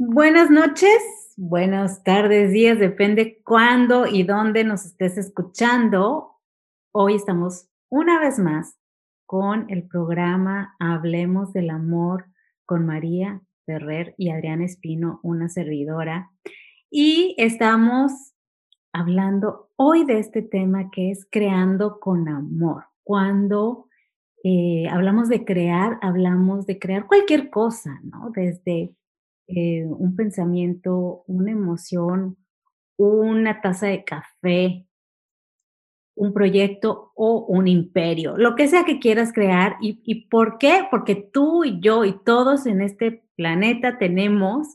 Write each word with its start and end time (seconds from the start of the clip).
Buenas 0.00 0.48
noches, 0.48 1.34
buenas 1.36 2.04
tardes, 2.04 2.52
días, 2.52 2.78
depende 2.78 3.42
cuándo 3.42 4.06
y 4.06 4.22
dónde 4.22 4.62
nos 4.62 4.86
estés 4.86 5.18
escuchando. 5.18 6.36
Hoy 6.92 7.16
estamos 7.16 7.68
una 7.88 8.20
vez 8.20 8.38
más 8.38 8.78
con 9.26 9.68
el 9.68 9.88
programa 9.88 10.76
Hablemos 10.78 11.52
del 11.52 11.70
Amor 11.70 12.26
con 12.64 12.86
María 12.86 13.42
Ferrer 13.66 14.14
y 14.16 14.30
Adriana 14.30 14.66
Espino, 14.66 15.18
una 15.24 15.48
servidora. 15.48 16.30
Y 16.92 17.34
estamos 17.36 18.12
hablando 18.92 19.72
hoy 19.74 20.04
de 20.04 20.20
este 20.20 20.42
tema 20.42 20.92
que 20.92 21.10
es 21.10 21.26
creando 21.28 21.98
con 21.98 22.28
amor. 22.28 22.84
Cuando 23.02 23.88
eh, 24.44 24.86
hablamos 24.88 25.28
de 25.28 25.44
crear, 25.44 25.98
hablamos 26.02 26.66
de 26.66 26.78
crear 26.78 27.08
cualquier 27.08 27.50
cosa, 27.50 27.98
¿no? 28.04 28.30
Desde 28.30 28.94
eh, 29.48 29.84
un 29.86 30.14
pensamiento, 30.14 31.24
una 31.26 31.50
emoción, 31.50 32.36
una 32.96 33.60
taza 33.60 33.86
de 33.86 34.04
café, 34.04 34.86
un 36.14 36.34
proyecto 36.34 37.12
o 37.14 37.46
un 37.46 37.66
imperio, 37.66 38.36
lo 38.36 38.54
que 38.56 38.68
sea 38.68 38.84
que 38.84 38.98
quieras 38.98 39.32
crear. 39.32 39.76
¿Y, 39.80 40.02
¿Y, 40.04 40.28
por 40.28 40.58
qué? 40.58 40.82
Porque 40.90 41.14
tú 41.14 41.64
y 41.64 41.80
yo 41.80 42.04
y 42.04 42.12
todos 42.24 42.66
en 42.66 42.82
este 42.82 43.24
planeta 43.36 43.98
tenemos 43.98 44.66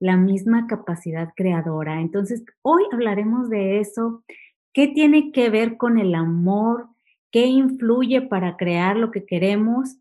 la 0.00 0.16
misma 0.16 0.66
capacidad 0.66 1.32
creadora. 1.34 2.00
Entonces, 2.00 2.44
hoy 2.62 2.82
hablaremos 2.92 3.48
de 3.48 3.80
eso. 3.80 4.24
¿Qué 4.72 4.88
tiene 4.88 5.32
que 5.32 5.50
ver 5.50 5.76
con 5.76 5.98
el 5.98 6.14
amor? 6.14 6.88
¿Qué 7.30 7.46
influye 7.46 8.22
para 8.22 8.56
crear 8.56 8.96
lo 8.96 9.10
que 9.10 9.24
queremos? 9.24 9.96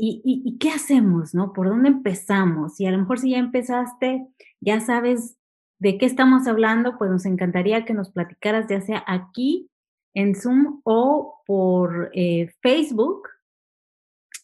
¿Y, 0.00 0.56
qué 0.60 0.70
hacemos, 0.70 1.34
no? 1.34 1.52
¿Por 1.52 1.68
dónde 1.68 1.88
empezamos? 1.88 2.78
Y 2.80 2.86
a 2.86 2.92
lo 2.92 2.98
mejor 2.98 3.18
si 3.18 3.30
ya 3.30 3.38
empezaste, 3.38 4.28
ya 4.60 4.78
sabes 4.78 5.36
de 5.80 5.98
qué 5.98 6.06
estamos 6.06 6.46
hablando, 6.46 6.96
pues 6.98 7.10
nos 7.10 7.26
encantaría 7.26 7.84
que 7.84 7.94
nos 7.94 8.10
platicaras, 8.10 8.68
ya 8.68 8.80
sea 8.80 9.02
aquí 9.08 9.68
en 10.14 10.36
Zoom 10.36 10.80
o 10.84 11.42
por 11.46 12.10
eh, 12.14 12.48
Facebook. 12.62 13.28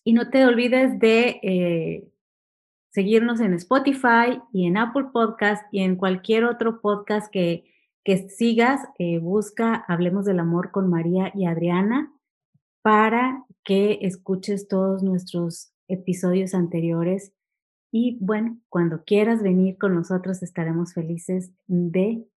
Y 0.02 0.12
no 0.12 0.28
te 0.28 0.44
olvides 0.44 0.98
de 0.98 1.41
eh, 1.42 2.08
seguirnos 2.91 3.38
en 3.41 3.55
Spotify 3.55 4.41
y 4.52 4.66
en 4.66 4.77
Apple 4.77 5.06
Podcast 5.12 5.64
y 5.72 5.82
en 5.82 5.94
cualquier 5.94 6.47
otro 6.47 6.80
podcast 6.80 7.30
que, 7.30 7.72
que 8.02 8.28
sigas. 8.28 8.80
Eh, 8.98 9.20
busca 9.20 9.84
Hablemos 9.86 10.25
del 10.25 10.41
Amor 10.41 10.72
con 10.72 10.91
María 10.91 11.30
y 11.32 11.47
Adriana 11.47 12.13
para 12.84 13.46
que 13.64 14.00
escuches 14.02 14.68
todos 14.68 15.02
nuestros 15.02 15.72
episodios 15.88 16.52
anteriores. 16.52 17.32
Y 17.91 18.18
bueno, 18.20 18.60
cuando 18.68 19.04
quieras 19.04 19.42
venir 19.42 19.78
con 19.78 19.94
nosotros, 19.94 20.42
estaremos 20.42 20.92
felices 20.92 21.50
de 21.66 22.28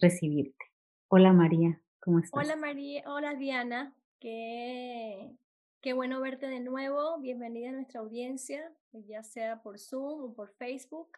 recibirte. 0.00 0.66
Hola 1.06 1.32
María, 1.32 1.80
¿cómo 2.00 2.18
estás? 2.18 2.32
Hola 2.44 2.56
María, 2.56 3.04
hola 3.06 3.34
Diana, 3.36 3.94
qué, 4.18 5.36
qué 5.80 5.92
bueno 5.92 6.20
verte 6.20 6.48
de 6.48 6.58
nuevo. 6.58 7.20
Bienvenida 7.20 7.68
a 7.68 7.72
nuestra 7.72 8.00
audiencia, 8.00 8.72
ya 9.06 9.22
sea 9.22 9.62
por 9.62 9.78
Zoom 9.78 10.24
o 10.24 10.34
por 10.34 10.50
Facebook. 10.54 11.10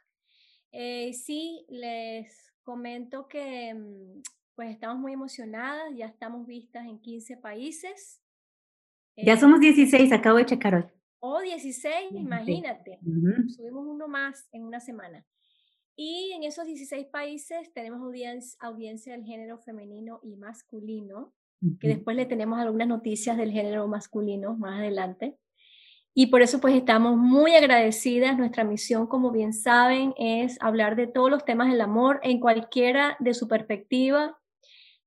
Eh, 0.73 1.15
sí, 1.15 1.65
les 1.71 2.53
comento 2.63 3.29
que 3.29 3.73
mm, 3.73 4.21
pues 4.55 4.69
estamos 4.69 4.99
muy 4.99 5.15
emocionadas, 5.15 5.97
ya 5.97 6.05
estamos 6.05 6.47
vistas 6.47 6.85
en 6.85 7.01
15 7.01 7.39
países 7.39 8.21
ya 9.17 9.37
somos 9.37 9.61
16, 9.61 10.13
acabo 10.13 10.39
de 10.39 10.47
checar 10.47 10.75
hoy. 10.75 10.85
Oh, 11.21 11.41
16, 11.41 12.13
imagínate. 12.13 12.99
Subimos 13.49 13.87
uno 13.87 14.09
más 14.09 14.47
en 14.53 14.65
una 14.65 14.81
semana. 14.81 15.25
Y 15.97 16.33
en 16.35 16.43
esos 16.43 16.67
16 16.67 17.07
países 17.07 17.73
tenemos 17.73 18.01
audiencia, 18.59 19.13
del 19.13 19.25
género 19.25 19.59
femenino 19.59 20.21
y 20.23 20.37
masculino, 20.37 21.33
que 21.81 21.89
después 21.89 22.17
le 22.17 22.27
tenemos 22.27 22.59
algunas 22.59 22.89
noticias 22.89 23.39
del 23.39 23.53
género 23.53 23.87
masculino 23.89 24.55
más 24.57 24.81
adelante. 24.81 25.39
Y 26.13 26.27
por 26.27 26.43
eso 26.43 26.61
pues 26.61 26.75
estamos 26.75 27.17
muy 27.17 27.55
agradecidas. 27.55 28.37
Nuestra 28.37 28.65
misión, 28.65 29.07
como 29.07 29.31
bien 29.31 29.53
saben, 29.53 30.13
es 30.19 30.59
hablar 30.61 30.95
de 30.95 31.07
todos 31.07 31.31
los 31.31 31.45
temas 31.45 31.71
del 31.71 31.81
amor 31.81 32.21
en 32.23 32.39
cualquiera 32.39 33.17
de 33.19 33.33
su 33.35 33.49
perspectiva, 33.49 34.39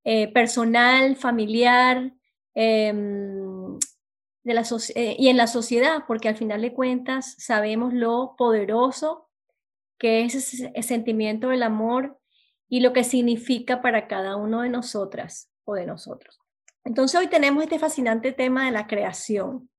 eh, 0.04 0.32
personal, 0.34 1.16
familiar, 1.16 2.14
eh, 2.56 2.92
eh, 4.96 5.16
y 5.20 5.30
en 5.30 5.38
la 5.38 5.48
sociedad, 5.48 6.04
porque 6.08 6.30
al 6.30 6.36
final 6.36 6.62
de 6.62 6.74
cuentas 6.74 7.36
sabemos 7.38 7.94
lo 7.94 8.36
poderoso 8.38 9.28
que 9.98 10.24
es 10.24 10.36
ese 10.36 10.72
sentimiento 10.84 11.50
del 11.50 11.64
amor 11.64 12.20
y 12.70 12.82
lo 12.82 12.94
que 12.94 13.04
significa 13.04 13.82
para 13.82 14.08
cada 14.08 14.36
uno 14.36 14.62
de 14.62 14.70
nosotras 14.70 15.50
o 15.64 15.76
de 15.76 15.86
nosotros. 15.86 16.40
Entonces 16.84 17.20
hoy 17.20 17.28
tenemos 17.28 17.64
este 17.64 17.80
fascinante 17.80 18.32
tema 18.32 18.66
de 18.66 18.72
la 18.72 18.88
creación. 18.88 19.70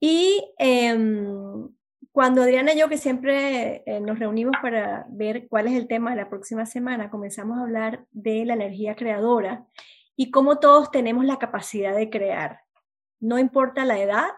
Y 0.00 0.52
em, 0.58 1.68
cuando 2.12 2.42
Adriana 2.42 2.72
y 2.72 2.78
yo, 2.78 2.88
que 2.88 2.98
siempre 2.98 3.82
eh, 3.86 4.00
nos 4.00 4.18
reunimos 4.18 4.54
para 4.62 5.06
ver 5.10 5.48
cuál 5.48 5.68
es 5.68 5.74
el 5.74 5.86
tema 5.86 6.10
de 6.10 6.16
la 6.16 6.28
próxima 6.28 6.66
semana, 6.66 7.10
comenzamos 7.10 7.58
a 7.58 7.62
hablar 7.62 8.06
de 8.10 8.44
la 8.44 8.54
energía 8.54 8.96
creadora 8.96 9.66
y 10.16 10.30
cómo 10.30 10.58
todos 10.58 10.90
tenemos 10.90 11.24
la 11.24 11.38
capacidad 11.38 11.94
de 11.94 12.10
crear. 12.10 12.60
No 13.20 13.38
importa 13.38 13.84
la 13.84 13.98
edad, 14.00 14.28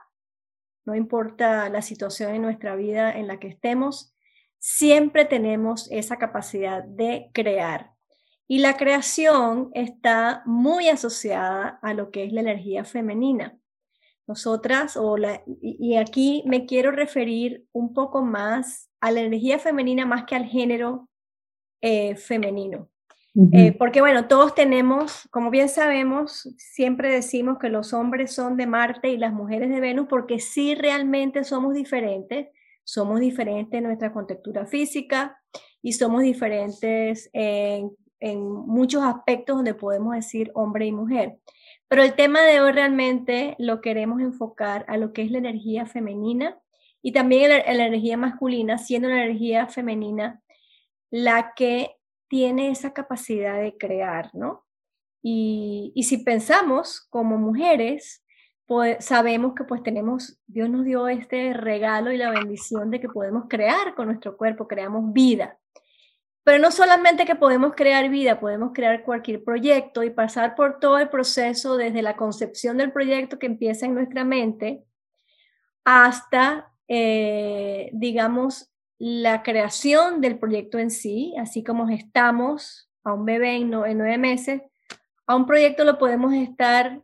no 0.85 0.95
importa 0.95 1.69
la 1.69 1.83
situación 1.83 2.35
en 2.35 2.43
nuestra 2.43 2.75
vida 2.75 3.13
en 3.13 3.27
la 3.27 3.39
que 3.39 3.49
estemos, 3.49 4.15
siempre 4.59 5.25
tenemos 5.25 5.91
esa 5.91 6.17
capacidad 6.17 6.85
de 6.85 7.31
crear. 7.33 7.93
Y 8.47 8.59
la 8.59 8.77
creación 8.77 9.71
está 9.75 10.43
muy 10.45 10.89
asociada 10.89 11.79
a 11.83 11.95
lo 11.95 12.11
que 12.11 12.25
es 12.25 12.33
la 12.33 12.41
energía 12.41 12.85
femenina. 12.85 13.57
Nosotras, 14.27 14.97
o 14.97 15.17
la, 15.17 15.43
y 15.47 15.97
aquí 15.97 16.43
me 16.47 16.67
quiero 16.67 16.91
referir 16.91 17.67
un 17.73 17.95
poco 17.95 18.23
más 18.23 18.91
a 19.01 19.11
la 19.11 19.21
energía 19.21 19.59
femenina 19.59 20.07
más 20.07 20.25
que 20.25 20.37
al 20.37 20.47
género 20.47 21.09
eh, 21.81 22.17
femenino. 22.17 22.91
Eh, 23.53 23.77
porque 23.79 24.01
bueno, 24.01 24.27
todos 24.27 24.57
tenemos, 24.57 25.29
como 25.31 25.51
bien 25.51 25.69
sabemos, 25.69 26.49
siempre 26.59 27.13
decimos 27.13 27.59
que 27.59 27.69
los 27.69 27.93
hombres 27.93 28.35
son 28.35 28.57
de 28.57 28.67
Marte 28.67 29.09
y 29.11 29.19
las 29.19 29.33
mujeres 29.33 29.71
de 29.71 29.81
Venus 29.81 30.09
porque 30.09 30.41
sí 30.41 30.75
realmente 30.75 31.45
somos 31.45 31.75
diferentes, 31.75 32.49
somos 32.83 33.21
diferentes 33.21 33.79
en 33.79 33.85
nuestra 33.85 34.13
contextura 34.13 34.67
física 34.67 35.41
y 35.81 35.93
somos 35.93 36.23
diferentes 36.23 37.31
en, 37.33 37.93
muchos 38.23 39.03
aspectos 39.03 39.57
donde 39.57 39.73
podemos 39.73 40.15
decir 40.15 40.51
hombre 40.55 40.85
y 40.87 40.93
mujer. 40.93 41.39
Pero 41.89 42.03
el 42.03 42.15
tema 42.15 42.43
de 42.43 42.61
hoy 42.61 42.73
realmente 42.73 43.55
lo 43.59 43.81
queremos 43.81 44.21
enfocar 44.21 44.85
a 44.89 44.99
lo 44.99 45.15
que 45.15 45.23
es 45.23 45.31
la 45.31 45.39
energía 45.39 45.87
femenina 45.87 46.59
y 47.01 47.13
también 47.13 47.49
la 47.49 47.87
energía 47.87 48.19
masculina, 48.19 48.77
siendo 48.77 49.09
la 49.09 49.25
energía 49.25 49.69
femenina 49.69 50.43
la 51.11 51.55
que 51.57 52.00
tiene 52.31 52.71
esa 52.71 52.93
capacidad 52.93 53.61
de 53.61 53.77
crear, 53.77 54.31
¿no? 54.35 54.65
Y, 55.21 55.93
si 56.03 56.19
pensamos 56.19 57.01
como 57.11 57.37
mujeres, 57.37 58.25
pues, 58.67 59.05
sabemos 59.05 59.55
que 59.55 59.65
pues 59.65 59.83
tenemos, 59.83 60.41
Dios 60.47 60.71
nos 60.71 60.85
dio 60.85 61.09
este 61.09 61.53
regalo 61.53 62.13
y 62.13 62.17
la 62.17 62.31
bendición 62.31 62.91
de 62.91 63.01
que 63.01 63.09
podemos 63.09 63.47
crear 63.49 63.97
con 63.97 64.07
nuestro 64.07 64.37
cuerpo, 64.37 64.69
creamos 64.69 65.13
vida. 65.13 65.59
Pero 66.45 66.59
no 66.61 66.71
solamente 66.71 67.27
que 67.27 67.35
podemos 67.35 67.75
crear 67.75 68.09
vida, 68.09 68.39
podemos 68.39 68.71
crear 68.73 69.03
cualquier 69.03 69.43
proyecto 69.43 70.05
y 70.05 70.11
pasar 70.11 70.55
por 70.55 70.79
todo 70.79 70.99
el 70.99 71.09
proceso 71.11 71.77
desde 71.77 72.01
la 72.01 72.17
concepción 72.17 72.77
del 72.77 72.93
proyecto 72.93 73.41
que 73.41 73.47
empieza 73.47 73.87
en 73.87 73.95
nuestra 73.95 74.25
mente 74.25 74.85
hasta, 75.85 76.73
eh, 76.87 77.91
digamos, 77.93 78.70
la 79.01 79.43
creación 79.43 80.21
del 80.21 80.39
proyecto 80.39 80.79
en 80.79 80.91
sí, 80.91 81.35
así 81.39 81.65
como 81.65 81.89
estamos 81.89 82.91
a 83.03 83.15
un 83.15 83.25
bebé 83.25 83.57
en, 83.57 83.71
nueve 83.71 84.19
meses, 84.19 84.61
a 85.27 85.37
un 85.37 85.47
proyecto 85.47 85.85
lo 85.85 85.97
podemos 85.97 86.35
estar 86.35 87.03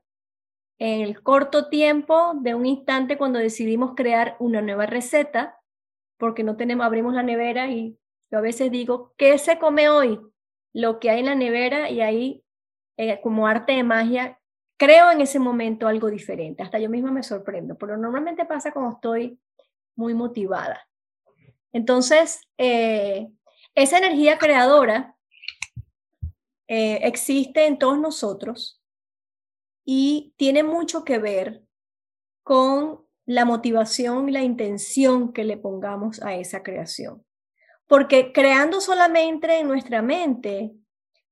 en 0.79 1.00
el 1.00 1.23
corto 1.23 1.71
tiempo 1.71 2.35
de 2.43 2.55
un 2.55 2.67
instante 2.67 3.17
cuando 3.17 3.38
decidimos 3.38 3.94
crear 3.94 4.37
una 4.41 4.61
nueva 4.61 4.85
receta, 4.85 5.59
porque 6.19 6.44
no 6.44 6.59
tenemos, 6.59 6.85
abrimos 6.85 7.15
la 7.15 7.23
nevera 7.23 7.71
y 7.71 7.99
yo 8.31 8.38
a 8.38 8.43
veces 8.43 8.71
digo, 8.71 9.15
¿qué 9.17 9.38
se 9.38 9.59
come 9.59 9.88
hoy? 9.88 10.21
Lo 10.75 10.99
que 10.99 11.09
hay 11.09 11.21
en 11.21 11.26
la 11.26 11.35
nevera 11.35 11.88
y 11.88 12.03
ahí, 12.03 12.44
eh, 12.99 13.23
como 13.23 13.47
arte 13.47 13.73
de 13.73 13.85
magia, 13.85 14.38
creo 14.76 15.11
en 15.12 15.23
ese 15.23 15.38
momento 15.38 15.88
algo 15.88 16.11
diferente. 16.11 16.62
Hasta 16.62 16.79
yo 16.79 16.91
misma 16.91 17.11
me 17.11 17.23
sorprendo, 17.23 17.79
pero 17.79 17.97
normalmente 17.97 18.44
pasa 18.44 18.71
cuando 18.71 18.97
estoy 18.97 19.41
muy 19.94 20.12
motivada. 20.12 20.87
Entonces, 21.76 22.40
eh, 22.56 23.28
esa 23.75 23.99
energía 23.99 24.38
creadora 24.38 25.14
eh, 26.69 27.00
existe 27.02 27.67
en 27.67 27.78
todos 27.78 27.99
nosotros 27.99 28.82
y 29.84 30.32
tiene 30.38 30.62
mucho 30.62 31.05
que 31.05 31.19
ver 31.19 31.62
con 32.43 33.05
la 33.26 33.44
motivación 33.44 34.31
y 34.31 34.32
la 34.32 34.43
intención 34.43 35.34
que 35.34 35.44
le 35.44 35.58
pongamos 35.58 36.23
a 36.23 36.34
esa 36.34 36.62
creación. 36.62 37.26
Porque 37.87 38.32
creando 38.32 38.81
solamente 38.81 39.58
en 39.58 39.69
nuestra 39.69 40.00
mente, 40.00 40.73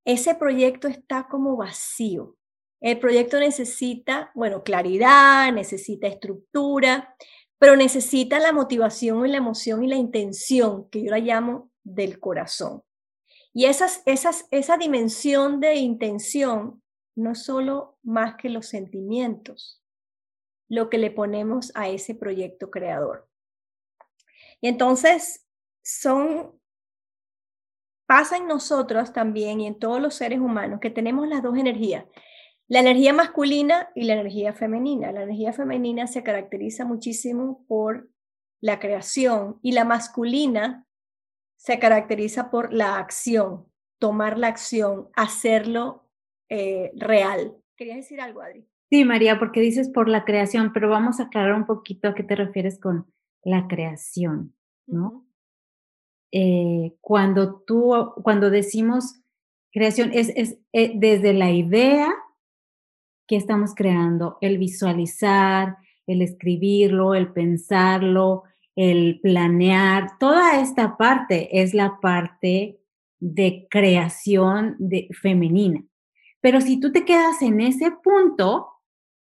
ese 0.05 0.35
proyecto 0.35 0.88
está 0.88 1.26
como 1.26 1.56
vacío. 1.56 2.37
El 2.82 2.99
proyecto 2.99 3.41
necesita, 3.41 4.31
bueno, 4.35 4.62
claridad, 4.62 5.50
necesita 5.55 6.06
estructura, 6.06 7.17
pero 7.65 7.77
necesita 7.77 8.39
la 8.41 8.53
motivación 8.53 9.25
y 9.25 9.31
la 9.31 9.39
emoción 9.39 9.83
y 9.83 9.89
la 9.89 9.97
intención, 9.97 10.87
que 10.91 11.03
yo 11.03 11.11
la 11.11 11.19
llamo 11.19 11.71
del 11.83 12.21
corazón. 12.21 12.83
Y 13.55 13.65
esas, 13.65 14.03
esas, 14.05 14.47
esa 14.51 14.77
dimensión 14.77 15.61
de 15.61 15.77
intención 15.77 16.83
no 17.17 17.33
es 17.33 17.43
solo 17.43 17.97
más 18.03 18.35
que 18.37 18.51
los 18.51 18.67
sentimientos, 18.67 19.83
lo 20.69 20.91
que 20.91 20.99
le 20.99 21.11
ponemos 21.11 21.73
a 21.75 21.89
ese 21.89 22.15
proyecto 22.15 22.71
creador. 22.71 23.31
Y 24.61 24.69
entonces 24.69 25.47
son, 25.83 26.61
pasa 28.05 28.37
en 28.37 28.47
nosotros 28.47 29.15
también 29.15 29.63
y 29.63 29.69
en 29.69 29.79
todos 29.79 30.03
los 30.03 30.15
seres 30.15 30.39
humanos 30.39 30.81
que 30.81 30.91
tenemos 30.91 31.27
las 31.29 31.43
dos 31.43 31.57
energías, 31.57 32.05
la 32.67 32.81
energía 32.81 33.13
masculina 33.13 33.91
y 33.95 34.05
la 34.05 34.15
energía 34.15 34.53
femenina. 34.53 35.13
La 35.13 35.23
energía 35.23 35.53
femenina 35.53 36.07
se 36.07 36.23
caracteriza 36.23 36.85
muchísimo 36.85 37.65
por 37.69 38.09
la 38.61 38.81
creación 38.81 39.59
y 39.63 39.73
la 39.73 39.85
masculina 39.85 40.87
se 41.57 41.79
caracteriza 41.79 42.51
por 42.51 42.73
la 42.73 42.99
acción, 42.99 43.67
tomar 43.99 44.39
la 44.39 44.49
acción, 44.49 45.09
hacerlo 45.15 46.09
eh, 46.49 46.91
real. 46.95 47.57
¿Querías 47.77 47.99
decir 47.99 48.21
algo, 48.21 48.41
Adri? 48.41 48.67
Sí, 48.91 49.05
María, 49.05 49.39
porque 49.39 49.61
dices 49.61 49.89
por 49.89 50.09
la 50.09 50.25
creación, 50.25 50.73
pero 50.73 50.89
vamos 50.89 51.21
a 51.21 51.25
aclarar 51.25 51.55
un 51.55 51.67
poquito 51.67 52.09
a 52.09 52.15
qué 52.15 52.23
te 52.23 52.37
refieres 52.37 52.79
con 52.79 53.13
la 53.43 53.67
creación, 53.67 54.55
¿no? 54.87 55.27
Eh, 56.33 56.97
cuando 57.01 57.61
tú, 57.63 58.13
cuando 58.23 58.51
decimos 58.51 59.21
creación, 59.73 60.11
es, 60.13 60.31
es 60.35 60.59
eh, 60.73 60.93
desde 60.97 61.33
la 61.33 61.51
idea 61.51 62.13
que 63.26 63.37
estamos 63.37 63.75
creando, 63.75 64.38
el 64.41 64.59
visualizar, 64.59 65.76
el 66.06 66.23
escribirlo, 66.23 67.15
el 67.15 67.32
pensarlo, 67.32 68.44
el 68.76 69.21
planear, 69.23 70.19
toda 70.19 70.61
esta 70.61 70.97
parte 70.97 71.61
es 71.62 71.75
la 71.75 72.00
parte 72.00 72.81
de 73.21 73.67
creación 73.71 74.76
de, 74.79 75.09
femenina. 75.21 75.85
Pero 76.41 76.61
si 76.61 76.79
tú 76.79 76.93
te 76.93 77.05
quedas 77.05 77.41
en 77.41 77.61
ese 77.61 77.91
punto 77.91 78.69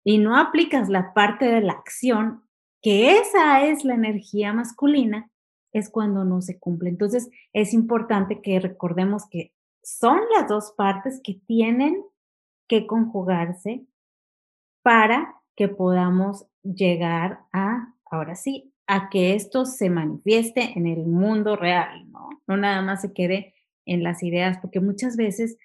y 0.04 0.18
no 0.18 0.38
aplicas 0.38 0.90
la 0.90 1.14
parte 1.14 1.46
de 1.46 1.62
la 1.62 1.74
acción, 1.74 2.44
que 2.82 3.18
esa 3.18 3.66
es 3.66 3.86
la 3.86 3.96
energía 3.96 4.52
masculina, 4.52 5.32
es 5.72 5.90
cuando 5.90 6.24
no 6.24 6.42
se 6.42 6.60
cumple. 6.60 6.90
Entonces, 6.90 7.30
es 7.54 7.74
importante 7.74 8.42
que 8.42 8.60
recordemos 8.60 9.24
que 9.30 9.54
son 9.84 10.20
las 10.36 10.48
dos 10.48 10.74
partes 10.76 11.22
que 11.24 11.40
tienen 11.48 12.04
que 12.68 12.88
conjugarse 12.88 13.86
para 14.82 15.36
que 15.56 15.68
podamos 15.68 16.46
llegar 16.64 17.40
a, 17.54 17.94
ahora 18.06 18.36
sí, 18.36 18.74
a 18.88 19.10
que 19.10 19.36
esto 19.36 19.66
se 19.66 19.90
manifieste 19.90 20.78
en 20.78 20.88
el 20.88 21.06
mundo 21.06 21.56
real, 21.56 22.12
¿no? 22.12 22.30
No 22.48 22.58
nada 22.58 22.82
más 22.82 23.02
se 23.02 23.14
quede 23.14 23.54
en 23.86 24.04
las 24.04 24.22
ideas, 24.24 24.58
porque 24.60 24.80
muchas 24.80 25.16
veces 25.16 25.58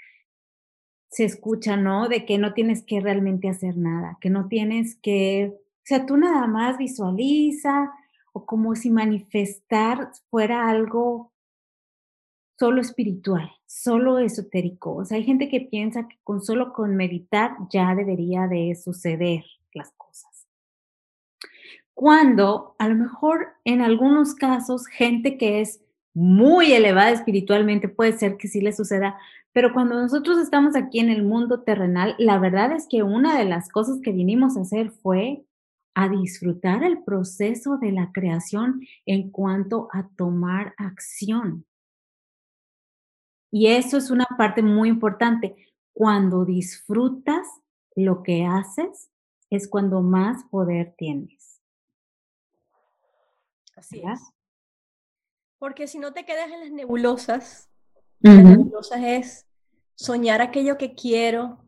se 1.11 1.25
escucha, 1.25 1.76
¿no? 1.76 2.08
De 2.08 2.25
que 2.25 2.38
no 2.38 2.55
tienes 2.55 2.85
que 2.85 3.00
realmente 3.00 3.49
hacer 3.49 3.76
nada, 3.76 4.17
que 4.20 4.31
no 4.31 4.49
tienes 4.49 4.97
que, 5.02 5.52
o 5.55 5.82
sea, 5.85 6.06
tú 6.06 6.17
nada 6.17 6.47
más 6.47 6.79
visualiza 6.79 7.93
o 8.32 8.47
como 8.47 8.75
si 8.76 8.91
manifestar 8.91 10.12
fuera 10.31 10.70
algo 10.70 11.30
solo 12.61 12.83
espiritual, 12.83 13.51
solo 13.65 14.19
esotérico. 14.19 14.95
O 14.95 15.05
sea, 15.07 15.17
hay 15.17 15.25
gente 15.25 15.49
que 15.49 15.62
piensa 15.62 16.07
que 16.07 16.19
con 16.23 16.43
solo 16.43 16.75
con 16.75 16.95
meditar 16.95 17.53
ya 17.73 17.95
debería 17.95 18.49
de 18.49 18.75
suceder 18.75 19.45
las 19.73 19.91
cosas. 19.93 20.47
Cuando 21.95 22.75
a 22.79 22.87
lo 22.87 22.97
mejor 22.97 23.49
en 23.65 23.81
algunos 23.81 24.35
casos 24.35 24.87
gente 24.87 25.39
que 25.39 25.62
es 25.62 25.81
muy 26.12 26.75
elevada 26.75 27.12
espiritualmente 27.12 27.89
puede 27.89 28.12
ser 28.12 28.37
que 28.37 28.49
sí 28.49 28.61
le 28.61 28.75
suceda, 28.75 29.17
pero 29.53 29.73
cuando 29.73 29.95
nosotros 29.95 30.37
estamos 30.37 30.77
aquí 30.77 30.99
en 30.99 31.09
el 31.09 31.23
mundo 31.23 31.62
terrenal, 31.62 32.15
la 32.19 32.39
verdad 32.39 32.73
es 32.73 32.87
que 32.87 33.03
una 33.03 33.39
de 33.39 33.47
las 33.47 33.71
cosas 33.71 34.01
que 34.03 34.12
vinimos 34.12 34.59
a 34.59 34.62
hacer 34.62 34.91
fue 34.91 35.47
a 35.95 36.11
disfrutar 36.11 36.85
el 36.85 37.03
proceso 37.05 37.79
de 37.79 37.93
la 37.93 38.12
creación 38.12 38.83
en 39.07 39.31
cuanto 39.31 39.89
a 39.93 40.09
tomar 40.15 40.75
acción. 40.77 41.65
Y 43.50 43.69
eso 43.69 43.97
es 43.97 44.11
una 44.11 44.26
parte 44.38 44.62
muy 44.62 44.88
importante. 44.88 45.56
Cuando 45.93 46.44
disfrutas 46.44 47.47
lo 47.94 48.23
que 48.23 48.44
haces, 48.44 49.11
es 49.50 49.69
cuando 49.69 50.00
más 50.00 50.44
poder 50.44 50.94
tienes. 50.97 51.61
Así 53.76 54.02
es. 54.05 54.20
Porque 55.58 55.87
si 55.88 55.99
no 55.99 56.12
te 56.12 56.25
quedas 56.25 56.50
en 56.50 56.61
las 56.61 56.70
nebulosas, 56.70 57.69
las 58.20 58.44
nebulosas 58.44 59.00
es 59.02 59.47
soñar 59.94 60.41
aquello 60.41 60.79
que 60.79 60.94
quiero 60.94 61.64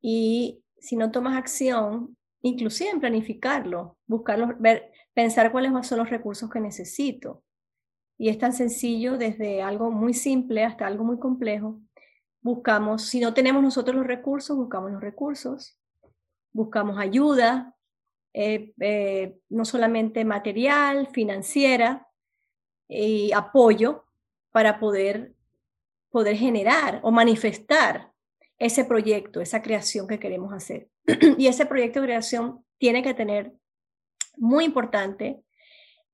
y 0.00 0.62
si 0.78 0.96
no 0.96 1.10
tomas 1.10 1.36
acción, 1.36 2.16
inclusive 2.42 2.90
en 2.90 3.00
planificarlo, 3.00 3.96
buscarlo, 4.06 4.54
ver, 4.58 4.92
pensar 5.14 5.52
cuáles 5.52 5.86
son 5.86 5.98
los 5.98 6.10
recursos 6.10 6.50
que 6.50 6.60
necesito. 6.60 7.42
Y 8.22 8.28
es 8.28 8.38
tan 8.38 8.52
sencillo 8.52 9.18
desde 9.18 9.62
algo 9.62 9.90
muy 9.90 10.14
simple 10.14 10.62
hasta 10.62 10.86
algo 10.86 11.02
muy 11.02 11.18
complejo. 11.18 11.80
Buscamos, 12.40 13.02
si 13.06 13.18
no 13.18 13.34
tenemos 13.34 13.64
nosotros 13.64 13.96
los 13.96 14.06
recursos, 14.06 14.56
buscamos 14.56 14.92
los 14.92 15.00
recursos, 15.00 15.76
buscamos 16.52 17.00
ayuda, 17.00 17.74
eh, 18.32 18.74
eh, 18.78 19.40
no 19.48 19.64
solamente 19.64 20.24
material, 20.24 21.08
financiera 21.08 22.06
y 22.86 23.32
apoyo 23.32 24.04
para 24.52 24.78
poder, 24.78 25.34
poder 26.08 26.36
generar 26.36 27.00
o 27.02 27.10
manifestar 27.10 28.12
ese 28.56 28.84
proyecto, 28.84 29.40
esa 29.40 29.62
creación 29.62 30.06
que 30.06 30.20
queremos 30.20 30.52
hacer. 30.52 30.88
y 31.38 31.48
ese 31.48 31.66
proyecto 31.66 32.00
de 32.00 32.06
creación 32.06 32.64
tiene 32.78 33.02
que 33.02 33.14
tener, 33.14 33.52
muy 34.36 34.64
importante, 34.64 35.42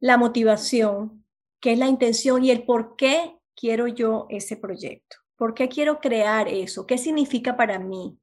la 0.01 0.17
motivación, 0.17 1.23
qué 1.61 1.73
es 1.73 1.79
la 1.79 1.89
intención 1.89 2.45
y 2.45 2.51
el 2.51 2.65
por 2.65 2.97
qué 2.97 3.37
quiero 3.55 3.87
yo 3.89 4.27
ese 4.29 4.57
proyecto. 4.57 5.17
¿Por 5.37 5.55
qué 5.55 5.69
quiero 5.69 6.01
crear 6.01 6.49
eso? 6.49 6.87
¿Qué 6.87 6.99
significa 6.99 7.57
para 7.57 7.79
mí? 7.79 8.19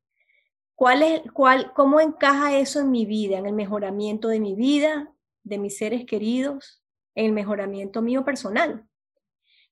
¿Cuál 0.76 1.04
es, 1.04 1.22
cuál, 1.32 1.72
¿Cómo 1.74 2.02
encaja 2.02 2.58
eso 2.58 2.82
en 2.82 2.92
mi 2.92 3.06
vida, 3.06 3.38
en 3.38 3.46
el 3.46 3.54
mejoramiento 3.54 4.28
de 4.28 4.42
mi 4.42 4.56
vida, 4.56 5.14
de 5.44 5.58
mis 5.58 5.78
seres 5.78 6.06
queridos, 6.06 6.84
en 7.16 7.28
el 7.28 7.32
mejoramiento 7.32 8.02
mío 8.02 8.26
personal? 8.26 8.86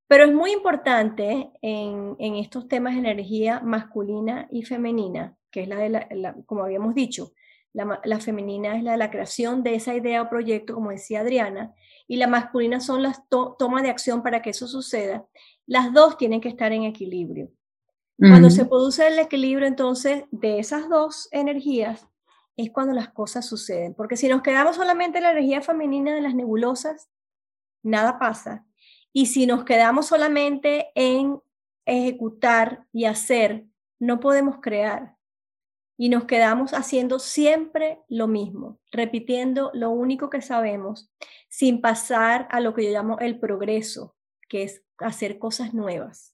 Pero 0.07 0.25
es 0.25 0.33
muy 0.33 0.51
importante 0.51 1.51
en, 1.61 2.15
en 2.19 2.35
estos 2.35 2.67
temas 2.67 2.93
de 2.93 2.99
energía 2.99 3.59
masculina 3.59 4.47
y 4.51 4.63
femenina, 4.63 5.35
que 5.51 5.63
es 5.63 5.67
la 5.67 5.77
de 5.77 5.89
la, 5.89 6.35
como 6.45 6.63
habíamos 6.63 6.95
dicho, 6.95 7.33
la, 7.73 7.99
la, 8.03 8.19
femenina 8.19 8.77
es 8.77 8.83
la 8.83 8.91
de 8.91 8.97
la 8.97 9.11
creación 9.11 9.63
de 9.63 9.75
esa 9.75 9.95
idea 9.95 10.21
o 10.21 10.29
proyecto, 10.29 10.75
como 10.75 10.91
decía 10.91 11.21
Adriana, 11.21 11.73
y 12.07 12.17
la 12.17 12.27
masculina 12.27 12.79
son 12.79 13.03
las 13.03 13.21
tomas 13.29 13.83
de 13.83 13.89
acción 13.89 14.23
para 14.23 14.41
que 14.41 14.51
eso 14.51 14.67
suceda, 14.67 15.25
las 15.65 15.93
dos 15.93 16.17
tienen 16.17 16.41
que 16.41 16.49
estar 16.49 16.71
en 16.71 16.83
equilibrio. 16.83 17.51
Cuando 18.17 18.49
se 18.49 18.65
produce 18.65 19.07
el 19.07 19.19
equilibrio 19.19 19.67
entonces 19.67 20.23
de 20.31 20.59
esas 20.59 20.87
dos 20.87 21.27
energías, 21.31 22.07
es 22.55 22.71
cuando 22.71 22.93
las 22.93 23.09
cosas 23.09 23.45
suceden. 23.45 23.93
Porque 23.95 24.17
si 24.17 24.27
nos 24.27 24.41
quedamos 24.41 24.75
solamente 24.75 25.17
en 25.17 25.23
la 25.23 25.31
energía 25.31 25.61
femenina 25.61 26.13
de 26.13 26.21
las 26.21 26.35
nebulosas, 26.35 27.09
nada 27.81 28.19
pasa. 28.19 28.65
Y 29.11 29.27
si 29.27 29.45
nos 29.45 29.65
quedamos 29.65 30.07
solamente 30.07 30.91
en 30.95 31.41
ejecutar 31.85 32.87
y 32.93 33.05
hacer, 33.05 33.65
no 33.99 34.19
podemos 34.19 34.57
crear 34.61 35.17
y 35.97 36.09
nos 36.09 36.25
quedamos 36.25 36.73
haciendo 36.73 37.19
siempre 37.19 37.99
lo 38.07 38.27
mismo, 38.27 38.79
repitiendo 38.91 39.71
lo 39.73 39.91
único 39.91 40.29
que 40.29 40.41
sabemos, 40.41 41.11
sin 41.49 41.81
pasar 41.81 42.47
a 42.51 42.59
lo 42.59 42.73
que 42.73 42.85
yo 42.85 42.91
llamo 42.91 43.19
el 43.19 43.39
progreso, 43.39 44.15
que 44.49 44.63
es 44.63 44.83
hacer 44.97 45.39
cosas 45.39 45.73
nuevas. 45.73 46.33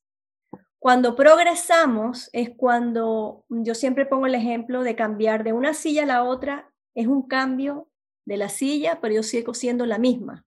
Cuando 0.79 1.15
progresamos 1.15 2.29
es 2.31 2.51
cuando 2.55 3.43
yo 3.49 3.75
siempre 3.75 4.05
pongo 4.05 4.27
el 4.27 4.35
ejemplo 4.35 4.81
de 4.83 4.95
cambiar 4.95 5.43
de 5.43 5.51
una 5.51 5.73
silla 5.73 6.03
a 6.03 6.07
la 6.07 6.23
otra, 6.23 6.71
es 6.95 7.07
un 7.07 7.27
cambio 7.27 7.89
de 8.25 8.37
la 8.37 8.47
silla, 8.47 8.99
pero 9.01 9.15
yo 9.15 9.23
sigo 9.23 9.53
siendo 9.53 9.85
la 9.85 9.97
misma. 9.97 10.45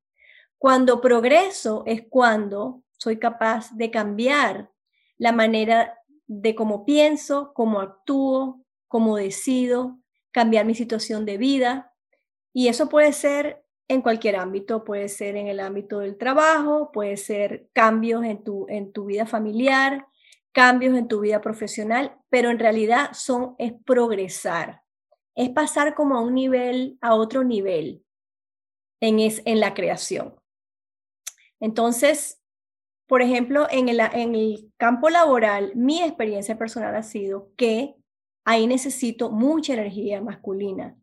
Cuando 0.57 1.01
progreso 1.03 1.83
es 1.87 2.05
cuando 2.09 2.83
soy 2.97 3.19
capaz 3.19 3.73
de 3.77 3.91
cambiar 3.91 4.71
la 5.19 5.33
manera 5.33 5.99
de 6.27 6.55
cómo 6.55 6.87
pienso, 6.87 7.53
cómo 7.53 7.81
actúo, 7.81 8.62
cómo 8.93 9.17
decido 9.17 9.99
cambiar 10.33 10.67
mi 10.67 10.75
situación 10.75 11.25
de 11.25 11.39
vida. 11.39 11.95
Y 12.53 12.69
eso 12.69 12.91
puede 12.91 13.15
ser 13.15 13.65
en 13.89 14.03
cualquier 14.03 14.37
ámbito, 14.37 14.85
puede 14.85 15.09
ser 15.09 15.35
en 15.37 15.49
el 15.49 15.61
ámbito 15.61 16.01
del 16.01 16.19
trabajo, 16.19 16.93
puede 16.93 17.17
ser 17.17 17.71
cambios 17.73 18.23
en 18.23 18.45
tu, 18.45 18.67
en 18.69 18.93
tu 18.93 19.07
vida 19.07 19.25
familiar, 19.25 20.07
cambios 20.53 20.95
en 20.95 21.09
tu 21.09 21.21
vida 21.21 21.41
profesional, 21.41 22.19
pero 22.29 22.51
en 22.51 22.59
realidad 22.59 23.13
son, 23.15 23.55
es 23.59 23.73
progresar, 23.87 24.83
es 25.35 25.49
pasar 25.49 25.95
como 25.95 26.19
a 26.19 26.21
un 26.21 26.35
nivel, 26.35 26.99
a 27.01 27.15
otro 27.15 27.45
nivel 27.45 28.05
en, 29.01 29.21
es, 29.21 29.41
en 29.47 29.59
la 29.59 29.73
creación. 29.73 30.35
Entonces, 31.61 32.43
por 33.07 33.23
ejemplo, 33.23 33.67
en 33.71 33.89
el, 33.89 34.01
en 34.01 34.35
el 34.35 34.71
campo 34.77 35.09
laboral, 35.09 35.73
mi 35.77 36.03
experiencia 36.03 36.59
personal 36.59 36.95
ha 36.95 37.03
sido 37.03 37.53
que 37.57 37.97
ahí 38.45 38.67
necesito 38.67 39.31
mucha 39.31 39.75
energía 39.75 40.21
masculina, 40.21 40.97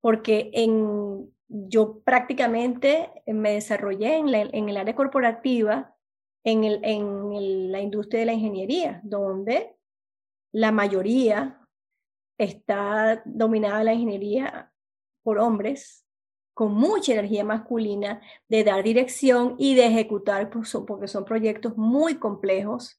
porque 0.00 0.50
en, 0.52 1.32
yo 1.48 2.00
prácticamente 2.00 3.10
me 3.26 3.52
desarrollé 3.52 4.16
en, 4.16 4.68
el 4.68 4.76
área 4.76 4.94
corporativa, 4.94 5.94
en 6.44 7.72
la 7.72 7.80
industria 7.80 8.20
de 8.20 8.26
la 8.26 8.32
ingeniería, 8.34 9.00
donde 9.02 9.76
la 10.52 10.72
mayoría 10.72 11.60
está 12.38 13.22
dominada 13.24 13.84
la 13.84 13.94
ingeniería 13.94 14.72
por 15.22 15.38
hombres 15.38 16.06
con 16.54 16.72
mucha 16.72 17.12
energía 17.12 17.44
masculina 17.44 18.22
de 18.48 18.64
dar 18.64 18.82
dirección 18.82 19.56
y 19.58 19.74
de 19.74 19.86
ejecutar, 19.86 20.48
pues, 20.48 20.74
porque 20.86 21.08
son 21.08 21.26
proyectos 21.26 21.76
muy 21.76 22.14
complejos 22.14 22.98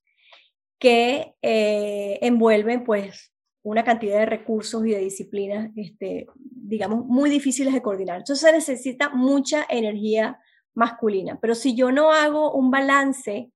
que 0.79 1.36
eh, 1.41 2.19
envuelven 2.22 2.84
pues 2.84 3.34
una 3.63 3.84
cantidad 3.84 4.19
de 4.19 4.25
recursos 4.25 4.86
y 4.86 4.91
de 4.91 5.00
disciplinas, 5.00 5.72
este, 5.75 6.27
digamos, 6.39 7.05
muy 7.05 7.29
difíciles 7.29 7.74
de 7.74 7.81
coordinar. 7.81 8.19
Entonces 8.19 8.48
se 8.48 8.55
necesita 8.55 9.10
mucha 9.10 9.65
energía 9.69 10.39
masculina. 10.74 11.38
Pero 11.41 11.55
si 11.55 11.75
yo 11.75 11.91
no 11.91 12.12
hago 12.12 12.53
un 12.53 12.72
balance 12.72 13.51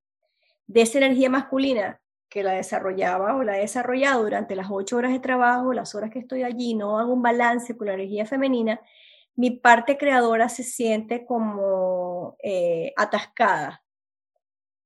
de 0.66 0.80
esa 0.82 0.98
energía 0.98 1.30
masculina 1.30 2.00
que 2.28 2.42
la 2.42 2.52
desarrollaba 2.52 3.36
o 3.36 3.42
la 3.42 3.58
he 3.58 3.60
desarrollado 3.60 4.22
durante 4.22 4.56
las 4.56 4.68
ocho 4.70 4.96
horas 4.96 5.12
de 5.12 5.20
trabajo, 5.20 5.72
las 5.72 5.94
horas 5.94 6.10
que 6.10 6.18
estoy 6.18 6.42
allí, 6.42 6.74
no 6.74 6.98
hago 6.98 7.12
un 7.12 7.22
balance 7.22 7.76
con 7.76 7.86
la 7.86 7.94
energía 7.94 8.26
femenina, 8.26 8.80
mi 9.34 9.50
parte 9.50 9.96
creadora 9.96 10.48
se 10.48 10.62
siente 10.62 11.24
como 11.24 12.36
eh, 12.42 12.92
atascada. 12.96 13.81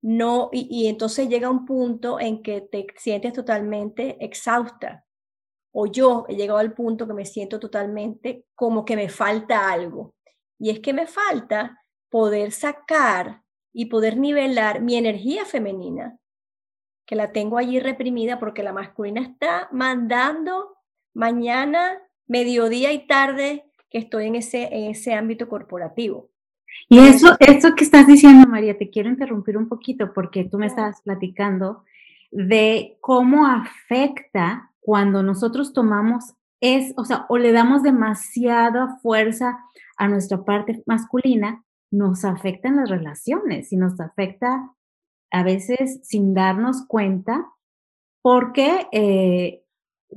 No, 0.02 0.50
y, 0.52 0.86
entonces 0.88 1.28
llega 1.28 1.50
un 1.50 1.64
punto 1.64 2.20
en 2.20 2.42
que 2.42 2.60
te 2.60 2.86
sientes 2.96 3.32
totalmente 3.32 4.24
exhausta 4.24 5.04
o 5.72 5.86
yo 5.86 6.24
he 6.28 6.36
llegado 6.36 6.58
al 6.58 6.72
punto 6.72 7.06
que 7.06 7.12
me 7.12 7.26
siento 7.26 7.60
totalmente 7.60 8.46
como 8.54 8.84
que 8.84 8.96
me 8.96 9.10
falta 9.10 9.70
algo. 9.70 10.14
Y 10.58 10.70
es 10.70 10.80
que 10.80 10.94
me 10.94 11.06
falta 11.06 11.82
poder 12.08 12.52
sacar 12.52 13.42
y 13.74 13.86
poder 13.86 14.16
nivelar 14.16 14.80
mi 14.80 14.96
energía 14.96 15.44
femenina, 15.44 16.18
que 17.06 17.14
la 17.14 17.30
tengo 17.30 17.58
allí 17.58 17.78
reprimida 17.78 18.38
porque 18.38 18.62
la 18.62 18.72
masculina 18.72 19.20
está 19.20 19.68
mandando 19.70 20.78
mañana, 21.12 22.00
mediodía 22.26 22.92
y 22.92 23.06
tarde 23.06 23.70
que 23.90 23.98
estoy 23.98 24.28
en 24.28 24.36
ese, 24.36 24.74
en 24.74 24.92
ese 24.92 25.12
ámbito 25.12 25.46
corporativo. 25.46 26.30
Y 26.88 26.98
eso, 27.00 27.36
eso 27.40 27.74
que 27.74 27.84
estás 27.84 28.06
diciendo, 28.06 28.46
María, 28.48 28.78
te 28.78 28.90
quiero 28.90 29.08
interrumpir 29.08 29.56
un 29.56 29.68
poquito 29.68 30.12
porque 30.12 30.44
tú 30.44 30.58
me 30.58 30.66
estabas 30.66 31.02
platicando 31.02 31.84
de 32.30 32.96
cómo 33.00 33.46
afecta 33.46 34.70
cuando 34.80 35.22
nosotros 35.22 35.72
tomamos 35.72 36.34
es, 36.60 36.92
o 36.96 37.04
sea, 37.04 37.26
o 37.28 37.38
le 37.38 37.52
damos 37.52 37.82
demasiada 37.82 38.98
fuerza 39.02 39.58
a 39.96 40.08
nuestra 40.08 40.44
parte 40.44 40.82
masculina, 40.86 41.64
nos 41.90 42.24
afecta 42.24 42.68
en 42.68 42.76
las 42.76 42.88
relaciones 42.88 43.72
y 43.72 43.76
nos 43.76 43.98
afecta 44.00 44.70
a 45.32 45.42
veces 45.42 46.00
sin 46.02 46.34
darnos 46.34 46.86
cuenta, 46.86 47.46
porque, 48.22 48.86
eh, 48.92 49.64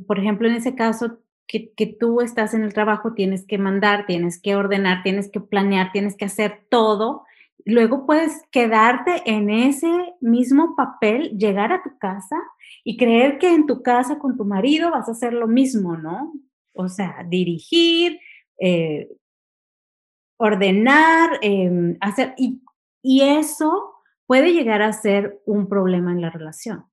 por 0.07 0.19
ejemplo, 0.19 0.47
en 0.47 0.55
ese 0.55 0.75
caso 0.75 1.19
que, 1.49 1.97
tú 1.99 2.21
estás 2.21 2.53
en 2.53 2.63
el 2.63 2.73
trabajo, 2.73 3.13
tienes 3.13 3.45
que 3.45 3.57
mandar, 3.57 4.05
tienes 4.05 4.39
que 4.39 4.55
ordenar, 4.55 5.01
tienes 5.01 5.31
que 5.31 5.39
planear, 5.39 5.91
tienes 5.91 6.15
que 6.15 6.25
hacer 6.25 6.65
todo. 6.69 7.23
Luego 7.65 8.05
puedes 8.05 8.43
quedarte 8.51 9.23
en 9.25 9.49
ese 9.49 9.87
mismo 10.21 10.75
papel, 10.75 11.35
llegar 11.37 11.71
a 11.71 11.81
tu 11.81 11.97
casa 11.97 12.35
y 12.83 12.97
creer 12.97 13.39
que 13.39 13.51
en 13.51 13.65
tu 13.65 13.81
casa 13.81 14.19
con 14.19 14.37
tu 14.37 14.45
marido 14.45 14.91
vas 14.91 15.09
a 15.09 15.13
hacer 15.13 15.33
lo 15.33 15.47
mismo, 15.47 15.97
¿no? 15.97 16.33
O 16.73 16.87
sea, 16.87 17.25
dirigir, 17.27 18.19
eh, 18.59 19.09
ordenar, 20.37 21.39
em, 21.41 21.97
hacer, 21.99 22.35
y, 22.37 22.61
y 23.01 23.21
eso 23.21 23.95
puede 24.27 24.53
llegar 24.53 24.83
a 24.83 24.93
ser 24.93 25.41
un 25.47 25.67
problema 25.67 26.11
en 26.11 26.21
la 26.21 26.29
relación, 26.29 26.85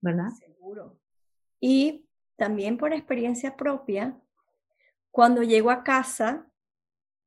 ¿verdad? 0.00 0.30
Seguro. 0.38 0.96
Y 1.60 2.07
también 2.38 2.78
por 2.78 2.94
experiencia 2.94 3.56
propia, 3.56 4.16
cuando 5.10 5.42
llego 5.42 5.70
a 5.70 5.82
casa, 5.82 6.46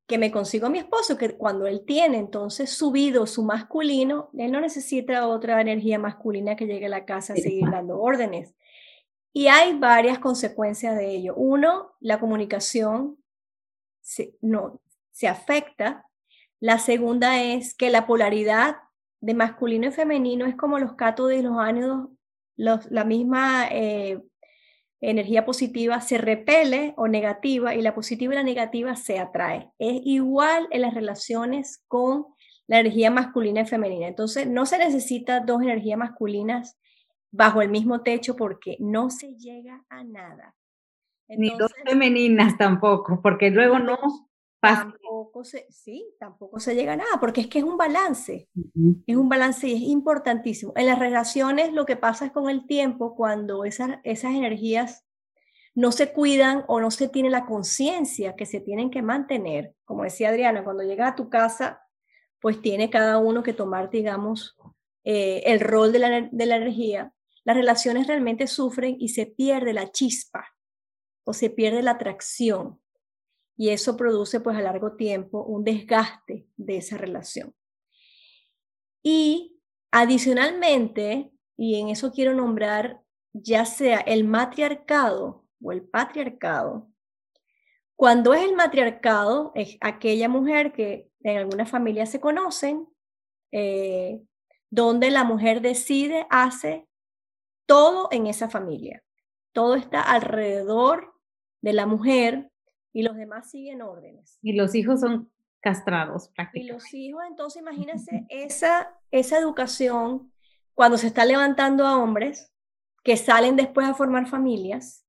que 0.07 0.17
me 0.17 0.31
consigo 0.31 0.67
a 0.67 0.69
mi 0.69 0.79
esposo, 0.79 1.17
que 1.17 1.37
cuando 1.37 1.67
él 1.67 1.83
tiene 1.85 2.17
entonces 2.17 2.71
subido 2.71 3.27
su 3.27 3.43
masculino, 3.43 4.29
él 4.37 4.51
no 4.51 4.61
necesita 4.61 5.27
otra 5.27 5.61
energía 5.61 5.99
masculina 5.99 6.55
que 6.55 6.65
llegue 6.65 6.87
a 6.87 6.89
la 6.89 7.05
casa 7.05 7.33
a 7.33 7.35
seguir 7.35 7.69
dando 7.69 7.99
órdenes. 7.99 8.55
Y 9.33 9.47
hay 9.47 9.77
varias 9.77 10.19
consecuencias 10.19 10.97
de 10.97 11.15
ello. 11.15 11.35
Uno, 11.35 11.93
la 11.99 12.19
comunicación 12.19 13.17
se, 14.01 14.35
no, 14.41 14.81
se 15.11 15.27
afecta. 15.27 16.05
La 16.59 16.79
segunda 16.79 17.41
es 17.41 17.73
que 17.73 17.89
la 17.89 18.05
polaridad 18.05 18.77
de 19.21 19.33
masculino 19.33 19.87
y 19.87 19.91
femenino 19.91 20.45
es 20.45 20.55
como 20.55 20.79
los 20.79 20.93
cátodos 20.93 21.33
y 21.33 21.41
los 21.41 21.57
ánidos, 21.57 22.09
los, 22.57 22.89
la 22.91 23.05
misma 23.05 23.67
eh, 23.71 24.21
energía 25.01 25.45
positiva 25.45 25.99
se 25.99 26.17
repele 26.17 26.93
o 26.95 27.07
negativa 27.07 27.75
y 27.75 27.81
la 27.81 27.95
positiva 27.95 28.33
y 28.33 28.37
la 28.37 28.43
negativa 28.43 28.95
se 28.95 29.19
atrae. 29.19 29.71
Es 29.79 29.99
igual 30.03 30.67
en 30.71 30.81
las 30.81 30.93
relaciones 30.93 31.83
con 31.87 32.25
la 32.67 32.79
energía 32.79 33.11
masculina 33.11 33.61
y 33.61 33.65
femenina. 33.65 34.07
Entonces, 34.07 34.47
no 34.47 34.65
se 34.65 34.77
necesita 34.77 35.39
dos 35.39 35.61
energías 35.61 35.97
masculinas 35.97 36.77
bajo 37.31 37.61
el 37.61 37.69
mismo 37.69 38.01
techo 38.01 38.35
porque 38.35 38.77
no 38.79 39.09
se 39.09 39.35
llega 39.35 39.83
a 39.89 40.03
nada. 40.03 40.55
Ni 41.27 41.49
dos 41.57 41.71
femeninas 41.85 42.57
tampoco, 42.57 43.21
porque 43.21 43.49
luego 43.49 43.79
no 43.79 43.97
Tampoco 44.61 45.43
se, 45.43 45.65
sí, 45.71 46.13
tampoco 46.19 46.59
se 46.59 46.75
llega 46.75 46.93
a 46.93 46.97
nada, 46.97 47.19
porque 47.19 47.41
es 47.41 47.47
que 47.47 47.59
es 47.59 47.65
un 47.65 47.77
balance, 47.77 48.47
es 49.07 49.15
un 49.15 49.27
balance 49.27 49.67
y 49.67 49.73
es 49.73 49.81
importantísimo. 49.81 50.71
En 50.75 50.85
las 50.85 50.99
relaciones 50.99 51.73
lo 51.73 51.85
que 51.87 51.95
pasa 51.95 52.27
es 52.27 52.31
con 52.31 52.47
el 52.47 52.67
tiempo, 52.67 53.15
cuando 53.15 53.65
esas, 53.65 53.97
esas 54.03 54.31
energías 54.35 55.03
no 55.73 55.91
se 55.91 56.13
cuidan 56.13 56.63
o 56.67 56.79
no 56.79 56.91
se 56.91 57.09
tiene 57.09 57.31
la 57.31 57.47
conciencia 57.47 58.35
que 58.35 58.45
se 58.45 58.59
tienen 58.59 58.91
que 58.91 59.01
mantener, 59.01 59.73
como 59.83 60.03
decía 60.03 60.29
Adriana, 60.29 60.63
cuando 60.63 60.83
llega 60.83 61.07
a 61.07 61.15
tu 61.15 61.27
casa, 61.29 61.81
pues 62.39 62.61
tiene 62.61 62.91
cada 62.91 63.17
uno 63.17 63.41
que 63.41 63.53
tomar, 63.53 63.89
digamos, 63.89 64.55
eh, 65.03 65.41
el 65.45 65.59
rol 65.59 65.91
de 65.91 65.99
la, 65.99 66.29
de 66.31 66.45
la 66.45 66.57
energía, 66.57 67.11
las 67.43 67.57
relaciones 67.57 68.05
realmente 68.05 68.45
sufren 68.45 68.95
y 68.99 69.09
se 69.09 69.25
pierde 69.25 69.73
la 69.73 69.91
chispa 69.91 70.45
o 71.23 71.33
se 71.33 71.49
pierde 71.49 71.81
la 71.81 71.91
atracción 71.91 72.79
y 73.61 73.69
eso 73.69 73.95
produce 73.95 74.39
pues 74.39 74.57
a 74.57 74.61
largo 74.61 74.93
tiempo 74.93 75.43
un 75.43 75.63
desgaste 75.63 76.47
de 76.57 76.77
esa 76.77 76.97
relación. 76.97 77.53
Y 79.03 79.61
adicionalmente, 79.91 81.31
y 81.57 81.79
en 81.79 81.89
eso 81.89 82.11
quiero 82.11 82.33
nombrar 82.33 83.03
ya 83.33 83.65
sea 83.65 83.99
el 83.99 84.23
matriarcado 84.23 85.45
o 85.61 85.71
el 85.71 85.83
patriarcado, 85.83 86.89
cuando 87.95 88.33
es 88.33 88.41
el 88.41 88.55
matriarcado, 88.55 89.51
es 89.53 89.77
aquella 89.79 90.27
mujer 90.27 90.73
que 90.73 91.11
en 91.19 91.37
algunas 91.37 91.69
familias 91.69 92.09
se 92.09 92.19
conocen, 92.19 92.87
eh, 93.51 94.23
donde 94.71 95.11
la 95.11 95.23
mujer 95.23 95.61
decide, 95.61 96.25
hace 96.31 96.87
todo 97.67 98.07
en 98.09 98.25
esa 98.25 98.49
familia. 98.49 99.03
Todo 99.53 99.75
está 99.75 100.01
alrededor 100.01 101.13
de 101.61 101.73
la 101.73 101.85
mujer 101.85 102.50
y 102.93 103.03
los 103.03 103.15
demás 103.15 103.49
siguen 103.49 103.81
órdenes. 103.81 104.37
Y 104.41 104.53
los 104.53 104.75
hijos 104.75 104.99
son 104.99 105.29
castrados 105.61 106.29
prácticamente. 106.29 106.59
Y 106.59 106.73
los 106.73 106.93
hijos, 106.93 107.23
entonces 107.27 107.61
imagínense 107.61 108.25
esa, 108.29 108.95
esa 109.11 109.37
educación 109.37 110.31
cuando 110.73 110.97
se 110.97 111.07
está 111.07 111.25
levantando 111.25 111.85
a 111.85 111.97
hombres 111.97 112.51
que 113.03 113.17
salen 113.17 113.55
después 113.55 113.87
a 113.87 113.93
formar 113.93 114.27
familias, 114.27 115.05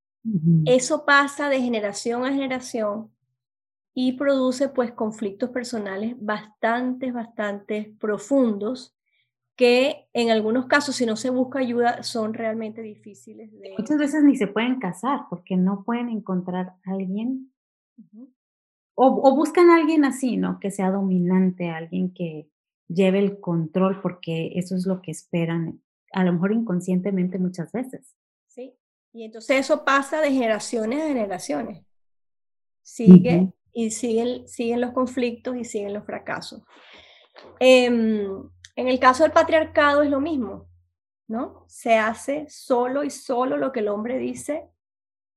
eso 0.67 1.05
pasa 1.05 1.49
de 1.49 1.61
generación 1.61 2.25
a 2.25 2.33
generación 2.33 3.11
y 3.93 4.13
produce 4.13 4.69
pues 4.69 4.93
conflictos 4.93 5.51
personales 5.51 6.15
bastante, 6.19 7.11
bastante 7.11 7.95
profundos 7.99 8.97
que 9.57 10.09
en 10.13 10.31
algunos 10.31 10.67
casos, 10.67 10.97
si 10.97 11.07
no 11.07 11.17
se 11.17 11.31
busca 11.31 11.59
ayuda, 11.59 12.03
son 12.03 12.35
realmente 12.35 12.81
difíciles 12.83 13.53
de... 13.61 13.75
Muchas 13.79 13.99
veces 13.99 14.25
ni 14.25 14.37
se 14.37 14.47
pueden 14.47 14.79
casar 14.79 15.23
porque 15.29 15.57
no 15.57 15.85
pueden 15.85 16.09
encontrar 16.09 16.75
a 16.85 16.91
alguien 16.93 17.52
o, 18.95 19.35
buscan 19.35 19.71
a 19.71 19.77
alguien 19.77 20.05
así, 20.05 20.37
¿no? 20.37 20.61
Que 20.61 20.71
sea 20.71 20.91
dominante, 20.91 21.71
alguien 21.71 22.13
que 22.13 22.49
lleve 22.89 23.19
el 23.19 23.41
control, 23.41 24.01
porque 24.01 24.53
eso 24.57 24.77
es 24.77 24.87
lo 24.87 25.01
que 25.01 25.11
esperan, 25.11 25.83
a 26.13 26.25
lo 26.25 26.33
mejor 26.33 26.53
inconscientemente 26.53 27.39
muchas 27.39 27.73
veces. 27.73 28.15
Sí, 28.47 28.75
y 29.13 29.25
entonces 29.25 29.61
eso 29.61 29.85
pasa 29.85 30.21
de 30.21 30.31
generaciones 30.31 31.03
a 31.03 31.09
generaciones. 31.09 31.85
Sigue 32.83 33.53
y 33.73 33.91
siguen, 33.91 34.47
siguen 34.47 34.81
los 34.81 34.93
conflictos 34.93 35.57
y 35.57 35.65
siguen 35.65 35.95
los 35.95 36.05
fracasos. 36.05 36.63
Em, 37.59 38.51
en 38.77 38.89
el 38.89 38.99
caso 38.99 39.23
del 39.23 39.33
patriarcado 39.33 40.03
es 40.03 40.11
lo 40.11 40.21
mismo, 40.21 40.69
¿no? 41.29 41.65
Se 41.69 41.95
hace 41.95 42.47
solo 42.49 43.05
y 43.05 43.11
solo 43.11 43.57
lo 43.57 43.73
que 43.73 43.81
el 43.81 43.89
hombre 43.89 44.19
dice. 44.19 44.69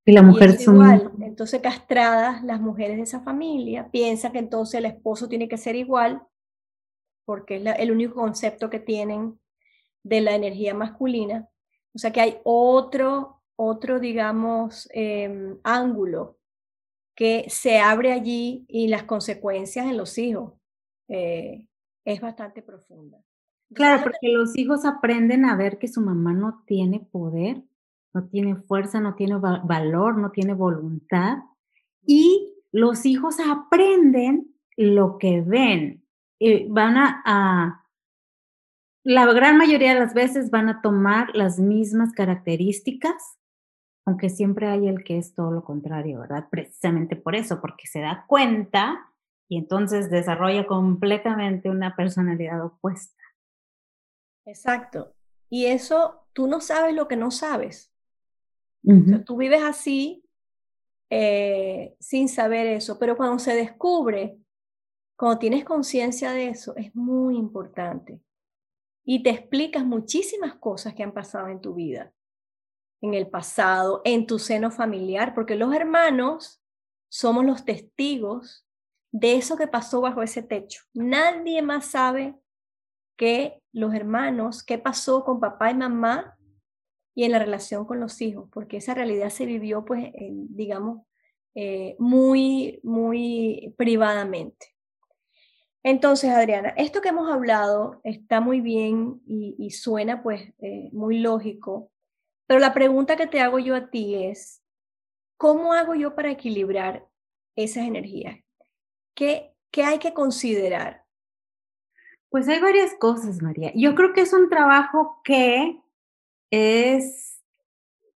Y 0.06 0.12
la 0.12 0.22
mujer 0.22 0.52
es 0.52 0.68
igual. 0.68 1.12
Entonces, 1.22 1.62
castradas 1.62 2.44
las 2.44 2.62
mujeres 2.62 2.98
de 2.98 3.04
esa 3.04 3.22
familia, 3.22 3.90
piensan 3.92 4.32
que 4.32 4.40
entonces 4.40 4.76
el 4.76 4.86
esposo 4.86 5.28
tiene 5.28 5.50
que 5.50 5.58
ser 5.58 5.76
igual, 5.76 6.22
porque 7.26 7.56
es 7.56 7.64
el 7.80 7.92
único 7.92 8.14
concepto 8.14 8.70
que 8.70 8.80
tienen 8.80 9.40
de 10.04 10.22
la 10.22 10.36
energía 10.36 10.76
masculina. 10.76 11.50
O 11.94 11.98
sea 11.98 12.12
que 12.12 12.22
hay 12.22 12.38
otro, 12.44 13.42
otro 13.56 14.00
digamos, 14.00 14.88
em, 14.94 15.58
ángulo 15.64 16.38
que 17.16 17.46
se 17.48 17.80
abre 17.80 18.12
allí 18.12 18.66
y 18.68 18.88
las 18.90 19.04
consecuencias 19.04 19.86
en 19.86 19.98
los 19.98 20.18
hijos 20.18 20.54
eh, 21.08 21.68
es 22.04 22.22
bastante 22.22 22.62
profunda. 22.62 23.18
Claro, 23.74 24.04
porque 24.04 24.28
los 24.28 24.56
hijos 24.58 24.86
aprenden 24.86 25.46
a 25.46 25.56
ver 25.56 25.80
que 25.80 25.88
su 25.88 26.02
mamá 26.02 26.34
no 26.34 26.64
tiene 26.68 27.00
poder, 27.00 27.64
no 28.16 28.30
tiene 28.30 28.56
fuerza, 28.56 29.02
no 29.02 29.14
tiene 29.16 29.36
valor, 29.36 30.18
no 30.18 30.32
tiene 30.32 30.54
voluntad. 30.54 31.40
Y 32.08 32.56
los 32.72 33.06
hijos 33.06 33.36
aprenden 33.40 34.56
lo 34.78 35.18
que 35.18 35.42
ven. 35.42 36.06
Y 36.40 36.68
van 36.70 36.96
a, 36.98 37.86
la 39.04 39.26
gran 39.34 39.58
mayoría 39.58 39.94
de 39.94 40.00
las 40.00 40.14
veces 40.14 40.50
van 40.50 40.70
a 40.70 40.82
tomar 40.82 41.36
las 41.36 41.60
mismas 41.60 42.14
características, 42.14 43.38
aunque 44.06 44.30
siempre 44.30 44.68
hay 44.68 44.88
el 44.88 45.04
que 45.04 45.18
es 45.18 45.36
todo 45.36 45.52
lo 45.52 45.66
contrario, 45.66 46.22
¿verdad? 46.22 46.48
Precisamente 46.50 47.18
por 47.18 47.36
eso, 47.36 47.60
porque 47.60 47.86
se 47.86 48.00
da 48.00 48.26
cuenta 48.28 49.12
y 49.50 49.58
entonces 49.58 50.10
desarrolla 50.10 50.66
completamente 50.66 51.70
una 51.70 51.98
personalidad 51.98 52.64
opuesta. 52.64 53.22
Exacto. 54.46 55.14
Y 55.50 55.66
eso, 55.66 56.28
tú 56.32 56.48
no 56.48 56.62
sabes 56.62 56.96
lo 56.96 57.10
que 57.10 57.18
no 57.18 57.30
sabes. 57.30 57.95
Tú 59.26 59.38
vives 59.38 59.64
así 59.64 60.24
eh, 61.10 61.96
sin 62.00 62.28
saber 62.28 62.68
eso, 62.68 62.98
pero 63.00 63.16
cuando 63.16 63.40
se 63.40 63.56
descubre, 63.56 64.38
cuando 65.16 65.40
tienes 65.40 65.64
conciencia 65.64 66.32
de 66.32 66.50
eso, 66.50 66.76
es 66.76 66.94
muy 66.96 67.38
importante. 67.38 68.22
Y 69.04 69.22
te 69.24 69.30
explicas 69.30 69.86
muchísimas 69.86 70.56
cosas 70.56 70.94
que 70.94 71.04
han 71.04 71.14
pasado 71.14 71.48
en 71.48 71.62
tu 71.62 71.76
vida, 71.76 72.12
en 73.02 73.14
el 73.14 73.28
pasado, 73.28 74.02
en 74.04 74.26
tu 74.26 74.40
seno 74.40 74.72
familiar, 74.72 75.36
porque 75.36 75.56
los 75.56 75.74
hermanos 75.74 76.62
somos 77.08 77.46
los 77.46 77.64
testigos 77.64 78.66
de 79.12 79.36
eso 79.36 79.56
que 79.56 79.68
pasó 79.68 80.02
bajo 80.02 80.24
ese 80.24 80.42
techo. 80.42 80.84
Nadie 80.94 81.62
más 81.62 81.86
sabe 81.86 82.36
que 83.16 83.62
los 83.72 83.94
hermanos, 83.94 84.64
qué 84.64 84.78
pasó 84.78 85.24
con 85.24 85.40
papá 85.40 85.72
y 85.72 85.76
mamá 85.76 86.35
y 87.16 87.24
en 87.24 87.32
la 87.32 87.40
relación 87.40 87.86
con 87.86 88.02
los 88.02 88.22
hijos, 88.22 88.50
porque 88.52 88.78
esa 88.78 88.94
realidad 88.94 89.30
se 89.30 89.46
vivió, 89.46 89.86
pues, 89.86 90.12
digamos, 90.20 91.02
eh, 91.56 91.96
muy, 91.98 92.82
muy 92.84 93.74
privadamente. 93.78 94.76
Entonces, 95.82 96.32
Adriana, 96.32 96.70
esto 96.76 97.00
que 97.00 97.10
hemos 97.10 97.32
hablado 97.32 98.02
está 98.04 98.42
muy 98.42 98.60
bien 98.60 99.22
y, 99.26 99.72
suena, 99.72 100.22
pues, 100.22 100.42
eh, 100.60 100.90
muy 100.92 101.20
lógico, 101.20 101.90
pero 102.48 102.60
la 102.60 102.74
pregunta 102.74 103.16
que 103.16 103.28
te 103.28 103.40
hago 103.40 103.60
yo 103.60 103.76
a 103.76 103.90
ti 103.90 104.16
es, 104.26 104.62
¿cómo 105.38 105.74
hago 105.74 105.96
yo 105.96 106.16
para 106.16 106.32
equilibrar 106.32 107.08
esas 107.56 107.86
energías? 107.86 108.40
¿Qué, 109.16 109.54
qué 109.72 109.84
hay 109.84 110.00
que 110.00 110.14
considerar? 110.14 111.06
Pues 112.30 112.50
hay 112.50 112.60
varias 112.60 112.94
cosas, 112.96 113.42
María. 113.42 113.72
Yo 113.74 113.96
creo 113.96 114.12
que 114.12 114.22
es 114.22 114.34
un 114.34 114.50
trabajo 114.50 115.22
que 115.24 115.80
es 116.56 117.42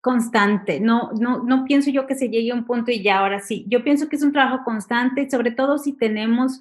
constante. 0.01 0.79
No, 0.79 1.11
no, 1.18 1.42
no 1.42 1.64
pienso 1.64 1.90
yo 1.90 2.07
que 2.07 2.14
se 2.14 2.29
llegue 2.29 2.53
a 2.53 2.55
un 2.55 2.64
punto 2.64 2.90
y 2.90 3.03
ya 3.03 3.18
ahora 3.18 3.40
sí. 3.40 3.64
Yo 3.68 3.83
pienso 3.83 4.09
que 4.09 4.16
es 4.16 4.22
un 4.22 4.33
trabajo 4.33 4.62
constante, 4.64 5.29
sobre 5.31 5.51
todo 5.51 5.79
si 5.79 5.94
tenemos 5.94 6.61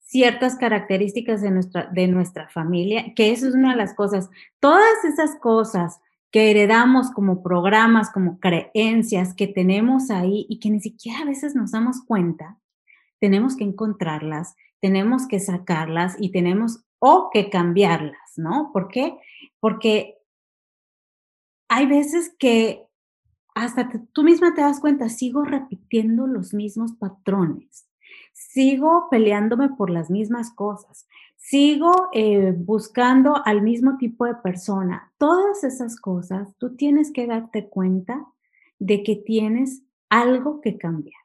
ciertas 0.00 0.56
características 0.56 1.40
de 1.40 1.50
nuestra, 1.50 1.88
de 1.92 2.08
nuestra 2.08 2.48
familia, 2.48 3.14
que 3.14 3.30
eso 3.32 3.48
es 3.48 3.54
una 3.54 3.70
de 3.70 3.76
las 3.76 3.94
cosas. 3.94 4.28
Todas 4.60 5.04
esas 5.04 5.36
cosas 5.36 6.00
que 6.30 6.50
heredamos 6.50 7.10
como 7.10 7.42
programas, 7.42 8.10
como 8.10 8.38
creencias 8.40 9.34
que 9.34 9.46
tenemos 9.46 10.10
ahí 10.10 10.46
y 10.48 10.58
que 10.58 10.68
ni 10.68 10.80
siquiera 10.80 11.20
a 11.20 11.26
veces 11.26 11.54
nos 11.54 11.70
damos 11.70 12.02
cuenta, 12.04 12.58
tenemos 13.20 13.56
que 13.56 13.64
encontrarlas, 13.64 14.56
tenemos 14.80 15.26
que 15.26 15.40
sacarlas 15.40 16.16
y 16.18 16.32
tenemos 16.32 16.84
o 16.98 17.30
que 17.32 17.50
cambiarlas, 17.50 18.36
¿no? 18.36 18.70
¿Por 18.72 18.88
qué? 18.88 19.16
Porque 19.60 20.13
hay 21.74 21.86
veces 21.86 22.32
que 22.38 22.86
hasta 23.52 23.90
tú 24.12 24.22
misma 24.22 24.54
te 24.54 24.60
das 24.60 24.78
cuenta, 24.78 25.08
sigo 25.08 25.42
repitiendo 25.42 26.28
los 26.28 26.54
mismos 26.54 26.92
patrones, 26.92 27.88
sigo 28.32 29.08
peleándome 29.10 29.70
por 29.70 29.90
las 29.90 30.08
mismas 30.08 30.52
cosas, 30.52 31.08
sigo 31.34 32.10
eh, 32.12 32.54
buscando 32.56 33.44
al 33.44 33.62
mismo 33.62 33.96
tipo 33.98 34.24
de 34.24 34.36
persona. 34.36 35.12
Todas 35.18 35.64
esas 35.64 36.00
cosas, 36.00 36.54
tú 36.58 36.76
tienes 36.76 37.10
que 37.10 37.26
darte 37.26 37.68
cuenta 37.68 38.24
de 38.78 39.02
que 39.02 39.16
tienes 39.16 39.82
algo 40.08 40.60
que 40.60 40.78
cambiar. 40.78 41.22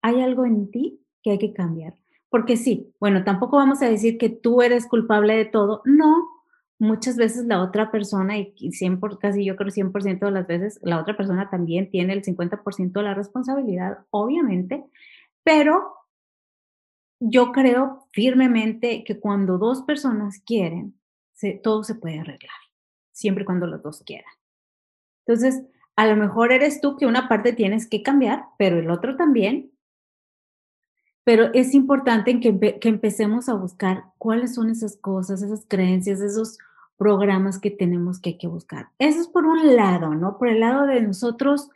Hay 0.00 0.22
algo 0.22 0.46
en 0.46 0.70
ti 0.70 1.04
que 1.22 1.32
hay 1.32 1.38
que 1.38 1.52
cambiar. 1.52 1.94
Porque 2.30 2.56
sí, 2.56 2.90
bueno, 3.00 3.22
tampoco 3.22 3.58
vamos 3.58 3.82
a 3.82 3.90
decir 3.90 4.16
que 4.16 4.30
tú 4.30 4.62
eres 4.62 4.86
culpable 4.86 5.36
de 5.36 5.44
todo. 5.44 5.82
No, 5.84 6.29
muchas 6.80 7.16
veces 7.16 7.44
la 7.44 7.62
otra 7.62 7.90
persona, 7.90 8.38
y 8.38 8.72
100 8.72 9.00
casi 9.20 9.44
yo 9.44 9.54
creo 9.54 9.70
100% 9.70 10.20
de 10.20 10.30
las 10.30 10.46
veces, 10.46 10.80
la 10.82 10.98
otra 10.98 11.16
persona 11.16 11.50
también 11.50 11.90
tiene 11.90 12.14
el 12.14 12.24
50% 12.24 12.92
de 12.92 13.02
la 13.02 13.14
responsabilidad, 13.14 13.98
obviamente, 14.10 14.82
pero 15.44 15.94
yo 17.20 17.52
creo 17.52 18.08
firmemente 18.12 19.04
que 19.04 19.20
cuando 19.20 19.58
dos 19.58 19.82
personas 19.82 20.40
quieren, 20.44 20.98
todo 21.62 21.84
se 21.84 21.94
puede 21.94 22.18
arreglar, 22.18 22.56
siempre 23.12 23.44
cuando 23.44 23.66
los 23.66 23.82
dos 23.82 24.02
quieran. 24.04 24.32
Entonces, 25.26 25.62
a 25.96 26.06
lo 26.06 26.16
mejor 26.16 26.50
eres 26.50 26.80
tú 26.80 26.96
que 26.96 27.06
una 27.06 27.28
parte 27.28 27.52
tienes 27.52 27.86
que 27.86 28.02
cambiar, 28.02 28.44
pero 28.58 28.78
el 28.78 28.90
otro 28.90 29.16
también, 29.16 29.70
pero 31.24 31.52
es 31.52 31.74
importante 31.74 32.40
que, 32.40 32.80
que 32.80 32.88
empecemos 32.88 33.50
a 33.50 33.54
buscar 33.54 34.04
cuáles 34.16 34.54
son 34.54 34.70
esas 34.70 34.96
cosas, 34.96 35.42
esas 35.42 35.66
creencias, 35.68 36.22
esos 36.22 36.58
programas 37.00 37.58
que 37.58 37.70
tenemos 37.70 38.20
que 38.20 38.30
hay 38.30 38.36
que 38.36 38.46
buscar. 38.46 38.88
Eso 38.98 39.22
es 39.22 39.28
por 39.28 39.46
un 39.46 39.74
lado, 39.74 40.14
¿no? 40.14 40.36
Por 40.36 40.48
el 40.48 40.60
lado 40.60 40.86
de 40.86 41.00
nosotros 41.00 41.70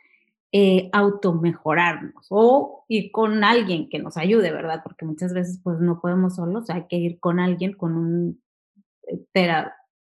eh, 0.52 0.90
automejorarnos 0.92 2.26
o 2.28 2.84
ir 2.88 3.10
con 3.10 3.42
alguien 3.42 3.88
que 3.88 3.98
nos 3.98 4.18
ayude, 4.18 4.52
¿verdad? 4.52 4.82
Porque 4.84 5.06
muchas 5.06 5.32
veces 5.32 5.60
pues 5.64 5.80
no 5.80 5.98
podemos 6.02 6.36
solos, 6.36 6.68
hay 6.68 6.84
que 6.88 6.96
ir 6.96 7.18
con 7.20 7.40
alguien, 7.40 7.72
con 7.72 7.96
un 7.96 8.42
eh, 9.08 9.24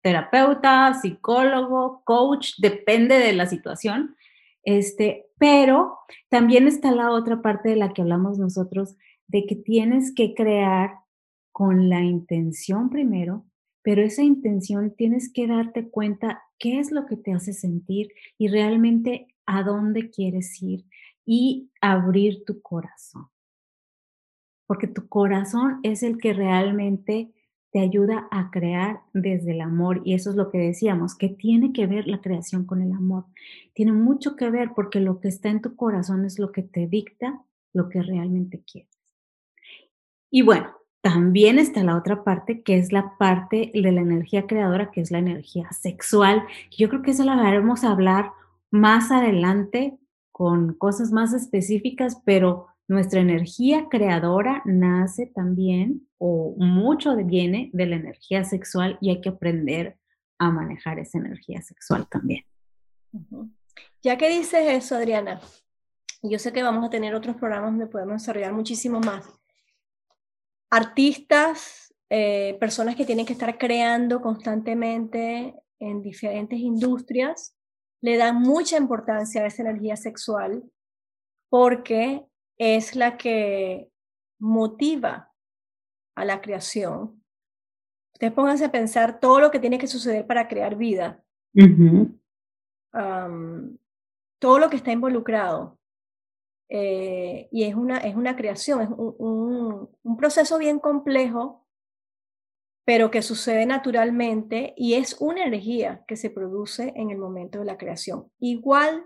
terapeuta, 0.02 0.94
psicólogo, 0.96 2.02
coach, 2.04 2.56
depende 2.58 3.18
de 3.18 3.32
la 3.32 3.46
situación. 3.46 4.18
Este, 4.64 5.28
pero 5.38 6.00
también 6.28 6.68
está 6.68 6.92
la 6.92 7.12
otra 7.12 7.42
parte 7.42 7.70
de 7.70 7.78
la 7.78 7.94
que 7.94 8.02
hablamos 8.02 8.40
nosotros, 8.40 8.98
de 9.28 9.46
que 9.46 9.56
tienes 9.56 10.14
que 10.14 10.34
crear 10.36 10.96
con 11.54 11.88
la 11.88 12.02
intención 12.02 12.90
primero, 12.90 13.46
pero 13.84 14.02
esa 14.02 14.24
intención 14.24 14.96
tienes 14.96 15.32
que 15.32 15.46
darte 15.46 15.90
cuenta 15.90 16.42
qué 16.58 16.80
es 16.80 16.92
lo 16.92 17.06
que 17.06 17.18
te 17.18 17.34
hace 17.34 17.54
sentir 17.54 18.10
y 18.38 18.48
realmente 18.48 19.28
a 19.46 19.64
dónde 19.64 20.10
quieres 20.10 20.62
ir 20.64 20.86
y 21.26 21.70
abrir 21.82 22.46
tu 22.46 22.62
corazón. 22.62 23.28
Porque 24.66 24.88
tu 24.88 25.08
corazón 25.08 25.80
es 25.84 26.02
el 26.02 26.18
que 26.18 26.34
realmente 26.34 27.32
te 27.72 27.80
ayuda 27.80 28.28
a 28.32 28.52
crear 28.52 29.02
desde 29.14 29.52
el 29.52 29.62
amor 29.62 30.02
y 30.06 30.14
eso 30.14 30.30
es 30.30 30.36
lo 30.36 30.50
que 30.52 30.60
decíamos, 30.60 31.16
que 31.16 31.28
tiene 31.28 31.74
que 31.74 31.88
ver 31.88 32.08
la 32.08 32.22
creación 32.22 32.66
con 32.66 32.82
el 32.82 32.92
amor. 32.94 33.26
Tiene 33.74 33.92
mucho 33.92 34.36
que 34.36 34.50
ver 34.50 34.72
porque 34.76 35.00
lo 35.00 35.20
que 35.20 35.28
está 35.28 35.50
en 35.50 35.62
tu 35.62 35.76
corazón 35.76 36.24
es 36.24 36.40
lo 36.40 36.52
que 36.52 36.62
te 36.62 36.88
dicta 36.88 37.44
lo 37.74 37.90
que 37.90 38.02
realmente 38.02 38.62
quieres. 38.64 38.96
Y 40.30 40.44
bueno, 40.44 40.72
también 41.04 41.60
está 41.60 41.84
la 41.84 41.98
otra 41.98 42.24
parte, 42.24 42.64
que 42.64 42.78
es 42.78 42.94
la 42.94 43.18
parte 43.18 43.72
de 43.74 43.92
la 43.92 44.00
energía 44.00 44.48
creadora, 44.48 44.90
que 44.90 45.02
es 45.02 45.12
la 45.12 45.18
energía 45.18 45.70
sexual. 45.74 46.44
Yo 46.72 46.88
creo 46.88 47.02
que 47.02 47.12
eso 47.12 47.26
la 47.26 47.34
haremos 47.34 47.84
hablar 47.84 48.32
más 48.72 49.12
adelante 49.12 49.98
con 50.32 50.76
cosas 50.76 51.12
más 51.12 51.34
específicas, 51.34 52.22
pero 52.24 52.68
nuestra 52.88 53.20
energía 53.20 53.88
creadora 53.90 54.62
nace 54.64 55.26
también 55.26 56.08
o 56.20 56.56
mucho 56.58 57.18
viene 57.18 57.70
de 57.74 57.86
la 57.86 57.98
energía 57.98 58.46
sexual 58.46 58.98
y 59.02 59.10
hay 59.10 59.20
que 59.20 59.30
aprender 59.30 59.98
a 60.40 60.52
manejar 60.52 61.00
esa 61.00 61.18
energía 61.18 61.62
sexual 61.62 62.08
también. 62.08 62.46
Ya 64.02 64.18
que 64.18 64.30
dices 64.30 64.70
eso, 64.70 64.96
Adriana, 64.96 65.42
yo 66.22 66.40
sé 66.40 66.54
que 66.54 66.64
vamos 66.64 66.86
a 66.86 66.90
tener 66.90 67.14
otros 67.14 67.36
programas 67.36 67.72
donde 67.72 67.88
podemos 67.88 68.22
desarrollar 68.22 68.54
muchísimo 68.54 69.02
más. 69.02 69.43
Artistas, 70.76 71.94
eh, 72.10 72.58
personas 72.60 72.96
que 72.96 73.06
tienen 73.06 73.28
que 73.28 73.34
estar 73.34 73.60
creando 73.60 74.22
constantemente 74.22 75.54
en 75.80 76.02
diferentes 76.02 76.58
industrias, 76.58 77.56
le 78.02 78.18
dan 78.18 78.42
mucha 78.42 78.78
importancia 78.78 79.44
a 79.44 79.46
esa 79.46 79.62
energía 79.62 79.96
sexual 79.96 80.64
porque 81.48 82.26
es 82.58 82.96
la 82.96 83.18
que 83.18 83.92
motiva 84.40 85.32
a 86.16 86.26
la 86.26 86.42
creación. 86.42 87.24
Ustedes 88.16 88.34
pónganse 88.34 88.66
a 88.66 88.72
pensar 88.72 89.20
todo 89.20 89.42
lo 89.42 89.52
que 89.52 89.60
tiene 89.60 89.78
que 89.78 89.86
suceder 89.86 90.26
para 90.26 90.48
crear 90.48 90.76
vida. 90.76 91.24
todo 94.40 94.58
lo 94.58 94.72
que 94.72 94.78
está 94.78 94.92
involucrado. 94.92 95.78
Eh, 96.76 97.50
y 97.52 97.66
es 97.66 97.76
una, 97.76 98.00
es 98.00 98.16
una 98.16 98.36
creación, 98.36 98.82
es 98.82 98.90
un, 98.90 99.92
un, 100.02 100.18
proceso 100.18 100.58
bien 100.58 100.80
complejo, 100.80 101.68
pero 102.84 103.12
que 103.12 103.22
sucede 103.22 103.68
naturalmente 103.68 104.74
y 104.76 104.96
es 104.96 105.16
una 105.22 105.46
energía 105.46 106.04
que 106.08 106.16
se 106.16 106.32
produce 106.32 106.92
en 106.96 107.12
el 107.12 107.20
momento 107.20 107.60
de 107.60 107.66
la 107.66 107.78
creación. 107.78 108.32
Igual 108.40 109.06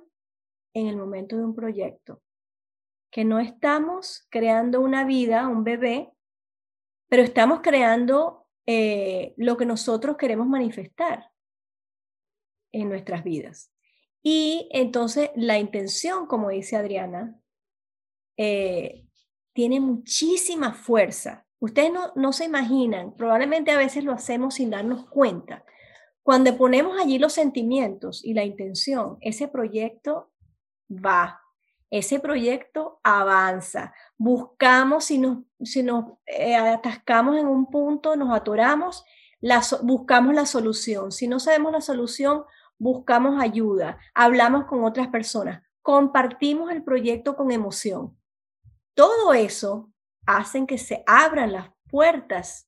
en 0.74 0.88
el 0.88 0.96
momento 0.96 1.36
de 1.36 1.44
un 1.44 1.54
proyecto, 1.56 2.22
que 3.12 3.26
no 3.26 3.38
estamos 3.38 4.26
creando 4.30 4.80
una 4.80 5.04
vida, 5.04 5.50
un 5.50 5.66
bebé, 5.66 6.10
pero 7.10 7.22
estamos 7.22 7.60
creando 7.62 8.48
eh, 8.66 9.34
lo 9.36 9.58
que 9.58 9.66
nosotros 9.66 10.16
queremos 10.16 10.48
manifestar 10.48 11.32
en 12.72 12.88
nuestras 12.88 13.26
vidas. 13.26 13.74
Y 14.24 14.70
entonces 14.72 15.32
la 15.36 15.60
intención, 15.60 16.28
como 16.28 16.48
dice 16.48 16.78
Adriana, 16.78 17.38
eh, 18.38 19.06
tiene 19.54 19.80
muchísima 19.80 20.74
fuerza. 20.74 21.46
Ustedes 21.60 21.92
no, 21.92 22.12
no 22.16 22.32
se 22.34 22.46
imaginan, 22.46 23.16
probablemente 23.16 23.72
a 23.72 23.78
veces 23.78 24.04
lo 24.04 24.14
hacemos 24.14 24.56
sin 24.56 24.70
darnos 24.70 25.08
cuenta. 25.10 25.66
Cuando 26.22 26.56
ponemos 26.58 27.00
allí 27.00 27.20
los 27.20 27.34
sentimientos 27.34 28.24
y 28.24 28.34
la 28.34 28.44
intención, 28.44 29.18
ese 29.22 29.48
proyecto 29.48 30.30
va, 30.90 31.42
ese 31.90 32.20
proyecto 32.20 33.00
avanza. 33.02 33.94
Buscamos, 34.18 35.06
si 35.06 35.20
nos, 35.20 35.40
si 35.64 35.84
nos 35.84 36.06
eh, 36.26 36.56
atascamos 36.56 37.38
en 37.38 37.48
un 37.48 37.68
punto, 37.68 38.16
nos 38.16 38.36
atoramos, 38.36 39.06
buscamos 39.84 40.36
la 40.36 40.46
solución. 40.46 41.12
Si 41.12 41.28
no 41.28 41.40
sabemos 41.40 41.72
la 41.72 41.82
solución, 41.82 42.44
buscamos 42.78 43.42
ayuda, 43.42 43.98
hablamos 44.14 44.66
con 44.66 44.84
otras 44.84 45.08
personas, 45.08 45.64
compartimos 45.82 46.72
el 46.72 46.84
proyecto 46.84 47.36
con 47.36 47.52
emoción. 47.52 48.17
Todo 48.98 49.36
eso 49.36 49.92
hace 50.26 50.66
que 50.66 50.80
se 50.80 51.04
abran 51.06 51.52
las 51.52 51.70
puertas 51.88 52.68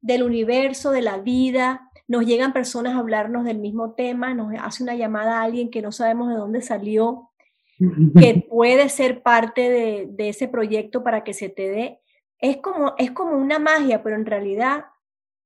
del 0.00 0.24
universo, 0.24 0.90
de 0.90 1.02
la 1.02 1.18
vida. 1.18 1.88
Nos 2.08 2.26
llegan 2.26 2.52
personas 2.52 2.96
a 2.96 2.98
hablarnos 2.98 3.44
del 3.44 3.58
mismo 3.58 3.94
tema, 3.94 4.34
nos 4.34 4.52
hace 4.60 4.82
una 4.82 4.96
llamada 4.96 5.38
a 5.38 5.44
alguien 5.44 5.70
que 5.70 5.80
no 5.80 5.92
sabemos 5.92 6.30
de 6.30 6.34
dónde 6.34 6.62
salió, 6.62 7.30
que 8.18 8.44
puede 8.50 8.88
ser 8.88 9.22
parte 9.22 9.70
de, 9.70 10.28
ese 10.28 10.48
proyecto 10.48 11.04
para 11.04 11.22
que 11.22 11.32
se 11.32 11.48
te 11.48 11.68
dé. 11.68 12.00
Es 12.40 12.56
como, 12.56 12.94
es 12.98 13.12
como 13.12 13.36
una 13.36 13.60
magia, 13.60 14.02
pero 14.02 14.16
en 14.16 14.26
realidad 14.26 14.86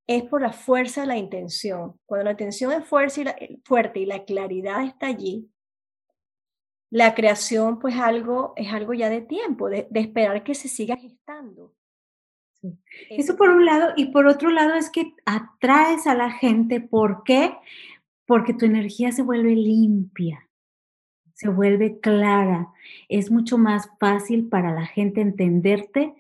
es 0.06 0.22
por 0.22 0.40
la 0.40 0.54
fuerza 0.54 1.02
de 1.02 1.08
la 1.08 1.18
intención. 1.18 2.00
Cuando 2.06 2.24
la 2.24 2.30
intención 2.30 2.72
es 2.72 2.86
fuerte 2.86 4.00
y 4.00 4.06
la, 4.06 4.24
claridad 4.24 4.82
está 4.82 5.08
allí, 5.08 5.50
la 6.92 7.14
creación 7.14 7.80
pues 7.80 7.96
algo, 7.96 8.52
es 8.54 8.72
algo 8.72 8.92
ya 8.92 9.08
de 9.08 9.22
tiempo, 9.22 9.68
de, 9.68 9.88
esperar 9.94 10.44
que 10.44 10.54
se 10.54 10.68
siga 10.68 10.96
gestando. 10.96 11.74
Eso 13.10 13.36
por 13.36 13.48
un 13.48 13.64
lado, 13.64 13.92
y 13.96 14.12
por 14.12 14.26
otro 14.26 14.50
lado 14.50 14.74
es 14.74 14.88
que 14.90 15.14
atraes 15.26 16.06
a 16.06 16.14
la 16.14 16.30
gente, 16.30 16.80
¿por 16.80 17.24
qué? 17.24 17.52
Porque 18.24 18.54
tu 18.54 18.66
energía 18.66 19.10
se 19.10 19.22
vuelve 19.22 19.56
limpia 19.56 20.48
se 21.42 21.48
vuelve 21.48 21.98
clara, 21.98 22.68
es 23.08 23.32
mucho 23.32 23.58
más 23.58 23.90
fácil 23.98 24.48
para 24.48 24.72
la 24.72 24.86
gente 24.86 25.20
entenderte 25.20 26.14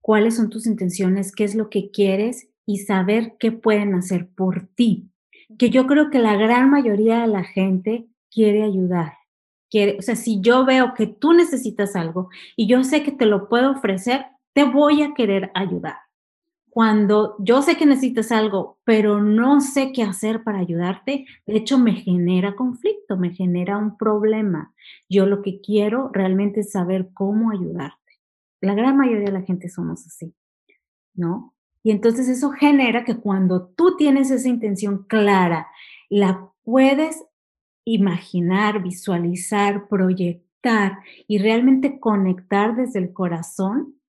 cuáles 0.00 0.36
son 0.36 0.48
tus 0.48 0.64
intenciones, 0.64 1.32
qué 1.32 1.42
es 1.42 1.56
lo 1.56 1.68
que 1.70 1.90
quieres 1.90 2.48
y 2.66 2.78
saber 2.78 3.34
qué 3.40 3.50
pueden 3.50 3.94
hacer 3.94 4.28
por 4.28 4.68
ti. 4.68 5.10
Que 5.58 5.70
yo 5.70 5.88
creo 5.88 6.10
que 6.10 6.20
la 6.20 6.36
gran 6.36 6.70
mayoría 6.70 7.22
de 7.22 7.26
la 7.26 7.42
gente 7.42 8.06
quiere 8.30 8.62
ayudar. 8.62 9.14
Quiere, 9.70 9.96
o 9.98 10.02
sea, 10.02 10.16
si 10.16 10.40
yo 10.40 10.64
veo 10.64 10.94
que 10.94 11.06
tú 11.06 11.32
necesitas 11.32 11.94
algo 11.96 12.28
y 12.56 12.66
yo 12.66 12.82
sé 12.84 13.02
que 13.02 13.12
te 13.12 13.26
lo 13.26 13.48
puedo 13.48 13.70
ofrecer, 13.70 14.26
te 14.52 14.64
voy 14.64 15.02
a 15.02 15.14
querer 15.14 15.50
ayudar 15.54 15.96
cuando 16.70 17.34
yo 17.40 17.62
sé 17.62 17.76
que 17.76 17.84
necesitas 17.84 18.30
algo, 18.30 18.78
pero 18.84 19.20
no 19.20 19.60
sé 19.60 19.92
qué 19.92 20.04
hacer 20.04 20.44
para 20.44 20.60
ayudarte, 20.60 21.26
de 21.44 21.56
hecho 21.56 21.78
me 21.78 21.94
genera 21.94 22.54
conflicto, 22.54 23.16
me 23.16 23.34
genera 23.34 23.76
un 23.76 23.98
problema. 23.98 24.72
Yo 25.08 25.26
lo 25.26 25.42
que 25.42 25.60
quiero 25.60 26.10
realmente 26.12 26.60
es 26.60 26.70
saber 26.70 27.10
cómo 27.12 27.50
ayudarte. 27.50 27.98
La 28.60 28.74
gran 28.74 28.96
mayoría 28.96 29.26
de 29.26 29.32
la 29.32 29.42
gente 29.42 29.68
somos 29.68 30.06
así, 30.06 30.32
¿no? 31.14 31.54
Y 31.82 31.90
entonces 31.90 32.28
eso 32.28 32.50
genera 32.50 33.04
que 33.04 33.16
cuando 33.16 33.66
tú 33.66 33.96
tienes 33.96 34.30
esa 34.30 34.48
intención 34.48 35.04
clara, 35.08 35.66
la 36.08 36.50
puedes 36.62 37.24
imaginar, 37.84 38.82
visualizar, 38.82 39.88
proyectar 39.88 40.98
y 41.26 41.38
realmente 41.38 41.98
conectar 41.98 42.76
desde 42.76 42.98
el 42.98 43.12
corazón, 43.12 44.00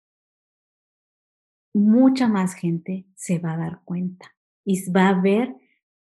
mucha 1.74 2.28
más 2.28 2.54
gente 2.54 3.06
se 3.16 3.40
va 3.40 3.54
a 3.54 3.58
dar 3.58 3.82
cuenta 3.86 4.36
y 4.66 4.90
va 4.92 5.10
a 5.10 5.22
ver 5.22 5.56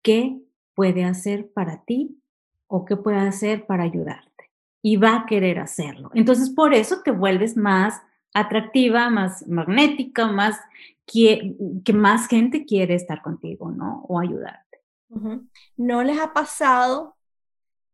qué 0.03 0.41
puede 0.75 1.05
hacer 1.05 1.51
para 1.53 1.85
ti 1.85 2.21
o 2.67 2.85
qué 2.85 2.97
puede 2.97 3.19
hacer 3.19 3.67
para 3.67 3.85
ayudarte 3.85 4.51
y 4.83 4.97
va 4.97 5.17
a 5.17 5.27
querer 5.27 5.59
hacerlo. 5.59 6.11
Entonces, 6.15 6.51
por 6.51 6.75
eso 6.75 7.01
te 7.03 7.11
vuelves 7.11 7.57
más 7.57 8.03
atractiva, 8.35 9.09
más 9.09 9.47
magnética, 9.49 10.27
más 10.31 10.61
que, 11.07 11.57
más 11.95 12.29
gente 12.29 12.67
quiere 12.67 12.95
estar 12.95 13.23
contigo, 13.23 13.71
¿no? 13.71 14.05
O 14.09 14.21
ayudarte. 14.21 14.81
¿No 15.77 16.03
les 16.03 16.19
ha 16.19 16.33
pasado 16.33 17.17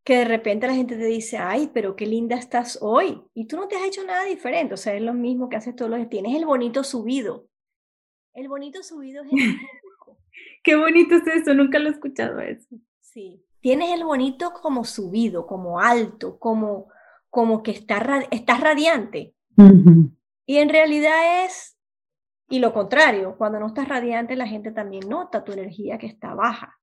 que 0.05 0.17
de 0.17 0.25
repente 0.25 0.67
la 0.67 0.75
gente 0.75 0.97
te 0.97 1.05
dice, 1.05 1.39
ay, 1.39 1.71
pero 1.73 1.97
qué 1.97 2.07
linda 2.07 2.37
estás 2.37 2.79
hoy? 2.81 3.23
Y 3.35 3.47
tú 3.47 3.57
no 3.57 3.69
te 3.69 3.77
has 3.77 3.85
hecho 3.85 4.05
nada 4.05 4.25
diferente, 4.25 4.75
o 4.75 4.77
sea, 4.77 4.95
es 4.95 5.03
lo 5.03 5.15
mismo 5.15 5.49
que 5.49 5.57
haces 5.57 5.77
todos 5.77 5.91
los 5.91 5.99
días, 5.99 6.11
tienes 6.11 6.35
el 6.37 6.47
bonito 6.47 6.83
subido, 6.85 7.47
el 8.35 8.49
bonito 8.49 8.83
subido 8.83 9.23
es. 9.25 9.31
Qué 10.63 10.77
bonito 10.77 11.15
es 11.17 11.27
eso, 11.27 11.55
nunca 11.55 11.79
lo 11.79 11.89
he 11.89 11.93
escuchado 11.93 12.39
eso. 12.41 12.77
Sí, 13.01 13.43
tienes 13.61 13.93
el 13.93 14.05
bonito 14.05 14.53
como 14.53 14.85
subido, 14.85 15.47
como 15.47 15.81
alto, 15.81 16.39
como, 16.39 16.89
como 17.29 17.63
que 17.63 17.71
está, 17.71 18.27
estás 18.31 18.61
radiante. 18.61 19.35
Y 20.47 20.57
en 20.57 20.71
realidad 20.71 21.45
es, 21.45 21.79
y 22.49 22.61
lo 22.61 22.73
contrario, 22.73 23.37
cuando 23.37 23.61
no 23.61 23.67
estás 23.67 23.89
radiante 23.89 24.37
la 24.37 24.47
gente 24.47 24.73
también 24.73 25.09
nota 25.09 25.45
tu 25.45 25.53
energía 25.53 25.99
que 25.99 26.07
está 26.07 26.35
baja. 26.35 26.80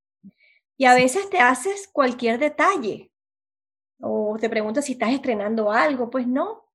Y 0.77 0.85
a 0.85 0.93
veces 0.93 1.29
te 1.29 1.39
haces 1.39 1.89
cualquier 1.91 2.39
detalle 2.39 3.11
o 3.99 4.37
te 4.39 4.49
preguntas 4.49 4.85
si 4.85 4.93
estás 4.93 5.11
estrenando 5.11 5.71
algo, 5.71 6.09
pues 6.09 6.27
no. 6.27 6.65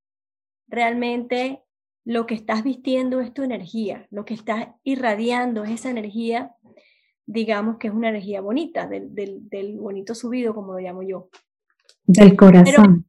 Realmente 0.66 1.62
lo 2.04 2.26
que 2.26 2.34
estás 2.34 2.64
vistiendo 2.64 3.20
es 3.20 3.32
tu 3.32 3.42
energía, 3.42 4.06
lo 4.10 4.24
que 4.24 4.34
estás 4.34 4.68
irradiando 4.82 5.64
es 5.64 5.70
esa 5.70 5.90
energía, 5.90 6.56
digamos 7.26 7.78
que 7.78 7.88
es 7.88 7.94
una 7.94 8.08
energía 8.08 8.40
bonita, 8.40 8.86
del, 8.88 9.14
del, 9.14 9.78
bonito 9.78 10.14
subido, 10.14 10.54
como 10.54 10.72
lo 10.72 10.78
llamo 10.80 11.02
yo. 11.02 11.28
Del 12.04 12.36
corazón. 12.36 13.08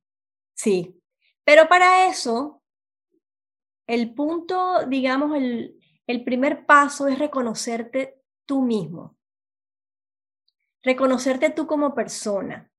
sí, 0.54 1.02
pero 1.44 1.68
para 1.68 2.08
eso, 2.08 2.62
el 3.88 4.14
punto, 4.14 4.86
digamos, 4.88 5.36
el, 5.36 5.80
el 6.06 6.24
primer 6.24 6.66
paso 6.66 7.08
es 7.08 7.18
reconocerte 7.18 8.22
tú 8.46 8.62
mismo, 8.62 9.18
reconocerte 10.84 11.50
tú 11.50 11.66
como 11.66 11.96
persona, 11.96 12.70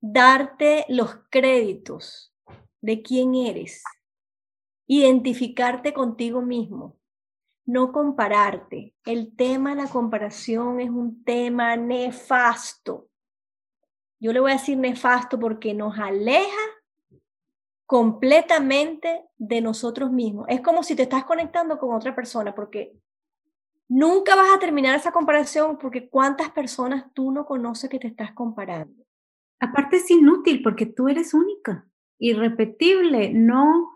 darte 0.00 0.84
los 0.88 1.16
créditos 1.30 2.34
de 2.80 3.02
quién 3.02 3.34
eres 3.34 3.82
identificarte 4.86 5.92
contigo 5.92 6.42
mismo, 6.42 6.96
no 7.64 7.92
compararte. 7.92 8.94
El 9.04 9.34
tema 9.34 9.74
de 9.74 9.82
la 9.82 9.88
comparación 9.88 10.80
es 10.80 10.90
un 10.90 11.24
tema 11.24 11.76
nefasto. 11.76 13.08
Yo 14.20 14.32
le 14.32 14.40
voy 14.40 14.52
a 14.52 14.54
decir 14.54 14.78
nefasto 14.78 15.38
porque 15.38 15.74
nos 15.74 15.98
aleja 15.98 16.62
completamente 17.84 19.24
de 19.36 19.60
nosotros 19.60 20.10
mismos. 20.10 20.46
Es 20.48 20.60
como 20.60 20.82
si 20.82 20.94
te 20.94 21.02
estás 21.02 21.24
conectando 21.24 21.78
con 21.78 21.94
otra 21.94 22.14
persona, 22.14 22.54
porque 22.54 22.96
nunca 23.88 24.34
vas 24.34 24.54
a 24.54 24.58
terminar 24.58 24.96
esa 24.96 25.12
comparación, 25.12 25.78
porque 25.78 26.08
cuántas 26.08 26.50
personas 26.50 27.12
tú 27.14 27.30
no 27.30 27.46
conoces 27.46 27.90
que 27.90 27.98
te 27.98 28.08
estás 28.08 28.32
comparando. 28.32 29.04
Aparte 29.60 29.96
es 29.96 30.10
inútil, 30.10 30.62
porque 30.62 30.86
tú 30.86 31.08
eres 31.08 31.32
única, 31.32 31.86
irrepetible, 32.18 33.32
no 33.32 33.90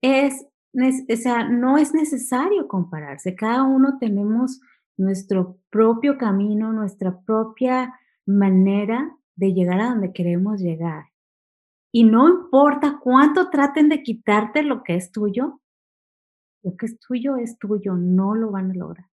es, 0.00 0.46
o 0.74 1.16
sea, 1.16 1.48
no 1.48 1.78
es 1.78 1.94
necesario 1.94 2.66
compararse. 2.68 3.34
Cada 3.34 3.62
uno 3.62 3.98
tenemos 3.98 4.60
nuestro 4.96 5.58
propio 5.70 6.18
camino, 6.18 6.72
nuestra 6.72 7.20
propia 7.20 7.98
manera 8.26 9.16
de 9.36 9.52
llegar 9.52 9.80
a 9.80 9.90
donde 9.90 10.12
queremos 10.12 10.60
llegar. 10.60 11.06
Y 11.92 12.04
no 12.04 12.28
importa 12.28 12.98
cuánto 13.00 13.50
traten 13.50 13.88
de 13.88 14.02
quitarte 14.02 14.62
lo 14.62 14.82
que 14.82 14.96
es 14.96 15.12
tuyo, 15.12 15.60
lo 16.62 16.76
que 16.76 16.86
es 16.86 16.98
tuyo 16.98 17.36
es 17.36 17.58
tuyo, 17.58 17.94
no 17.94 18.34
lo 18.34 18.50
van 18.50 18.72
a 18.72 18.74
lograr. 18.74 19.13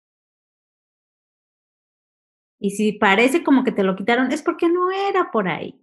Y 2.58 2.70
si 2.70 2.92
parece 2.92 3.44
como 3.44 3.64
que 3.64 3.72
te 3.72 3.82
lo 3.82 3.96
quitaron, 3.96 4.32
es 4.32 4.42
porque 4.42 4.68
no 4.68 4.90
era 4.90 5.30
por 5.30 5.48
ahí. 5.48 5.80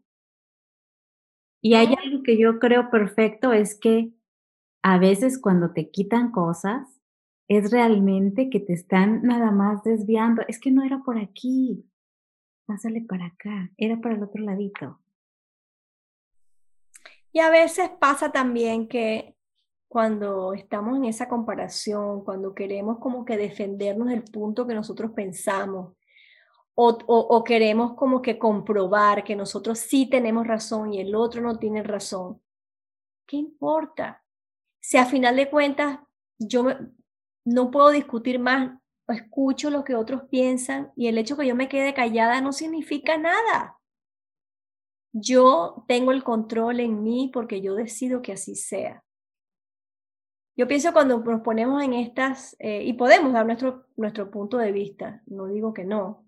Y 1.62 1.76
hay 1.76 1.96
algo 2.04 2.24
que 2.24 2.38
yo 2.38 2.60
creo 2.60 2.90
perfecto, 2.90 3.54
es 3.54 3.80
que 3.80 4.12
a 4.82 4.98
veces 4.98 5.40
cuando 5.40 5.72
te 5.72 5.90
quitan 5.92 6.32
cosas, 6.32 7.00
es 7.48 7.72
realmente 7.72 8.50
que 8.50 8.60
te 8.60 8.74
están 8.74 9.24
nada 9.24 9.52
más 9.52 9.84
desviando. 9.84 10.44
Es 10.48 10.60
que 10.60 10.72
no 10.72 10.84
era 10.84 11.00
por 11.04 11.18
aquí. 11.18 11.86
Pásale 12.66 13.02
para 13.02 13.28
acá. 13.28 13.72
Era 13.78 14.00
para 14.00 14.16
el 14.16 14.24
otro 14.24 14.44
ladito. 14.44 15.00
Y 17.32 17.40
a 17.40 17.50
veces 17.50 17.90
pasa 18.00 18.32
también 18.32 18.88
que 18.88 19.36
cuando 19.88 20.54
estamos 20.54 20.98
en 20.98 21.06
esa 21.06 21.28
comparación, 21.28 22.24
cuando 22.24 22.54
queremos 22.54 23.00
como 23.00 23.26
que 23.26 23.38
defendernos 23.38 24.08
del 24.08 24.24
punto 24.24 24.68
que 24.68 24.76
nosotros 24.76 25.12
pensamos, 25.12 25.96
o, 26.76 27.44
queremos 27.44 27.94
como 27.96 28.22
que 28.22 28.38
comprobar 28.40 29.24
que 29.24 29.36
nosotros 29.36 29.80
sí 29.80 30.10
tenemos 30.10 30.48
razón 30.48 30.94
y 30.94 31.02
el 31.02 31.16
otro 31.16 31.42
no 31.42 31.58
tiene 31.58 31.84
razón, 31.84 32.42
¿qué 33.28 33.38
importa? 33.38 34.24
Si 34.82 34.98
a 34.98 35.06
final 35.06 35.36
de 35.36 35.50
cuentas 35.50 36.00
yo 36.40 36.66
no 37.46 37.72
puedo 37.72 37.90
discutir 37.90 38.40
más, 38.40 38.80
escucho 39.08 39.70
lo 39.70 39.84
que 39.84 39.96
otros 39.96 40.24
piensan 40.30 40.92
y 40.96 41.08
el 41.08 41.18
hecho 41.18 41.38
que 41.38 41.46
yo 41.46 41.56
me 41.56 41.70
quede 41.70 41.94
callada 41.94 42.42
no 42.42 42.52
significa 42.52 43.18
nada. 43.18 43.78
Yo 45.14 45.86
tengo 45.88 46.12
el 46.12 46.24
control 46.24 46.80
en 46.80 47.04
mí 47.04 47.30
porque 47.32 47.62
yo 47.62 47.76
decido 47.76 48.22
que 48.22 48.32
así 48.32 48.56
sea. 48.56 49.04
Yo 50.56 50.68
pienso 50.68 50.94
cuando 50.94 51.20
nos 51.20 51.42
ponemos 51.42 51.84
en 51.84 51.94
estas, 51.94 52.56
eh, 52.60 52.84
y 52.84 52.94
podemos 52.94 53.34
dar 53.34 53.46
nuestro, 53.46 53.88
nuestro 53.96 54.30
punto 54.30 54.58
de 54.58 54.72
vista, 54.72 55.22
no 55.26 55.48
digo 55.48 55.74
que 55.74 55.84
no, 55.84 56.23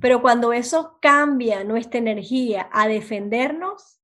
pero 0.00 0.22
cuando 0.22 0.52
eso 0.52 0.98
cambia 1.00 1.64
nuestra 1.64 1.98
energía 1.98 2.68
a 2.72 2.86
defendernos, 2.88 4.00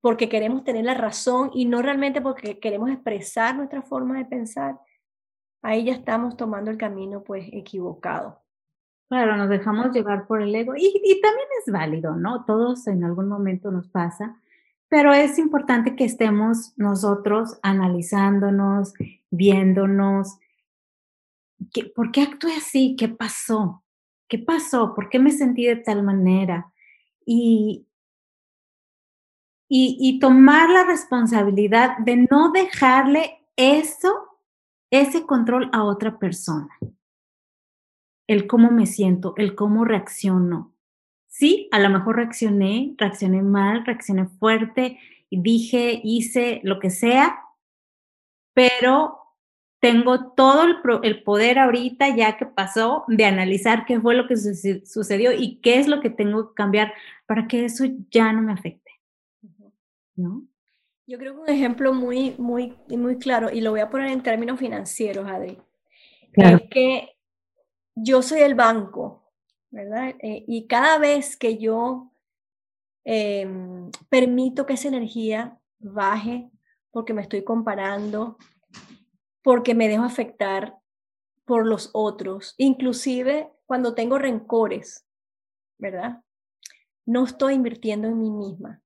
porque 0.00 0.28
queremos 0.28 0.64
tener 0.64 0.84
la 0.84 0.94
razón 0.94 1.50
y 1.52 1.66
no 1.66 1.82
realmente 1.82 2.20
porque 2.20 2.58
queremos 2.58 2.90
expresar 2.90 3.56
nuestra 3.56 3.82
forma 3.82 4.18
de 4.18 4.24
pensar, 4.24 4.78
ahí 5.62 5.84
ya 5.84 5.92
estamos 5.92 6.36
tomando 6.36 6.70
el 6.70 6.78
camino 6.78 7.22
pues 7.22 7.48
equivocado. 7.52 8.40
Claro, 9.08 9.36
nos 9.36 9.48
dejamos 9.48 9.92
llevar 9.92 10.26
por 10.26 10.40
el 10.40 10.54
ego 10.54 10.74
y, 10.76 11.20
también 11.20 11.48
es 11.58 11.72
válido, 11.72 12.14
¿no? 12.14 12.44
Todos 12.44 12.86
en 12.86 13.02
algún 13.04 13.28
momento 13.28 13.70
nos 13.72 13.88
pasa, 13.88 14.40
pero 14.88 15.12
es 15.12 15.38
importante 15.38 15.96
que 15.96 16.04
estemos 16.04 16.72
nosotros 16.76 17.58
analizándonos, 17.62 18.94
viéndonos. 19.30 20.38
¿Por 21.94 22.12
qué 22.12 22.22
actué 22.22 22.54
así? 22.54 22.96
¿Qué 22.96 23.08
pasó? 23.08 23.82
¿Qué 24.30 24.38
pasó? 24.38 24.94
¿Por 24.94 25.10
qué 25.10 25.18
me 25.18 25.30
sentí 25.30 25.66
de 25.66 25.76
tal 25.76 26.02
manera? 26.02 26.72
Y, 27.26 27.86
y, 29.68 30.18
tomar 30.18 30.70
la 30.70 30.84
responsabilidad 30.84 31.98
de 31.98 32.26
no 32.30 32.50
dejarle 32.50 33.46
eso, 33.56 34.38
ese 34.90 35.26
control 35.26 35.68
a 35.72 35.84
otra 35.84 36.18
persona 36.18 36.70
el 38.30 38.46
cómo 38.46 38.70
me 38.70 38.86
siento, 38.86 39.34
el 39.38 39.56
cómo 39.56 39.84
reacciono. 39.84 40.72
Sí, 41.26 41.68
a 41.72 41.80
lo 41.80 41.90
mejor 41.90 42.14
reaccioné, 42.14 42.94
reaccioné 42.96 43.42
mal, 43.42 43.84
reaccioné 43.84 44.26
fuerte, 44.26 45.00
dije, 45.32 46.00
hice 46.04 46.60
lo 46.62 46.78
que 46.78 46.90
sea, 46.90 47.40
pero 48.54 49.19
tengo 49.80 50.32
todo 50.34 50.64
el, 51.02 51.22
poder 51.22 51.58
ahorita, 51.58 52.14
ya 52.14 52.36
que 52.36 52.46
pasó, 52.46 53.04
de 53.08 53.24
analizar 53.24 53.86
qué 53.86 53.98
fue 53.98 54.14
lo 54.14 54.28
que 54.28 54.36
sucedió 54.36 55.32
y 55.32 55.56
qué 55.60 55.78
es 55.78 55.88
lo 55.88 56.00
que 56.00 56.10
tengo 56.10 56.50
que 56.50 56.54
cambiar 56.54 56.92
para 57.26 57.48
que 57.48 57.64
eso 57.64 57.84
ya 58.10 58.32
no 58.32 58.42
me 58.42 58.52
afecte. 58.52 58.90
¿No? 60.16 60.46
Yo 61.06 61.18
creo 61.18 61.34
que 61.34 61.40
un 61.40 61.48
ejemplo 61.48 61.94
muy, 61.94 62.34
muy, 62.38 62.76
muy 62.88 63.18
claro, 63.18 63.50
y 63.50 63.62
lo 63.62 63.70
voy 63.70 63.80
a 63.80 63.90
poner 63.90 64.08
en 64.08 64.22
términos 64.22 64.60
financieros, 64.60 65.26
Adri, 65.26 65.58
es 66.34 66.60
que 66.70 67.16
yo 67.94 68.22
soy 68.22 68.40
el 68.40 68.54
banco, 68.54 69.32
¿verdad? 69.70 70.14
Eh, 70.20 70.44
y 70.46 70.66
cada 70.66 70.98
vez 70.98 71.36
que 71.36 71.58
yo 71.58 72.12
em, 73.04 73.90
permito 74.08 74.66
que 74.66 74.74
esa 74.74 74.88
energía 74.88 75.58
baje 75.78 76.50
porque 76.92 77.14
me 77.14 77.22
estoy 77.22 77.42
comparando, 77.44 78.36
porque 79.50 79.74
me 79.74 79.88
dejo 79.88 80.04
afectar 80.04 80.78
por 81.44 81.66
los 81.66 81.90
otros, 81.92 82.54
inclusive 82.56 83.50
cuando 83.66 83.96
tengo 83.96 84.16
rencores, 84.16 85.04
¿verdad? 85.76 86.22
No 87.04 87.24
estoy 87.24 87.54
invirtiendo 87.54 88.06
en 88.06 88.20
mí 88.20 88.30
misma. 88.30 88.80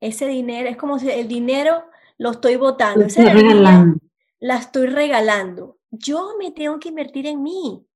Ese 0.00 0.26
dinero 0.26 0.68
es 0.68 0.76
como 0.76 0.98
si 0.98 1.08
el 1.08 1.28
dinero 1.28 1.84
lo 2.18 2.32
estoy 2.32 2.56
botando, 2.56 3.04
esa 3.04 3.30
energía 3.30 3.94
la 4.40 4.56
estoy 4.56 4.88
regalando. 4.88 5.78
Yo 5.92 6.32
me 6.36 6.50
tengo 6.50 6.80
que 6.80 6.88
invertir 6.88 7.28
en 7.28 7.40
mí. 7.40 7.86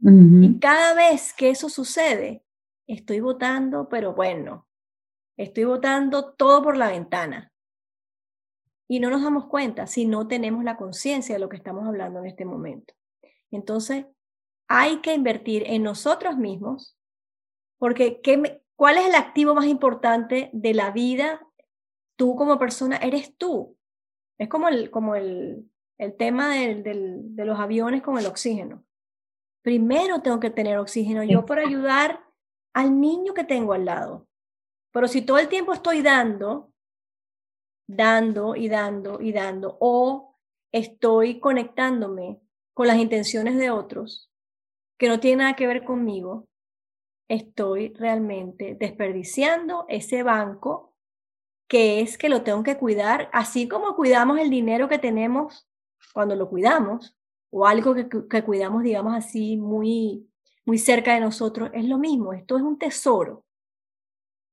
Y 0.00 0.58
cada 0.60 0.94
vez 0.94 1.34
que 1.34 1.50
eso 1.50 1.68
sucede, 1.68 2.42
estoy 2.86 3.20
votando, 3.20 3.90
pero 3.90 4.14
bueno, 4.14 4.66
estoy 5.36 5.64
votando 5.64 6.32
todo 6.32 6.62
por 6.62 6.78
la 6.78 6.88
ventana. 6.88 7.52
Y 8.88 9.00
no 9.00 9.10
nos 9.10 9.22
damos 9.22 9.46
cuenta 9.46 9.86
si 9.86 10.06
no 10.06 10.26
tenemos 10.26 10.64
la 10.64 10.76
conciencia 10.76 11.34
de 11.34 11.38
lo 11.38 11.48
que 11.48 11.56
estamos 11.56 11.86
hablando 11.86 12.20
en 12.20 12.26
este 12.26 12.44
momento. 12.44 12.94
Entonces, 13.50 14.06
hay 14.66 15.00
que 15.00 15.14
invertir 15.14 15.64
en 15.66 15.82
nosotros 15.82 16.36
mismos, 16.36 16.96
porque 17.78 18.20
¿qué 18.22 18.62
¿cuál 18.76 18.98
es 18.98 19.06
el 19.06 19.14
activo 19.14 19.54
más 19.54 19.66
importante 19.66 20.50
de 20.52 20.74
la 20.74 20.90
vida? 20.90 21.40
Tú 22.16 22.34
como 22.34 22.58
persona 22.58 22.96
eres 22.96 23.36
tú. 23.36 23.76
Es 24.38 24.48
como 24.48 24.68
el, 24.68 24.90
como 24.90 25.14
el, 25.14 25.68
el 25.98 26.16
tema 26.16 26.50
de 26.50 27.44
los 27.44 27.58
aviones 27.58 28.02
con 28.02 28.18
el 28.18 28.26
oxígeno 28.26 28.84
primero 29.68 30.22
tengo 30.22 30.40
que 30.40 30.48
tener 30.48 30.78
oxígeno 30.78 31.22
yo 31.24 31.44
por 31.44 31.58
ayudar 31.58 32.24
al 32.72 32.98
niño 32.98 33.34
que 33.34 33.44
tengo 33.44 33.74
al 33.74 33.84
lado. 33.84 34.26
Pero 34.92 35.08
si 35.08 35.20
todo 35.20 35.36
el 35.36 35.48
tiempo 35.48 35.74
estoy 35.74 36.00
dando, 36.00 36.72
dando 37.88 38.54
y 38.54 38.68
dando 38.68 39.20
y 39.20 39.32
dando, 39.32 39.76
o 39.80 40.36
estoy 40.70 41.40
conectándome 41.40 42.40
con 42.74 42.86
las 42.86 42.98
intenciones 42.98 43.56
de 43.56 43.70
otros 43.70 44.30
que 44.98 45.08
no 45.08 45.18
tienen 45.18 45.38
nada 45.38 45.56
que 45.56 45.66
ver 45.66 45.84
conmigo, 45.84 46.46
estoy 47.28 47.92
realmente 47.94 48.76
desperdiciando 48.78 49.84
ese 49.88 50.22
banco 50.22 50.94
que 51.68 52.00
es 52.00 52.16
que 52.16 52.28
lo 52.28 52.42
tengo 52.42 52.62
que 52.62 52.78
cuidar, 52.78 53.28
así 53.32 53.68
como 53.68 53.94
cuidamos 53.94 54.38
el 54.38 54.48
dinero 54.48 54.88
que 54.88 54.98
tenemos 54.98 55.68
cuando 56.14 56.34
lo 56.34 56.48
cuidamos, 56.48 57.16
o 57.50 57.66
algo 57.66 57.94
que, 57.94 58.42
cuidamos, 58.42 58.82
digamos 58.82 59.14
así, 59.14 59.56
muy, 59.56 60.28
muy 60.64 60.78
cerca 60.78 61.14
de 61.14 61.20
nosotros, 61.20 61.70
es 61.74 61.84
lo 61.84 61.98
mismo, 61.98 62.32
esto 62.32 62.56
es 62.56 62.62
un 62.62 62.78
tesoro. 62.78 63.44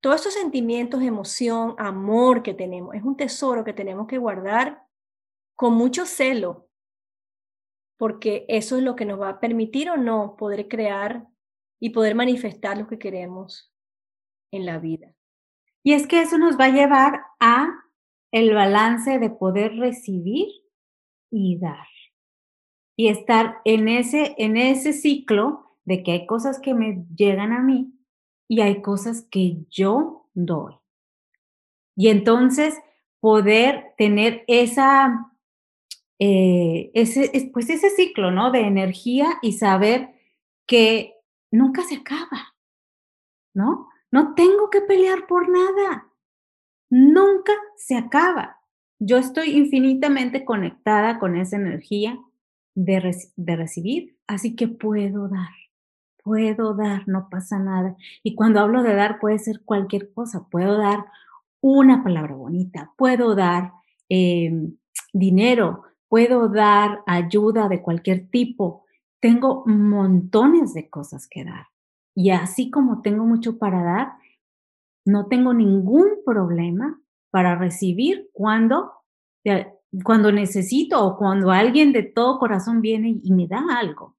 Todos 0.00 0.20
esos 0.20 0.34
sentimientos, 0.34 1.02
emoción, 1.02 1.74
amor 1.78 2.42
que 2.42 2.54
tenemos, 2.54 2.94
es 2.94 3.02
un 3.02 3.16
tesoro 3.16 3.64
que 3.64 3.72
tenemos 3.72 4.06
que 4.06 4.18
guardar 4.18 4.82
con 5.54 5.74
mucho 5.74 6.06
celo, 6.06 6.68
porque 7.96 8.44
eso 8.48 8.76
es 8.76 8.82
lo 8.82 8.94
que 8.94 9.06
nos 9.06 9.20
va 9.20 9.30
a 9.30 9.40
permitir 9.40 9.90
o 9.90 9.96
no 9.96 10.36
poder 10.36 10.68
crear 10.68 11.26
y 11.80 11.90
poder 11.90 12.14
manifestar 12.14 12.76
lo 12.78 12.86
que 12.86 12.98
queremos 12.98 13.72
en 14.52 14.66
la 14.66 14.78
vida. 14.78 15.12
Y 15.82 15.94
es 15.94 16.06
que 16.06 16.20
eso 16.20 16.38
nos 16.38 16.58
va 16.58 16.66
a 16.66 16.70
llevar 16.70 17.22
a 17.40 17.68
el 18.32 18.54
balance 18.54 19.18
de 19.18 19.30
poder 19.30 19.76
recibir 19.76 20.48
y 21.30 21.58
dar 21.58 21.86
y 22.96 23.08
estar 23.08 23.58
en 23.64 23.88
ese, 23.88 24.34
en 24.38 24.56
ese 24.56 24.92
ciclo 24.92 25.76
de 25.84 26.02
que 26.02 26.12
hay 26.12 26.26
cosas 26.26 26.58
que 26.58 26.74
me 26.74 27.04
llegan 27.14 27.52
a 27.52 27.62
mí 27.62 27.92
y 28.48 28.60
hay 28.60 28.82
cosas 28.82 29.26
que 29.30 29.64
yo 29.70 30.28
doy. 30.34 30.74
Y 31.96 32.08
entonces 32.08 32.74
poder 33.20 33.94
tener 33.96 34.44
esa, 34.46 35.32
eh, 36.18 36.90
ese, 36.94 37.50
pues 37.52 37.70
ese 37.70 37.90
ciclo, 37.90 38.30
¿no? 38.30 38.50
De 38.50 38.60
energía 38.60 39.38
y 39.42 39.52
saber 39.52 40.10
que 40.66 41.14
nunca 41.50 41.82
se 41.82 41.96
acaba, 41.96 42.54
¿no? 43.54 43.88
No 44.10 44.34
tengo 44.34 44.70
que 44.70 44.82
pelear 44.82 45.26
por 45.26 45.48
nada. 45.48 46.08
Nunca 46.90 47.52
se 47.76 47.96
acaba. 47.96 48.60
Yo 48.98 49.18
estoy 49.18 49.50
infinitamente 49.50 50.44
conectada 50.44 51.18
con 51.18 51.36
esa 51.36 51.56
energía 51.56 52.18
de, 52.74 53.16
de 53.36 53.56
recibir, 53.56 54.18
así 54.26 54.54
que 54.54 54.68
puedo 54.68 55.28
dar 55.28 55.65
puedo 56.26 56.74
dar, 56.74 57.06
no 57.06 57.28
pasa 57.30 57.60
nada. 57.60 57.96
Y 58.24 58.34
cuando 58.34 58.58
hablo 58.58 58.82
de 58.82 58.96
dar, 58.96 59.20
puede 59.20 59.38
ser 59.38 59.60
cualquier 59.64 60.12
cosa. 60.12 60.48
Puedo 60.50 60.76
dar 60.76 61.04
una 61.60 62.02
palabra 62.02 62.34
bonita, 62.34 62.92
puedo 62.96 63.36
dar 63.36 63.72
em, 64.08 64.76
dinero, 65.12 65.84
puedo 66.08 66.48
dar 66.48 67.04
ayuda 67.06 67.68
de 67.68 67.80
cualquier 67.80 68.28
tipo. 68.28 68.84
Tengo 69.20 69.62
montones 69.66 70.74
de 70.74 70.90
cosas 70.90 71.28
que 71.30 71.44
dar. 71.44 71.68
Y 72.12 72.30
así 72.30 72.70
como 72.72 73.02
tengo 73.02 73.24
mucho 73.24 73.56
para 73.56 73.84
dar, 73.84 74.12
no 75.04 75.28
tengo 75.28 75.54
ningún 75.54 76.24
problema 76.24 77.00
para 77.30 77.54
recibir 77.54 78.30
cuando, 78.32 78.90
eh, 79.44 79.68
cuando 80.02 80.32
necesito 80.32 81.06
o 81.06 81.16
cuando 81.16 81.52
alguien 81.52 81.92
de 81.92 82.02
todo 82.02 82.40
corazón 82.40 82.80
viene 82.80 83.20
y 83.22 83.32
me 83.32 83.46
da 83.46 83.62
algo 83.78 84.15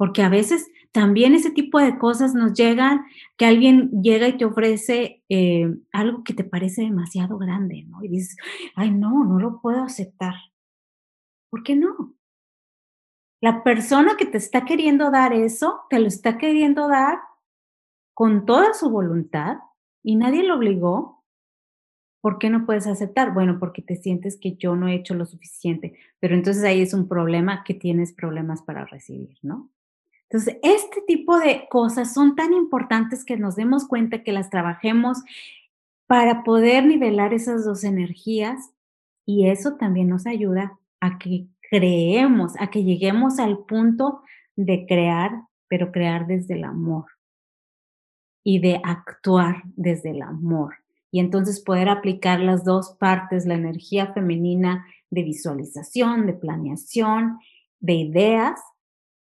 porque 0.00 0.22
a 0.22 0.30
veces 0.30 0.72
también 0.92 1.34
ese 1.34 1.50
tipo 1.50 1.78
de 1.78 1.98
cosas 1.98 2.34
nos 2.34 2.54
llegan, 2.54 3.04
que 3.36 3.44
alguien 3.44 3.90
llega 4.00 4.28
y 4.28 4.38
te 4.38 4.46
ofrece 4.46 5.22
eh, 5.28 5.76
algo 5.92 6.24
que 6.24 6.32
te 6.32 6.42
parece 6.42 6.80
demasiado 6.80 7.36
grande, 7.36 7.84
¿no? 7.86 8.02
Y 8.02 8.08
dices, 8.08 8.34
ay, 8.76 8.92
no, 8.92 9.24
no 9.24 9.38
lo 9.38 9.60
puedo 9.60 9.82
aceptar. 9.82 10.32
¿Por 11.50 11.62
qué 11.64 11.76
no? 11.76 12.14
La 13.42 13.62
persona 13.62 14.16
que 14.16 14.24
te 14.24 14.38
está 14.38 14.64
queriendo 14.64 15.10
dar 15.10 15.34
eso, 15.34 15.82
te 15.90 15.98
lo 15.98 16.06
está 16.06 16.38
queriendo 16.38 16.88
dar 16.88 17.18
con 18.14 18.46
toda 18.46 18.72
su 18.72 18.88
voluntad 18.88 19.58
y 20.02 20.16
nadie 20.16 20.44
lo 20.44 20.56
obligó. 20.56 21.26
¿Por 22.22 22.38
qué 22.38 22.48
no 22.48 22.64
puedes 22.64 22.86
aceptar? 22.86 23.34
Bueno, 23.34 23.58
porque 23.60 23.82
te 23.82 23.96
sientes 23.96 24.38
que 24.40 24.56
yo 24.56 24.76
no 24.76 24.88
he 24.88 24.94
hecho 24.94 25.12
lo 25.12 25.26
suficiente, 25.26 25.98
pero 26.20 26.34
entonces 26.34 26.64
ahí 26.64 26.80
es 26.80 26.94
un 26.94 27.06
problema 27.06 27.64
que 27.64 27.74
tienes 27.74 28.14
problemas 28.14 28.62
para 28.62 28.86
recibir, 28.86 29.36
¿no? 29.42 29.68
Entonces, 30.30 30.58
este 30.62 31.02
tipo 31.08 31.36
de 31.38 31.66
cosas 31.68 32.14
son 32.14 32.36
tan 32.36 32.52
importantes 32.52 33.24
que 33.24 33.36
nos 33.36 33.56
demos 33.56 33.88
cuenta 33.88 34.22
que 34.22 34.32
las 34.32 34.48
trabajemos 34.48 35.18
para 36.06 36.44
poder 36.44 36.86
nivelar 36.86 37.34
esas 37.34 37.64
dos 37.64 37.82
energías 37.82 38.70
y 39.26 39.48
eso 39.48 39.74
también 39.76 40.08
nos 40.08 40.26
ayuda 40.26 40.78
a 41.00 41.18
que 41.18 41.46
creemos, 41.68 42.54
a 42.60 42.68
que 42.70 42.84
lleguemos 42.84 43.40
al 43.40 43.58
punto 43.64 44.22
de 44.54 44.86
crear, 44.86 45.32
pero 45.68 45.90
crear 45.90 46.26
desde 46.26 46.54
el 46.54 46.64
amor 46.64 47.06
y 48.44 48.60
de 48.60 48.80
actuar 48.84 49.62
desde 49.76 50.10
el 50.10 50.22
amor. 50.22 50.76
Y 51.10 51.18
entonces 51.18 51.60
poder 51.60 51.88
aplicar 51.88 52.38
las 52.40 52.64
dos 52.64 52.96
partes, 53.00 53.46
la 53.46 53.54
energía 53.54 54.12
femenina 54.12 54.86
de 55.10 55.24
visualización, 55.24 56.26
de 56.26 56.34
planeación, 56.34 57.38
de 57.80 57.94
ideas, 57.94 58.60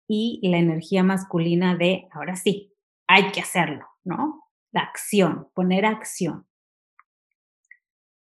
y 0.09 0.41
la 0.49 0.59
energía 0.59 1.03
masculina 1.03 1.77
de, 1.77 2.09
ahora 2.13 2.37
sí, 2.37 2.73
hay 3.07 3.31
que 3.33 3.41
hacerlo, 3.41 3.87
¿no? 4.05 4.45
La 4.73 4.81
acción, 4.81 5.49
poner 5.55 5.85
acción. 5.85 6.47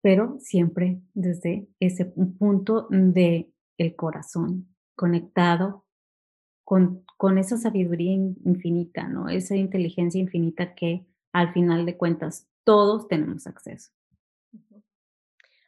Pero 0.01 0.37
siempre 0.39 0.99
desde 1.13 1.67
ese 1.79 2.05
punto 2.05 2.87
de 2.89 3.49
el 3.77 3.95
corazón 3.95 4.75
conectado 4.95 5.85
con, 6.63 7.03
con 7.17 7.37
esa 7.37 7.57
sabiduría 7.57 8.13
infinita, 8.13 9.07
¿no? 9.07 9.29
Esa 9.29 9.55
inteligencia 9.55 10.19
infinita 10.19 10.75
que 10.75 11.05
al 11.31 11.53
final 11.53 11.85
de 11.85 11.97
cuentas 11.97 12.47
todos 12.63 13.07
tenemos 13.07 13.47
acceso. 13.47 13.91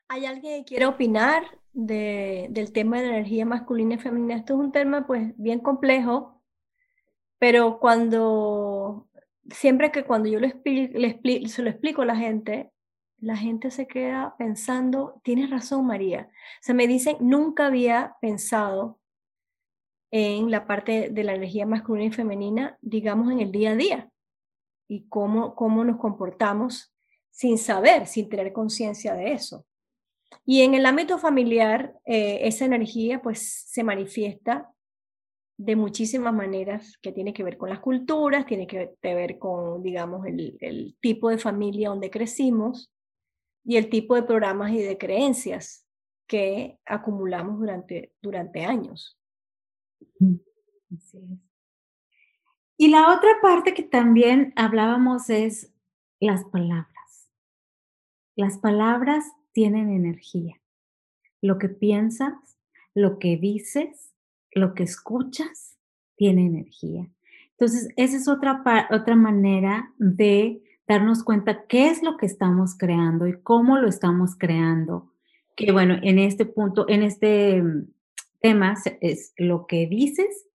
¿Hay 0.07 0.25
alguien 0.25 0.63
que 0.63 0.65
quiere 0.65 0.85
opinar 0.85 1.43
del 1.73 2.71
tema 2.71 3.01
de 3.01 3.07
la 3.07 3.17
energía 3.17 3.45
masculina 3.45 3.95
y 3.95 3.97
femenina? 3.97 4.35
Esto 4.35 4.53
es 4.53 4.59
un 4.59 4.71
tema 4.71 5.07
pues 5.07 5.33
bien 5.37 5.59
complejo, 5.59 6.41
pero 7.39 7.79
cuando, 7.79 9.09
siempre 9.49 9.91
que 9.91 10.05
cuando 10.05 10.29
yo 10.29 10.39
le 10.39 10.51
se 11.47 11.61
lo 11.63 11.69
explico 11.69 12.03
a 12.03 12.05
la 12.05 12.15
gente, 12.15 12.71
la 13.17 13.35
gente 13.35 13.71
se 13.71 13.87
queda 13.87 14.35
pensando, 14.37 15.19
tienes 15.23 15.49
razón 15.49 15.87
María. 15.87 16.29
O 16.31 16.61
sea, 16.61 16.75
me 16.75 16.87
dicen, 16.87 17.17
nunca 17.19 17.65
había 17.65 18.15
pensado 18.21 18.99
en 20.11 20.51
la 20.51 20.67
parte 20.67 21.09
de 21.09 21.23
la 21.23 21.33
energía 21.33 21.65
masculina 21.65 22.05
y 22.05 22.11
femenina, 22.11 22.77
digamos, 22.81 23.31
en 23.31 23.39
el 23.39 23.51
día 23.51 23.71
a 23.71 23.75
día 23.75 24.11
y 24.87 25.07
cómo, 25.07 25.55
cómo 25.55 25.83
nos 25.83 25.97
comportamos 25.97 26.95
sin 27.31 27.57
saber, 27.57 28.05
sin 28.05 28.29
tener 28.29 28.53
conciencia 28.53 29.15
de 29.15 29.33
eso. 29.33 29.65
Y 30.45 30.61
en 30.61 30.73
el 30.73 30.85
ámbito 30.85 31.17
familiar, 31.17 31.93
eh, 32.05 32.39
esa 32.43 32.65
energía 32.65 33.21
pues 33.21 33.65
se 33.67 33.83
manifiesta 33.83 34.71
de 35.57 35.75
muchísimas 35.75 36.33
maneras 36.33 36.97
que 37.01 37.11
tiene 37.11 37.33
que 37.33 37.43
ver 37.43 37.57
con 37.57 37.69
las 37.69 37.79
culturas, 37.79 38.45
tiene 38.45 38.67
que 38.67 38.95
ver 39.01 39.39
con, 39.39 39.81
digamos, 39.81 40.25
el, 40.25 40.57
el 40.59 40.97
tipo 40.99 41.29
de 41.29 41.37
familia 41.37 41.89
donde 41.89 42.09
crecimos 42.09 42.91
y 43.63 43.77
el 43.77 43.89
tipo 43.89 44.15
de 44.15 44.23
programas 44.23 44.71
y 44.71 44.81
de 44.81 44.97
creencias 44.97 45.85
que 46.27 46.79
acumulamos 46.85 47.59
durante, 47.59 48.13
durante 48.21 48.65
años. 48.65 49.17
Y 52.77 52.89
la 52.89 53.15
otra 53.15 53.29
parte 53.41 53.73
que 53.73 53.83
también 53.83 54.53
hablábamos 54.55 55.29
es 55.29 55.73
las 56.19 56.43
palabras. 56.45 57.31
Las 58.35 58.57
palabras 58.57 59.25
tienen 59.55 59.89
energía. 59.89 60.61
Lo 61.41 61.57
que 61.57 61.69
piensas, 61.69 62.33
lo 62.93 63.19
que 63.19 63.37
dices, 63.37 64.13
lo 64.51 64.73
que 64.73 64.83
escuchas, 64.83 65.77
tiene 66.17 66.45
energía. 66.45 67.09
Entonces, 67.51 67.87
esa 67.95 68.17
es 68.17 68.27
otra, 68.27 68.61
otra 68.91 69.15
manera 69.15 69.93
de 69.97 70.61
darnos 70.89 71.23
cuenta 71.23 71.67
qué 71.67 71.87
es 71.87 72.03
lo 72.03 72.17
que 72.17 72.25
estamos 72.25 72.77
creando 72.77 73.27
y 73.27 73.41
cómo 73.41 73.77
lo 73.77 73.87
estamos 73.87 74.35
creando. 74.37 75.13
Que 75.55 75.71
bueno, 75.71 75.95
en 76.03 76.19
este 76.19 76.45
punto, 76.45 76.85
en 76.89 77.01
este 77.01 77.63
mm, 77.63 77.87
tema 78.41 78.75
es 78.99 79.33
lo 79.37 79.67
que 79.67 79.87
dices 79.87 80.47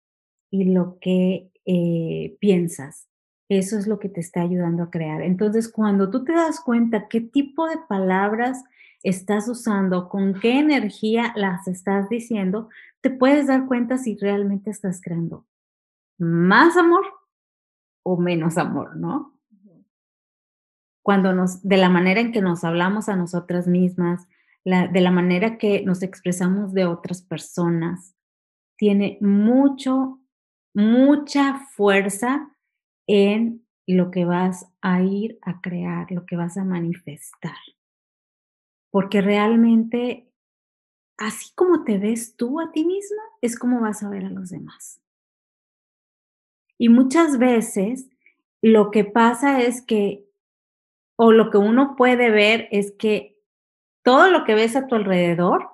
y 0.50 0.64
lo 0.64 0.98
que 1.00 1.50
eh, 1.64 2.36
piensas. 2.38 3.08
Eso 3.48 3.78
es 3.78 3.86
lo 3.86 3.98
que 3.98 4.10
te 4.10 4.20
está 4.20 4.42
ayudando 4.42 4.82
a 4.82 4.90
crear. 4.90 5.22
Entonces, 5.22 5.72
cuando 5.72 6.10
tú 6.10 6.22
te 6.22 6.34
das 6.34 6.60
cuenta 6.60 7.08
qué 7.08 7.22
tipo 7.22 7.66
de 7.66 7.78
palabras 7.88 8.62
estás 9.02 9.48
usando, 9.48 10.08
con 10.08 10.34
qué 10.34 10.58
energía 10.58 11.32
las 11.36 11.66
estás 11.68 12.08
diciendo, 12.08 12.68
te 13.00 13.10
puedes 13.10 13.46
dar 13.46 13.66
cuenta 13.66 13.98
si 13.98 14.16
realmente 14.16 14.70
estás 14.70 15.00
creando 15.02 15.46
más 16.18 16.76
amor 16.76 17.04
o 18.02 18.16
menos 18.18 18.58
amor, 18.58 18.96
¿no? 18.96 19.38
Cuando 21.02 21.32
nos, 21.32 21.66
de 21.66 21.78
la 21.78 21.88
manera 21.88 22.20
en 22.20 22.30
que 22.30 22.42
nos 22.42 22.62
hablamos 22.62 23.08
a 23.08 23.16
nosotras 23.16 23.66
mismas, 23.66 24.28
de 24.64 25.00
la 25.00 25.10
manera 25.10 25.56
que 25.56 25.82
nos 25.82 26.02
expresamos 26.02 26.74
de 26.74 26.84
otras 26.84 27.22
personas, 27.22 28.14
tiene 28.76 29.16
mucho, 29.22 30.20
mucha 30.74 31.58
fuerza 31.74 32.54
en 33.06 33.66
lo 33.86 34.10
que 34.10 34.26
vas 34.26 34.66
a 34.82 35.02
ir 35.02 35.38
a 35.42 35.62
crear, 35.62 36.10
lo 36.12 36.26
que 36.26 36.36
vas 36.36 36.58
a 36.58 36.64
manifestar 36.64 37.56
porque 38.90 39.20
realmente 39.20 40.30
así 41.20 41.52
como 41.54 41.84
te 41.84 41.98
ves 41.98 42.34
tú 42.34 42.60
a 42.60 42.72
ti 42.72 42.84
misma, 42.84 43.22
es 43.42 43.58
como 43.58 43.80
vas 43.80 44.02
a 44.02 44.08
ver 44.08 44.24
a 44.24 44.30
los 44.30 44.48
demás. 44.48 45.02
Y 46.78 46.88
muchas 46.88 47.38
veces 47.38 48.08
lo 48.62 48.90
que 48.90 49.04
pasa 49.04 49.60
es 49.60 49.82
que, 49.82 50.26
o 51.16 51.30
lo 51.30 51.50
que 51.50 51.58
uno 51.58 51.94
puede 51.94 52.30
ver 52.30 52.68
es 52.70 52.92
que 52.92 53.38
todo 54.02 54.30
lo 54.30 54.44
que 54.44 54.54
ves 54.54 54.76
a 54.76 54.86
tu 54.86 54.94
alrededor 54.94 55.68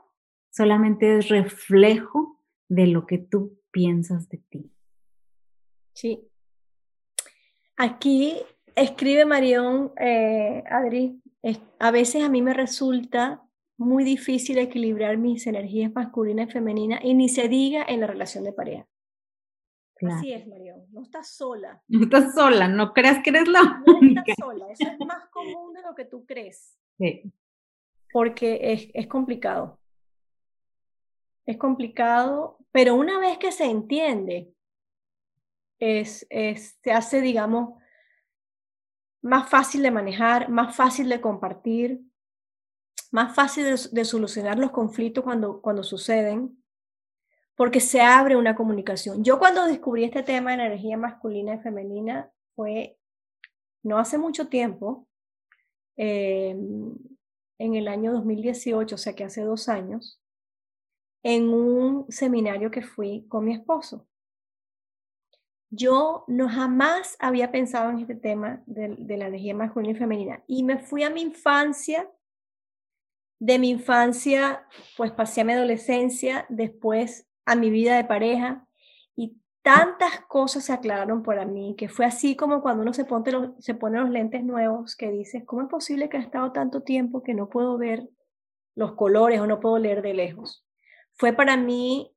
solamente 0.51 1.17
es 1.17 1.29
reflejo 1.29 2.43
de 2.69 2.89
lo 2.89 3.07
que 3.07 3.19
tú 3.19 3.61
piensas 3.71 4.29
de 4.29 4.39
ti. 4.39 4.73
Sí. 5.93 6.29
Aquí 7.77 8.37
escribe 8.75 9.25
Marión, 9.25 9.93
eh, 9.97 10.65
Adri, 10.69 11.23
a 11.79 11.91
veces 11.91 12.25
a 12.25 12.29
mí 12.29 12.43
me 12.43 12.55
resulta 12.55 13.43
muy 13.79 14.05
difícil 14.05 14.59
equilibrar 14.59 15.19
mis 15.19 15.47
energías 15.47 15.93
masculinas 15.93 16.49
y 16.49 16.53
femeninas 16.53 17.05
y 17.05 17.15
ni 17.15 17.29
se 17.29 17.49
diga 17.49 17.85
en 17.87 18.01
la 18.01 18.07
relación 18.07 18.45
de 18.45 18.53
pareja. 18.53 18.87
Así 20.03 20.33
es, 20.33 20.47
Marión, 20.47 20.85
no 20.91 21.03
estás 21.03 21.35
sola. 21.35 21.83
No 21.89 22.05
estás 22.05 22.35
sola, 22.35 22.69
no 22.69 22.93
creas 22.93 23.23
que 23.23 23.31
eres 23.31 23.49
la 23.49 23.83
única. 23.87 24.15
No 24.15 24.21
estás 24.21 24.37
sola, 24.39 24.67
eso 24.71 24.89
es 24.89 25.07
más 25.07 25.27
común 25.31 25.73
de 25.73 25.83
lo 25.83 25.95
que 25.95 26.05
tú 26.05 26.25
crees. 26.27 26.79
Sí. 26.99 27.31
porque 28.11 28.73
es, 28.73 28.89
es 28.95 29.07
complicado. 29.07 29.79
Es 31.45 31.59
complicado, 31.59 32.59
pero 32.73 32.95
una 32.95 33.19
vez 33.19 33.37
que 33.39 33.53
se 33.53 33.67
entiende, 33.67 34.53
es, 35.79 36.27
es, 36.31 36.79
se 36.83 36.93
hace, 36.93 37.21
digamos, 37.21 37.81
más 39.27 39.49
fácil 39.49 39.83
de 39.83 39.91
manejar, 39.91 40.49
más 40.49 40.75
fácil 40.77 41.09
de 41.09 41.21
compartir, 41.21 42.01
más 43.11 43.35
fácil 43.35 43.65
de, 43.65 44.05
solucionar 44.05 44.59
los 44.59 44.71
conflictos 44.71 45.25
cuando, 45.25 45.61
cuando 45.61 45.83
suceden, 45.83 46.63
porque 47.57 47.81
se 47.81 48.01
abre 48.01 48.37
una 48.37 48.55
comunicación. 48.55 49.25
Yo 49.25 49.39
cuando 49.39 49.67
descubrí 49.67 50.05
este 50.05 50.23
tema 50.23 50.51
de 50.51 50.65
energía 50.65 50.97
masculina 50.97 51.55
y 51.55 51.59
femenina 51.59 52.31
fue 52.55 52.99
no 53.83 53.99
hace 53.99 54.19
mucho 54.19 54.49
tiempo, 54.49 55.07
em, 55.97 56.95
en 57.59 57.75
el 57.75 57.89
año 57.89 58.13
2018, 58.13 58.95
o 58.95 58.99
sea 58.99 59.15
que 59.15 59.25
hace 59.25 59.43
dos 59.43 59.69
años, 59.69 60.21
en 61.23 61.49
un 61.49 62.07
seminario 62.11 62.71
que 62.71 62.83
fui 62.83 63.27
con 63.29 63.45
mi 63.45 63.55
esposo. 63.55 64.07
Yo 65.71 66.25
no 66.29 66.49
jamás 66.49 67.17
había 67.19 67.51
pensado 67.51 67.91
en 67.91 67.99
este 67.99 68.15
tema 68.15 68.63
de, 68.67 68.89
la 69.17 69.27
energía 69.27 69.55
masculina 69.55 69.95
y 69.97 69.99
femenina 69.99 70.45
y 70.47 70.63
me 70.63 70.79
fui 70.79 71.03
a 71.03 71.11
mi 71.11 71.23
infancia. 71.23 72.09
De 73.39 73.59
mi 73.59 73.69
infancia, 73.69 74.67
pues 74.97 75.13
pasé 75.13 75.43
a 75.43 75.45
mi 75.45 75.53
adolescencia, 75.53 76.47
después 76.49 77.29
a 77.45 77.55
mi 77.55 77.69
vida 77.69 77.97
de 77.97 78.05
pareja 78.05 78.67
y 79.15 79.37
tantas 79.61 80.21
cosas 80.23 80.65
se 80.65 80.73
aclararon 80.73 81.23
para 81.23 81.45
mí, 81.45 81.75
que 81.77 81.91
fue 81.91 82.07
así 82.07 82.35
como 82.35 82.63
cuando 82.63 82.83
uno 82.83 82.95
se 82.95 83.05
pone, 83.05 83.33
los, 83.33 83.51
se 83.59 83.75
pone 83.75 84.01
los 84.01 84.09
lentes 84.09 84.43
nuevos, 84.43 84.97
que 84.97 85.11
dices, 85.11 85.45
¿cómo 85.45 85.63
es 85.63 85.69
posible 85.69 86.09
que 86.09 86.17
ha 86.17 86.21
estado 86.21 86.53
tanto 86.53 86.83
tiempo 86.83 87.23
que 87.23 87.35
no 87.35 87.51
puedo 87.51 87.77
ver 87.77 88.09
los 88.75 88.95
colores 88.95 89.39
o 89.41 89.47
no 89.47 89.61
puedo 89.61 89.79
leer 89.79 90.01
de 90.01 90.15
lejos? 90.15 90.65
Fue 91.13 91.35
para 91.35 91.59
mí 91.59 92.17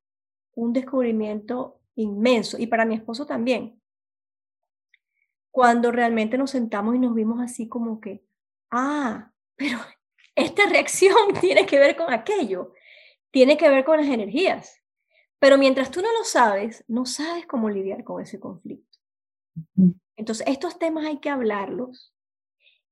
un 0.56 0.72
descubrimiento 0.72 1.79
inmenso 2.02 2.58
y 2.58 2.68
para 2.68 2.86
mi 2.86 2.95
esposo 2.95 3.26
también. 3.26 3.82
Cuando 5.52 5.91
realmente 5.91 6.38
nos 6.38 6.52
sentamos 6.52 6.95
y 6.95 7.00
nos 7.00 7.14
vimos 7.14 7.41
así 7.41 7.68
como 7.68 8.00
que, 8.00 8.24
ah, 8.72 9.32
pero 9.56 9.78
esta 10.36 10.66
reacción 10.68 11.16
tiene 11.41 11.66
que 11.66 11.80
ver 11.80 11.95
con 11.95 12.12
aquello, 12.12 12.74
tiene 13.32 13.58
que 13.58 13.70
ver 13.70 13.84
con 13.84 13.97
las 13.97 14.08
energías. 14.08 14.82
Pero 15.39 15.58
mientras 15.58 15.91
tú 15.91 16.02
no 16.02 16.12
lo 16.12 16.24
sabes, 16.24 16.84
no 16.88 17.06
sabes 17.06 17.45
cómo 17.45 17.70
lidiar 17.70 18.04
con 18.04 18.22
ese 18.22 18.39
conflicto. 18.39 18.97
Entonces, 20.18 20.45
estos 20.47 20.78
temas 20.78 21.06
hay 21.06 21.20
que 21.20 21.30
hablarlos. 21.30 22.14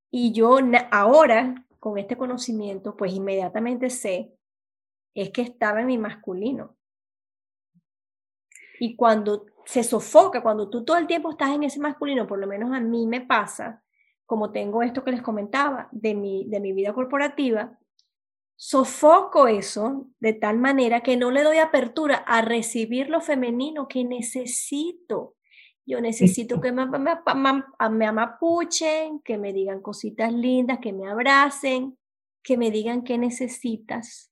Y 0.09 0.31
yo 0.31 0.57
ahora, 0.91 1.65
con 1.79 1.97
este 1.97 2.15
conocimiento, 2.15 2.95
pues 2.95 3.11
inmediatamente 3.11 3.89
sé, 3.89 4.33
es 5.13 5.31
que 5.31 5.41
estaba 5.41 5.81
en 5.81 5.87
mi 5.87 5.97
masculino. 5.97 6.76
Y 8.79 8.95
cuando 8.95 9.45
se 9.65 9.83
sofoca, 9.83 10.41
cuando 10.41 10.69
tú 10.69 10.85
todo 10.85 10.97
el 10.97 11.07
tiempo 11.07 11.31
estás 11.31 11.49
en 11.49 11.63
ese 11.63 11.79
masculino, 11.79 12.27
por 12.27 12.39
lo 12.39 12.47
menos 12.47 12.73
a 12.73 12.79
mí 12.79 13.05
me 13.07 13.21
pasa, 13.21 13.83
como 14.25 14.51
tengo 14.51 14.83
esto 14.83 15.03
que 15.03 15.11
les 15.11 15.21
comentaba 15.21 15.89
de 15.91 16.13
mi, 16.13 16.45
de 16.47 16.59
mi 16.59 16.73
vida 16.73 16.93
corporativa, 16.93 17.77
sofoco 18.55 19.47
eso 19.47 20.07
de 20.19 20.33
tal 20.33 20.57
manera 20.57 21.01
que 21.01 21.15
no 21.15 21.31
le 21.31 21.43
doy 21.43 21.57
apertura 21.57 22.15
a 22.15 22.41
recibir 22.41 23.09
lo 23.09 23.21
femenino 23.21 23.87
que 23.87 24.03
necesito. 24.03 25.35
Yo 25.85 26.01
necesito 26.01 26.59
que 26.59 26.71
me, 26.73 26.85
me, 26.85 26.99
me, 27.91 28.05
amapuchen, 28.05 29.21
que 29.21 29.37
me 29.37 29.53
digan 29.53 29.81
cositas 29.81 30.33
lindas, 30.33 30.79
que 30.79 30.91
me 30.91 31.07
abracen, 31.07 31.97
que 32.43 32.57
me 32.57 32.71
digan 32.71 33.03
qué 33.03 33.17
necesitas, 33.17 34.31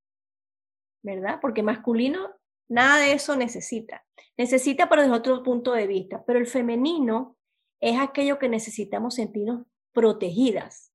¿verdad? 1.02 1.40
Porque 1.42 1.64
masculino 1.64 2.32
nada 2.68 2.98
de 2.98 3.14
eso 3.14 3.36
necesita. 3.36 4.06
Necesita, 4.38 4.90
pero 4.90 5.02
desde 5.02 5.16
otro 5.16 5.44
punto 5.44 5.74
de 5.74 5.88
vista. 5.88 6.24
Pero 6.26 6.40
el 6.40 6.48
femenino 6.48 7.38
es 7.80 8.00
aquello 8.00 8.40
que 8.40 8.50
necesitamos 8.50 9.16
sentirnos 9.16 9.66
protegidas. 9.94 10.92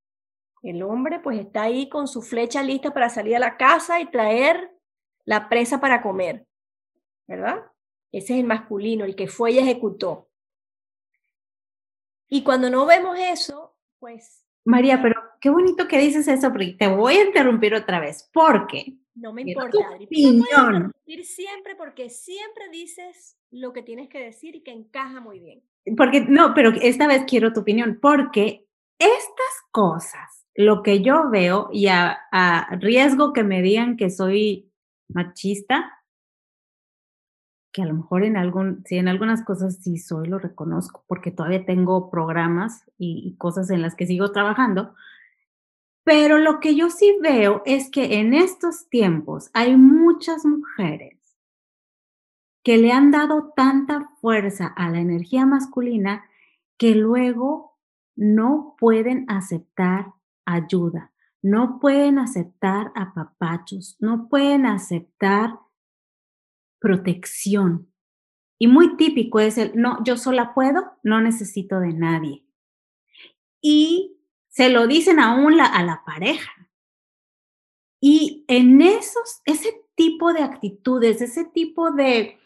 El 0.62 0.83
hombre 0.83 1.21
pues 1.21 1.39
está 1.39 1.62
ahí 1.62 1.89
con 1.89 2.07
su 2.07 2.23
flecha 2.23 2.62
lista 2.62 2.93
para 2.93 3.09
salir 3.09 3.37
a 3.37 3.41
la 3.41 3.57
casa 3.57 4.01
y 4.01 4.11
traer 4.11 4.77
la 5.25 5.49
presa 5.49 5.81
para 5.81 6.03
comer, 6.03 6.47
¿verdad? 7.27 7.64
Ese 8.12 8.35
es 8.35 8.41
el 8.41 8.47
masculino, 8.47 9.05
el 9.05 9.16
que 9.16 9.29
fue 9.29 9.53
y 9.53 9.59
ejecutó. 9.59 10.29
Y 12.29 12.43
cuando 12.43 12.71
no 12.71 12.87
vemos 12.87 13.18
eso, 13.18 13.77
pues... 13.99 14.47
María, 14.64 15.01
pero 15.01 15.21
qué 15.41 15.49
bonito 15.49 15.89
que 15.89 15.99
dices 15.99 16.29
eso, 16.29 16.51
porque 16.51 16.77
te 16.79 16.89
voy 16.89 17.14
a 17.14 17.25
interrumpir 17.25 17.75
otra 17.75 17.99
vez, 17.99 18.29
porque 18.33 18.99
no 19.21 19.33
me 19.33 19.43
importa, 19.43 19.79
Adri. 19.93 20.07
Opinión. 20.07 20.93
siempre 21.23 21.77
porque 21.77 22.09
siempre 22.09 22.68
dices 22.71 23.37
lo 23.51 23.73
que 23.73 23.83
tienes 23.83 24.09
que 24.09 24.18
decir 24.18 24.57
y 24.57 24.62
que 24.62 24.73
encaja 24.73 25.21
muy 25.21 25.41
bien. 25.41 25.62
Porque, 25.97 26.23
no, 26.23 26.55
pero 26.55 26.71
esta 26.81 27.07
vez 27.07 27.25
quiero 27.27 27.53
tu 27.53 27.61
opinión, 27.61 27.99
porque 28.01 28.66
estas 28.99 29.55
cosas, 29.71 30.47
lo 30.55 30.83
que 30.83 31.03
yo 31.03 31.31
veo, 31.31 31.68
y 31.73 31.89
a, 31.89 32.18
riesgo 32.81 33.33
que 33.33 33.45
me 33.45 33.62
digan 33.62 33.97
que 33.97 34.11
soy 34.11 34.71
machista, 35.09 35.99
que 37.73 37.83
a 37.83 37.87
lo 37.87 37.95
mejor 37.95 38.25
en 38.25 38.37
algún, 38.37 38.83
si 38.85 38.97
en 38.97 39.09
algunas 39.09 39.45
cosas 39.45 39.79
sí 39.83 39.97
soy, 39.97 40.29
lo 40.29 40.39
reconozco, 40.39 41.05
porque 41.07 41.31
todavía 41.31 41.64
tengo 41.64 42.11
programas 42.11 42.85
y 42.99 43.37
cosas 43.37 43.71
en 43.71 43.81
las 43.83 43.95
que 43.95 44.07
sigo 44.07 44.33
trabajando, 44.33 44.95
pero 46.05 46.39
lo 46.39 46.61
que 46.61 46.75
yo 46.75 46.91
sí 46.91 47.17
veo 47.21 47.63
es 47.67 47.91
que 47.91 48.19
en 48.19 48.35
estos 48.35 48.89
tiempos 48.89 49.51
hay 49.53 49.77
muchas 49.77 50.45
mujeres 50.45 51.19
que 52.63 52.79
le 52.79 52.93
han 52.93 53.11
dado 53.11 53.53
tanta 53.57 54.11
fuerza 54.21 54.67
a 54.67 54.91
la 54.91 55.01
energía 55.01 55.47
masculina 55.47 56.25
que 56.77 56.95
luego 56.95 57.79
no 58.17 58.77
pueden 58.79 59.25
aceptar 59.29 60.13
ayuda, 60.45 61.13
no 61.43 61.79
pueden 61.81 62.19
aceptar 62.19 62.93
apapachos, 62.95 63.97
no 64.01 64.29
pueden 64.29 64.67
aceptar 64.67 65.59
protección. 66.79 67.91
Y 68.59 68.67
muy 68.67 68.97
típico 68.97 69.41
es 69.41 69.57
el, 69.57 69.73
no, 69.75 70.03
yo 70.05 70.17
sola 70.17 70.53
puedo, 70.53 70.93
no 71.03 71.21
necesito 71.21 71.81
de 71.81 71.95
nadie. 71.95 72.45
Y 73.63 74.20
se 74.51 74.69
lo 74.69 74.87
dicen 74.87 75.19
aún 75.19 75.57
la, 75.57 75.65
a 75.65 75.83
la 75.83 76.03
pareja. 76.05 76.53
Y 78.01 78.45
en 78.49 78.81
esos, 78.83 79.41
ese 79.45 79.75
tipo 79.95 80.33
de 80.33 80.43
actitudes, 80.43 81.21
ese 81.21 81.45
tipo 81.45 81.91
de, 81.91 82.39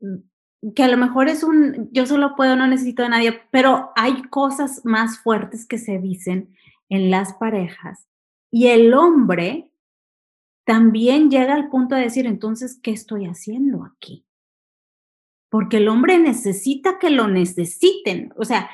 mm, 0.00 0.72
que 0.74 0.82
a 0.82 0.88
lo 0.88 0.96
mejor 0.96 1.28
es 1.28 1.42
un, 1.42 1.88
yo 1.92 2.06
solo 2.06 2.34
puedo, 2.36 2.56
no 2.56 2.66
necesito 2.66 3.02
de 3.02 3.08
nadie, 3.08 3.40
pero 3.50 3.90
hay 3.96 4.22
cosas 4.24 4.84
más 4.84 5.18
fuertes 5.20 5.66
que 5.66 5.78
se 5.78 5.98
dicen 5.98 6.54
en 6.88 7.10
las 7.10 7.34
parejas. 7.34 8.08
Y 8.50 8.66
el 8.66 8.92
hombre 8.94 9.70
también 10.64 11.30
llega 11.30 11.54
al 11.54 11.68
punto 11.68 11.94
de 11.94 12.02
decir, 12.02 12.26
entonces, 12.26 12.78
¿qué 12.82 12.90
estoy 12.90 13.26
haciendo 13.26 13.84
aquí? 13.84 14.26
Porque 15.48 15.78
el 15.78 15.88
hombre 15.88 16.18
necesita 16.18 16.98
que 16.98 17.10
lo 17.10 17.28
necesiten. 17.28 18.32
O 18.36 18.44
sea, 18.44 18.70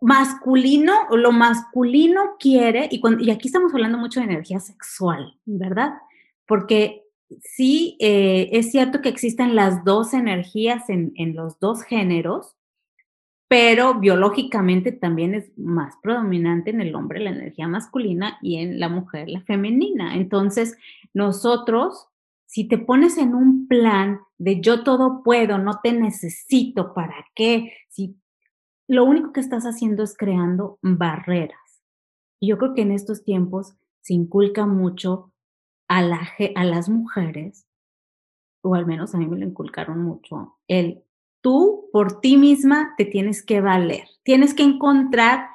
masculino, 0.00 0.92
lo 1.10 1.32
masculino 1.32 2.36
quiere, 2.38 2.88
y, 2.90 3.00
y 3.20 3.30
aquí 3.30 3.48
estamos 3.48 3.74
hablando 3.74 3.98
mucho 3.98 4.20
de 4.20 4.26
energía 4.26 4.60
sexual, 4.60 5.36
¿verdad? 5.44 5.94
Porque 6.46 7.02
sí, 7.42 7.96
eh, 8.00 8.48
es 8.52 8.70
cierto 8.70 9.00
que 9.00 9.08
existen 9.08 9.54
las 9.54 9.84
dos 9.84 10.14
energías 10.14 10.88
en, 10.88 11.12
en 11.16 11.34
los 11.34 11.58
dos 11.60 11.82
géneros, 11.82 12.56
pero 13.48 14.00
biológicamente 14.00 14.92
también 14.92 15.34
es 15.34 15.52
más 15.58 15.94
predominante 16.02 16.70
en 16.70 16.80
el 16.80 16.94
hombre 16.94 17.20
la 17.20 17.30
energía 17.30 17.68
masculina 17.68 18.38
y 18.40 18.56
en 18.56 18.80
la 18.80 18.88
mujer 18.88 19.28
la 19.28 19.42
femenina. 19.42 20.16
Entonces, 20.16 20.78
nosotros, 21.12 22.08
si 22.46 22.64
te 22.66 22.78
pones 22.78 23.18
en 23.18 23.34
un 23.34 23.68
plan 23.68 24.20
de 24.38 24.62
yo 24.62 24.82
todo 24.84 25.22
puedo, 25.22 25.58
no 25.58 25.80
te 25.82 25.92
necesito, 25.92 26.94
¿para 26.94 27.26
qué? 27.34 27.74
Si 27.90 28.16
lo 28.92 29.06
único 29.06 29.32
que 29.32 29.40
estás 29.40 29.64
haciendo 29.64 30.02
es 30.02 30.14
creando 30.14 30.78
barreras. 30.82 31.82
Y 32.38 32.48
yo 32.48 32.58
creo 32.58 32.74
que 32.74 32.82
en 32.82 32.92
estos 32.92 33.24
tiempos 33.24 33.74
se 34.02 34.12
inculca 34.12 34.66
mucho 34.66 35.32
a, 35.88 36.02
la, 36.02 36.28
a 36.54 36.64
las 36.64 36.90
mujeres, 36.90 37.66
o 38.60 38.74
al 38.74 38.84
menos 38.84 39.14
a 39.14 39.18
mí 39.18 39.26
me 39.26 39.38
lo 39.38 39.46
inculcaron 39.46 40.02
mucho, 40.02 40.58
el 40.68 41.04
tú 41.40 41.88
por 41.90 42.20
ti 42.20 42.36
misma 42.36 42.92
te 42.98 43.06
tienes 43.06 43.42
que 43.42 43.62
valer, 43.62 44.04
tienes 44.24 44.52
que 44.52 44.62
encontrar 44.62 45.46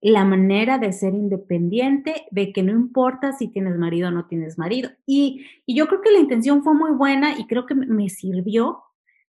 la 0.00 0.24
manera 0.24 0.78
de 0.78 0.92
ser 0.94 1.12
independiente, 1.12 2.26
de 2.30 2.54
que 2.54 2.62
no 2.62 2.72
importa 2.72 3.32
si 3.32 3.48
tienes 3.48 3.76
marido 3.76 4.08
o 4.08 4.12
no 4.12 4.24
tienes 4.24 4.56
marido. 4.56 4.90
Y, 5.04 5.44
yo 5.66 5.88
creo 5.88 6.00
que 6.00 6.10
la 6.10 6.20
intención 6.20 6.64
fue 6.64 6.72
muy 6.72 6.92
buena 6.92 7.38
y 7.38 7.46
creo 7.46 7.66
que 7.66 7.74
me 7.74 8.08
sirvió, 8.08 8.82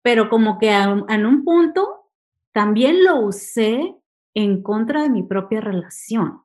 pero 0.01 0.27
como 0.27 0.57
que 0.57 0.71
en 0.71 1.25
un 1.27 1.43
punto 1.43 2.02
también 2.53 3.03
lo 3.03 3.19
usé 3.19 3.95
en 4.33 4.63
contra 4.63 5.03
de 5.03 5.09
mi 5.09 5.23
propia 5.23 5.61
relación. 5.61 6.41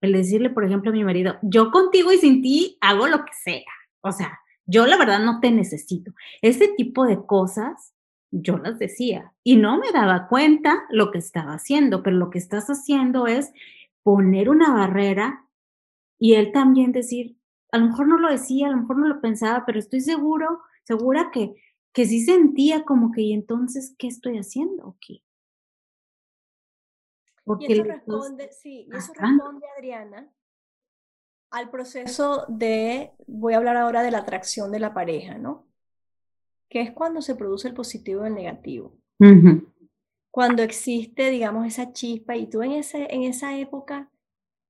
el 0.00 0.12
decirle, 0.12 0.50
por 0.50 0.64
ejemplo, 0.64 0.90
a 0.90 0.94
mi 0.94 1.02
marido, 1.02 1.38
yo 1.42 1.72
contigo 1.72 2.12
y 2.12 2.18
sin 2.18 2.40
ti 2.40 2.78
hago 2.80 3.08
lo 3.08 3.24
que 3.24 3.32
sea. 3.32 3.64
O 4.00 4.12
sea, 4.12 4.38
yo 4.64 4.86
la 4.86 4.96
verdad 4.96 5.18
no 5.18 5.40
te 5.40 5.50
necesito. 5.50 6.12
Ese 6.40 6.68
tipo 6.76 7.04
de 7.04 7.24
cosas 7.26 7.94
yo 8.30 8.58
las 8.58 8.78
decía 8.78 9.32
y 9.42 9.56
no 9.56 9.78
me 9.78 9.90
daba 9.92 10.28
cuenta 10.28 10.84
lo 10.90 11.10
que 11.10 11.18
estaba 11.18 11.54
haciendo, 11.54 12.02
pero 12.02 12.16
lo 12.16 12.30
que 12.30 12.38
estás 12.38 12.68
haciendo 12.68 13.26
es 13.26 13.52
poner 14.02 14.50
una 14.50 14.72
barrera 14.72 15.46
y 16.18 16.34
él 16.34 16.52
también 16.52 16.92
decir, 16.92 17.36
a 17.72 17.78
lo 17.78 17.86
mejor 17.86 18.08
no 18.08 18.18
lo 18.18 18.30
decía, 18.30 18.68
a 18.68 18.70
lo 18.70 18.78
mejor 18.78 18.98
no 18.98 19.06
lo 19.06 19.20
pensaba, 19.20 19.64
pero 19.66 19.78
estoy 19.78 20.00
seguro, 20.00 20.60
segura 20.84 21.30
que, 21.32 21.54
que 21.92 22.06
sí 22.06 22.20
sentía 22.20 22.84
como 22.84 23.12
que, 23.12 23.22
¿y 23.22 23.32
entonces 23.32 23.94
qué 23.98 24.06
estoy 24.06 24.38
haciendo 24.38 24.96
aquí? 24.96 25.24
y 27.60 27.72
eso 27.72 27.84
responde, 27.84 28.50
sí, 28.52 28.86
y 28.92 28.96
eso 28.96 29.12
responde, 29.14 29.66
Adriana, 29.76 30.30
al 31.50 31.70
proceso 31.70 32.44
de, 32.48 33.12
voy 33.26 33.54
a 33.54 33.56
hablar 33.56 33.76
ahora 33.76 34.02
de 34.02 34.10
la 34.10 34.18
atracción 34.18 34.70
de 34.70 34.80
la 34.80 34.92
pareja, 34.92 35.38
¿no? 35.38 35.66
Que 36.68 36.82
es 36.82 36.92
cuando 36.92 37.22
se 37.22 37.34
produce 37.34 37.68
el 37.68 37.74
positivo 37.74 38.24
y 38.24 38.28
el 38.28 38.34
negativo. 38.34 38.98
Cuando 40.30 40.62
existe, 40.62 41.30
digamos, 41.30 41.66
esa 41.66 41.92
chispa 41.92 42.36
y 42.36 42.48
tú 42.48 42.62
en, 42.62 42.72
ese, 42.72 43.12
en 43.12 43.22
esa 43.22 43.56
época, 43.56 44.10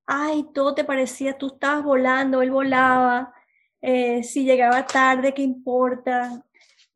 ay, 0.06 0.46
todo 0.54 0.74
te 0.74 0.84
parecía, 0.84 1.36
tú 1.36 1.48
estabas 1.48 1.84
volando, 1.84 2.42
él 2.42 2.52
volaba, 2.52 3.34
eh, 3.80 4.22
si 4.22 4.44
llegaba 4.44 4.86
tarde, 4.86 5.34
¿qué 5.34 5.42
importa? 5.42 6.44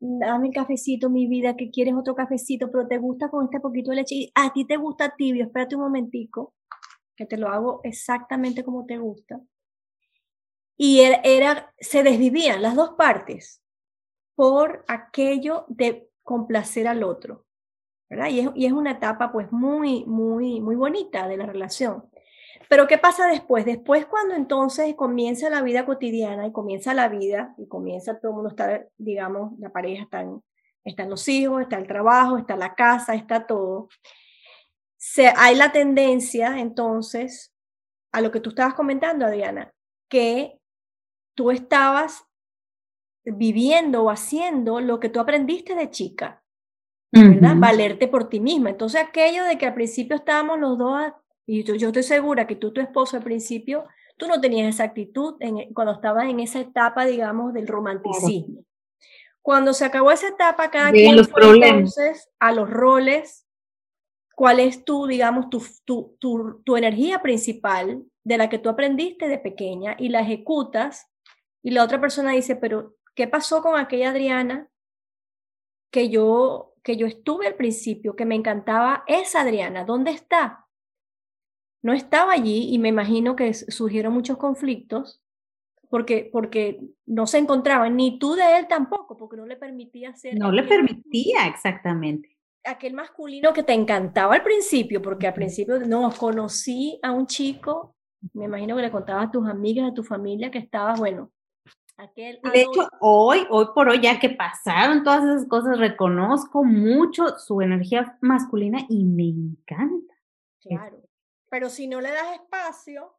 Dame 0.05 0.47
el 0.47 0.53
cafecito, 0.53 1.09
mi 1.09 1.27
vida, 1.27 1.55
que 1.55 1.71
quieres 1.71 1.93
otro 1.95 2.13
cafecito, 2.13 2.69
pero 2.69 2.87
te 2.87 2.97
gusta 2.97 3.29
con 3.29 3.45
este 3.45 3.61
poquito 3.61 3.91
de 3.91 3.97
leche, 3.97 4.31
a 4.35 4.51
ti 4.51 4.65
te 4.65 4.75
gusta 4.75 5.15
tibio, 5.15 5.45
espérate 5.45 5.75
un 5.75 5.83
momentico, 5.83 6.53
que 7.15 7.25
te 7.25 7.37
lo 7.37 7.47
hago 7.47 7.79
exactamente 7.83 8.63
como 8.63 8.85
te 8.85 8.97
gusta. 8.97 9.39
Y 10.75 11.01
era, 11.01 11.21
era 11.23 11.73
se 11.79 12.03
desvivían 12.03 12.61
las 12.61 12.75
dos 12.75 12.91
partes 12.97 13.61
por 14.35 14.83
aquello 14.87 15.65
de 15.69 16.09
complacer 16.21 16.87
al 16.87 17.03
otro, 17.03 17.45
¿verdad? 18.09 18.27
Y 18.29 18.41
es, 18.41 18.49
y 18.55 18.65
es 18.65 18.73
una 18.73 18.91
etapa 18.91 19.31
pues 19.31 19.51
muy, 19.51 20.03
muy, 20.05 20.59
muy 20.59 20.75
bonita 20.75 21.27
de 21.27 21.37
la 21.37 21.45
relación. 21.45 22.09
Pero 22.69 22.87
¿qué 22.87 22.97
pasa 22.97 23.27
después? 23.27 23.65
Después 23.65 24.05
cuando 24.05 24.35
entonces 24.35 24.93
comienza 24.95 25.49
la 25.49 25.61
vida 25.61 25.85
cotidiana 25.85 26.47
y 26.47 26.51
comienza 26.51 26.93
la 26.93 27.07
vida 27.07 27.53
y 27.57 27.67
comienza 27.67 28.19
todo 28.19 28.31
el 28.31 28.35
mundo 28.35 28.49
está, 28.49 28.85
digamos, 28.97 29.57
la 29.59 29.69
pareja, 29.69 30.03
están, 30.03 30.41
están 30.83 31.09
los 31.09 31.27
hijos, 31.27 31.61
está 31.61 31.77
el 31.77 31.87
trabajo, 31.87 32.37
está 32.37 32.55
la 32.55 32.75
casa, 32.75 33.15
está 33.15 33.45
todo. 33.45 33.89
Se, 34.97 35.31
hay 35.35 35.55
la 35.55 35.71
tendencia 35.71 36.59
entonces 36.59 37.53
a 38.11 38.21
lo 38.21 38.31
que 38.31 38.39
tú 38.39 38.49
estabas 38.49 38.75
comentando, 38.75 39.25
Adriana, 39.25 39.73
que 40.09 40.59
tú 41.35 41.51
estabas 41.51 42.25
viviendo 43.25 44.03
o 44.03 44.09
haciendo 44.09 44.79
lo 44.79 44.99
que 44.99 45.09
tú 45.09 45.19
aprendiste 45.19 45.75
de 45.75 45.89
chica, 45.89 46.43
¿verdad? 47.11 47.55
Valerte 47.57 48.07
por 48.07 48.29
ti 48.29 48.39
misma. 48.39 48.69
Entonces 48.69 49.01
aquello 49.01 49.43
de 49.45 49.57
que 49.57 49.65
al 49.65 49.73
principio 49.73 50.15
estábamos 50.15 50.59
los 50.59 50.77
dos 50.77 51.13
y 51.45 51.63
yo, 51.63 51.75
estoy 51.75 52.03
segura 52.03 52.47
que 52.47 52.55
tú, 52.55 52.71
tu 52.71 52.79
esposo 52.79 53.17
al 53.17 53.23
principio, 53.23 53.85
tú 54.17 54.27
no 54.27 54.39
tenías 54.39 54.73
esa 54.73 54.85
actitud 54.85 55.35
en, 55.39 55.73
cuando 55.73 55.93
estabas 55.93 56.25
en 56.25 56.39
esa 56.39 56.59
etapa, 56.59 57.05
digamos, 57.05 57.53
del 57.53 57.67
romanticismo. 57.67 58.63
Cuando 59.41 59.73
se 59.73 59.83
acabó 59.83 60.11
esa 60.11 60.29
etapa, 60.29 60.71
cada 60.71 60.91
quien 60.91 61.17
los 61.17 61.27
fue 61.27 61.41
entonces 61.43 62.29
a 62.39 62.53
los 62.53 62.69
roles, 62.69 63.45
cuál 64.35 64.61
es 64.61 64.85
tu, 64.85 65.05
digamos, 65.05 65.49
tu, 65.49 65.61
tu, 65.83 66.15
tu, 66.19 66.61
tu 66.63 66.77
energía 66.77 67.21
principal 67.21 68.03
de 68.23 68.37
la 68.37 68.47
que 68.47 68.57
tú 68.57 68.69
aprendiste 68.69 69.27
de 69.27 69.37
pequeña 69.37 69.97
y 69.99 70.09
la 70.09 70.21
ejecutas, 70.21 71.09
y 71.61 71.71
la 71.71 71.83
otra 71.83 71.99
persona 71.99 72.31
dice, 72.31 72.55
pero 72.55 72.95
¿qué 73.15 73.27
pasó 73.27 73.61
con 73.61 73.77
aquella 73.77 74.11
Adriana 74.11 74.69
que 75.91 76.09
yo, 76.09 76.73
que 76.83 76.95
yo 76.95 77.05
estuve 77.05 77.47
al 77.47 77.55
principio, 77.55 78.15
que 78.15 78.25
me 78.25 78.35
encantaba 78.35 79.03
esa 79.07 79.41
Adriana? 79.41 79.83
¿Dónde 79.83 80.11
está? 80.11 80.62
No 81.83 81.93
estaba 81.93 82.31
allí 82.31 82.73
y 82.73 82.79
me 82.79 82.89
imagino 82.89 83.35
que 83.35 83.53
surgieron 83.53 84.13
muchos 84.13 84.37
conflictos 84.37 85.21
porque, 85.89 86.27
porque 86.31 86.81
no 87.05 87.27
se 87.27 87.37
encontraban, 87.37 87.95
ni 87.95 88.17
tú 88.17 88.33
de 88.33 88.57
él 88.57 88.67
tampoco, 88.67 89.15
porque 89.15 89.37
no 89.37 89.45
le 89.45 89.57
permitía 89.57 90.15
ser... 90.15 90.35
No 90.39 90.51
le 90.51 90.63
permitía, 90.63 91.45
exactamente. 91.45 92.35
Aquel 92.63 92.93
masculino 92.93 93.53
que 93.53 93.61
te 93.61 93.73
encantaba 93.73 94.33
al 94.33 94.41
principio, 94.41 95.03
porque 95.03 95.27
al 95.27 95.35
principio 95.35 95.77
no, 95.79 96.11
conocí 96.17 96.97
a 97.03 97.11
un 97.11 97.27
chico, 97.27 97.95
me 98.33 98.45
imagino 98.45 98.75
que 98.75 98.81
le 98.81 98.91
contabas 98.91 99.27
a 99.27 99.31
tus 99.31 99.47
amigas, 99.47 99.91
a 99.91 99.93
tu 99.93 100.03
familia, 100.03 100.49
que 100.49 100.57
estabas, 100.57 100.99
bueno, 100.99 101.31
Aquel 101.95 102.39
de 102.41 102.61
hecho, 102.61 102.89
hoy, 103.01 103.45
hoy 103.51 103.67
por 103.75 103.87
hoy, 103.87 104.01
ya 104.01 104.19
que 104.19 104.29
pasaron 104.29 105.03
todas 105.03 105.23
esas 105.23 105.47
cosas, 105.47 105.77
reconozco 105.77 106.63
mucho 106.63 107.37
su 107.37 107.61
energía 107.61 108.17
masculina 108.19 108.79
y 108.89 109.05
me 109.05 109.27
encanta. 109.27 110.15
Claro. 110.59 111.02
Pero 111.53 111.69
si 111.69 111.85
no 111.85 112.01
le 112.01 112.09
das 112.09 112.33
espacio, 112.33 113.15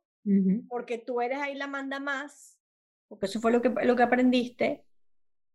porque 0.69 0.99
tú 0.99 1.21
eres 1.21 1.39
ahí 1.39 1.55
la 1.55 1.69
manda 1.69 2.01
más, 2.01 2.59
porque 3.07 3.27
eso 3.27 3.41
fue 3.41 3.53
lo 3.53 3.63
que, 3.63 3.69
lo 3.69 3.95
que 3.95 4.03
aprendiste, 4.03 4.85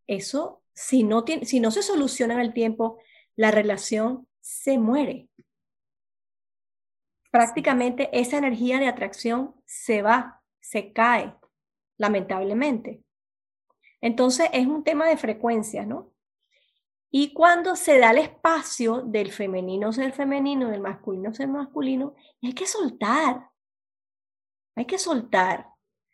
eso, 0.08 0.64
si 0.74 1.04
no, 1.04 1.26
tiene, 1.26 1.44
si 1.44 1.60
no 1.60 1.72
se 1.72 1.84
soluciona 1.84 2.36
en 2.36 2.40
el 2.40 2.54
tiempo, 2.54 2.98
la 3.36 3.52
relación 3.52 4.30
se 4.40 4.78
muere. 4.78 5.28
Prácticamente 7.32 8.10
esa 8.14 8.38
energía 8.38 8.80
de 8.80 8.88
atracción 8.88 9.56
se 9.66 10.02
va, 10.02 10.42
se 10.62 10.94
cae, 10.94 11.36
lamentablemente. 11.98 13.04
Entonces 14.00 14.50
es 14.54 14.68
un 14.68 14.86
tema 14.86 15.06
de 15.06 15.18
frecuencia, 15.18 15.86
¿no? 15.86 16.14
Y 17.12 17.34
cuando 17.34 17.76
se 17.76 17.98
da 17.98 18.12
el 18.12 18.20
espacio 18.20 19.02
del 19.02 19.32
femenino 19.32 19.92
ser 19.92 20.14
femenino, 20.14 20.70
del 20.70 20.82
masculino 20.82 21.34
ser 21.34 21.48
masculino, 21.48 22.14
hay 22.42 22.54
que 22.54 22.68
soltar. 22.68 23.50
Hay 24.76 24.86
que 24.86 25.00
soltar. 25.00 25.66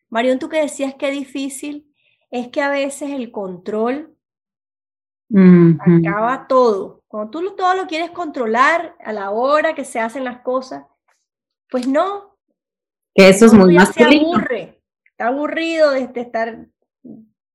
Marión, 0.09 0.39
tú 0.39 0.47
que 0.47 0.61
decías 0.61 0.95
que 0.95 1.11
difícil, 1.11 1.93
es 2.31 2.47
que 2.47 2.61
a 2.61 2.69
veces 2.69 3.11
el 3.11 3.31
control 3.31 4.15
acaba 5.79 6.47
todo. 6.47 7.03
Cuando 7.07 7.29
tú 7.29 7.55
todo 7.55 7.73
lo 7.73 7.87
quieres 7.87 8.11
controlar 8.11 8.95
a 9.03 9.11
la 9.11 9.31
hora 9.31 9.75
que 9.75 9.83
se 9.83 9.99
hacen 9.99 10.23
las 10.23 10.41
cosas, 10.41 10.85
pues 11.69 11.87
no. 11.87 12.37
Que 13.13 13.29
eso 13.29 13.47
es 13.47 13.53
muy 13.53 13.75
masculino. 13.75 14.11
Se 14.11 14.17
aburre. 14.17 14.81
Está 15.05 15.27
aburrido 15.27 15.91
de, 15.91 16.09
estar, 16.15 16.67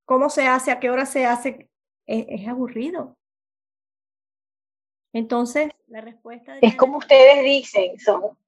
cómo 0.05 0.29
se 0.29 0.47
hace, 0.47 0.71
a 0.71 0.81
qué 0.81 0.91
hora 0.91 1.07
se 1.07 1.25
hace. 1.25 1.71
es 2.07 2.47
aburrido. 2.47 3.17
Entonces, 5.13 5.71
la 5.89 6.01
respuesta... 6.01 6.59
es 6.61 6.77
como 6.77 6.99
ustedes 6.99 7.43
dicen, 7.45 7.99
son... 7.99 8.39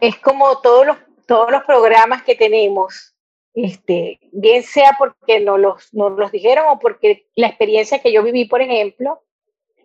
Es, 0.00 0.16
como 0.18 0.60
todos 0.60 0.86
los, 0.86 0.96
todos 1.26 1.50
los 1.50 1.64
programas 1.64 2.22
que 2.22 2.36
tenemos, 2.36 3.16
este, 3.52 4.20
bien 4.30 4.62
sea 4.62 4.94
porque 4.96 5.40
nos 5.40 5.58
los, 5.58 5.92
nos 5.92 6.12
los 6.12 6.30
dijeron 6.30 6.66
o 6.68 6.78
porque 6.78 7.26
la 7.34 7.48
experiencia 7.48 8.00
que 8.00 8.12
yo 8.12 8.22
viví, 8.22 8.44
por 8.44 8.62
ejemplo, 8.62 9.24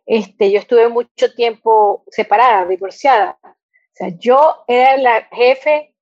este, 0.05 0.51
yo 0.51 0.59
estuve 0.59 0.87
mucho 0.87 1.33
tiempo 1.33 2.03
separada, 2.07 2.65
divorciada. 2.67 3.39
O 3.43 3.93
sea, 3.93 4.09
yo 4.19 4.63
era 4.67 4.97
la 4.97 5.27
jefe, 5.31 5.95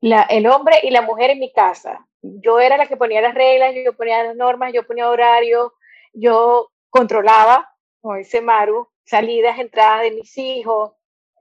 la, 0.00 0.22
el 0.22 0.46
hombre 0.46 0.76
y 0.82 0.90
la 0.90 1.02
mujer 1.02 1.30
en 1.30 1.38
mi 1.38 1.52
casa. 1.52 2.06
Yo 2.22 2.60
era 2.60 2.78
la 2.78 2.86
que 2.86 2.96
ponía 2.96 3.20
las 3.20 3.34
reglas, 3.34 3.74
yo 3.84 3.94
ponía 3.94 4.24
las 4.24 4.36
normas, 4.36 4.72
yo 4.72 4.86
ponía 4.86 5.08
horarios, 5.08 5.72
yo 6.14 6.70
controlaba 6.88 7.75
como 8.06 8.18
dice 8.18 8.40
Maru, 8.40 8.88
salidas, 9.04 9.58
entradas 9.58 10.02
de 10.02 10.12
mis 10.12 10.38
hijos. 10.38 10.92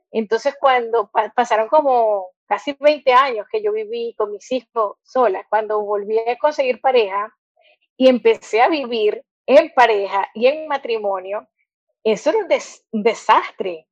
Entonces, 0.09 0.55
cuando 0.59 1.11
pasaron 1.35 1.67
como 1.67 2.29
casi 2.47 2.75
20 2.79 3.13
años 3.13 3.45
que 3.51 3.61
yo 3.61 3.71
viví 3.71 4.15
con 4.17 4.31
mis 4.31 4.51
hijos 4.51 4.97
sola, 5.03 5.45
cuando 5.47 5.79
volví 5.81 6.17
a 6.17 6.35
conseguir 6.37 6.81
pareja 6.81 7.31
y 7.95 8.07
empecé 8.07 8.63
a 8.63 8.67
vivir 8.67 9.23
en 9.45 9.71
pareja 9.75 10.27
y 10.33 10.47
en 10.47 10.67
matrimonio, 10.67 11.47
eso 12.03 12.31
era 12.31 12.39
un, 12.39 13.03
desastre, 13.03 13.87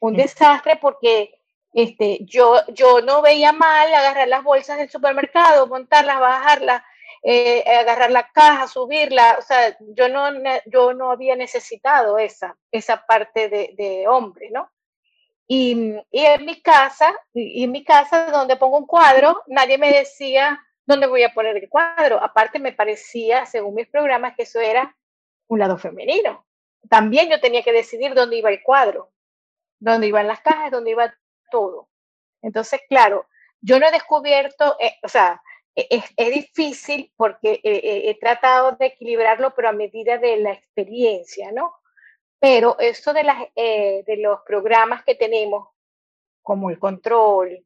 un 0.00 0.14
desastre 0.14 0.76
porque 0.76 1.40
este, 1.72 2.18
yo, 2.26 2.56
yo 2.68 3.00
no 3.00 3.22
veía 3.22 3.52
mal 3.52 3.94
agarrar 3.94 4.28
las 4.28 4.44
bolsas 4.44 4.76
del 4.76 4.90
supermercado, 4.90 5.66
montarlas, 5.68 6.20
bajarlas, 6.20 6.82
eh, 7.22 7.62
agarrar 7.66 8.10
la 8.10 8.30
caja, 8.30 8.66
subirla, 8.66 9.36
o 9.38 9.42
sea, 9.42 9.76
yo 9.80 10.08
no, 10.08 10.28
yo 10.66 10.94
no 10.94 11.10
había 11.10 11.36
necesitado 11.36 12.18
esa, 12.18 12.56
esa 12.70 13.04
parte 13.06 13.48
de, 13.48 14.06
hombre, 14.08 14.50
¿no? 14.50 14.70
Y, 15.46 15.96
y, 16.10 16.24
en 16.24 16.44
mi 16.44 16.62
casa, 16.62 17.12
y 17.34 17.64
en 17.64 17.72
mi 17.72 17.84
casa 17.84 18.26
donde 18.26 18.56
pongo 18.56 18.78
un 18.78 18.86
cuadro, 18.86 19.42
nadie 19.48 19.78
me 19.78 19.92
decía 19.92 20.60
dónde 20.86 21.06
voy 21.06 21.24
a 21.24 21.34
poner 21.34 21.56
el 21.56 21.68
cuadro. 21.68 22.22
Aparte 22.22 22.58
me 22.58 22.72
parecía, 22.72 23.46
según 23.46 23.74
mis 23.74 23.88
programas, 23.88 24.36
que 24.36 24.44
eso 24.44 24.60
era 24.60 24.96
un 25.48 25.58
lado 25.58 25.76
femenino. 25.76 26.46
También 26.88 27.28
yo 27.28 27.40
tenía 27.40 27.62
que 27.62 27.72
decidir 27.72 28.14
dónde 28.14 28.36
iba 28.36 28.50
el 28.50 28.62
cuadro, 28.62 29.12
dónde 29.78 30.06
iban 30.06 30.28
las 30.28 30.40
cajas, 30.40 30.70
dónde 30.70 30.92
iba 30.92 31.14
todo. 31.50 31.88
Entonces, 32.42 32.80
claro, 32.88 33.26
yo 33.60 33.78
no 33.78 33.86
he 33.86 33.92
descubierto, 33.92 34.76
eh, 34.80 34.96
o 35.02 35.08
sea, 35.08 35.42
es, 35.88 36.04
es, 36.16 36.34
difícil 36.34 37.12
porque 37.16 37.60
he 37.62 38.18
tratado 38.18 38.72
de 38.72 38.86
equilibrarlo, 38.86 39.54
pero 39.54 39.68
a 39.68 39.72
medida 39.72 40.18
de 40.18 40.36
la 40.38 40.52
experiencia, 40.52 41.52
¿no? 41.52 41.74
Pero 42.38 42.78
esto 42.78 43.12
de, 43.12 43.24
las, 43.24 43.38
de 43.54 44.16
los 44.18 44.40
programas 44.46 45.04
que 45.04 45.14
tenemos, 45.14 45.68
como 46.42 46.70
el 46.70 46.78
control, 46.78 47.64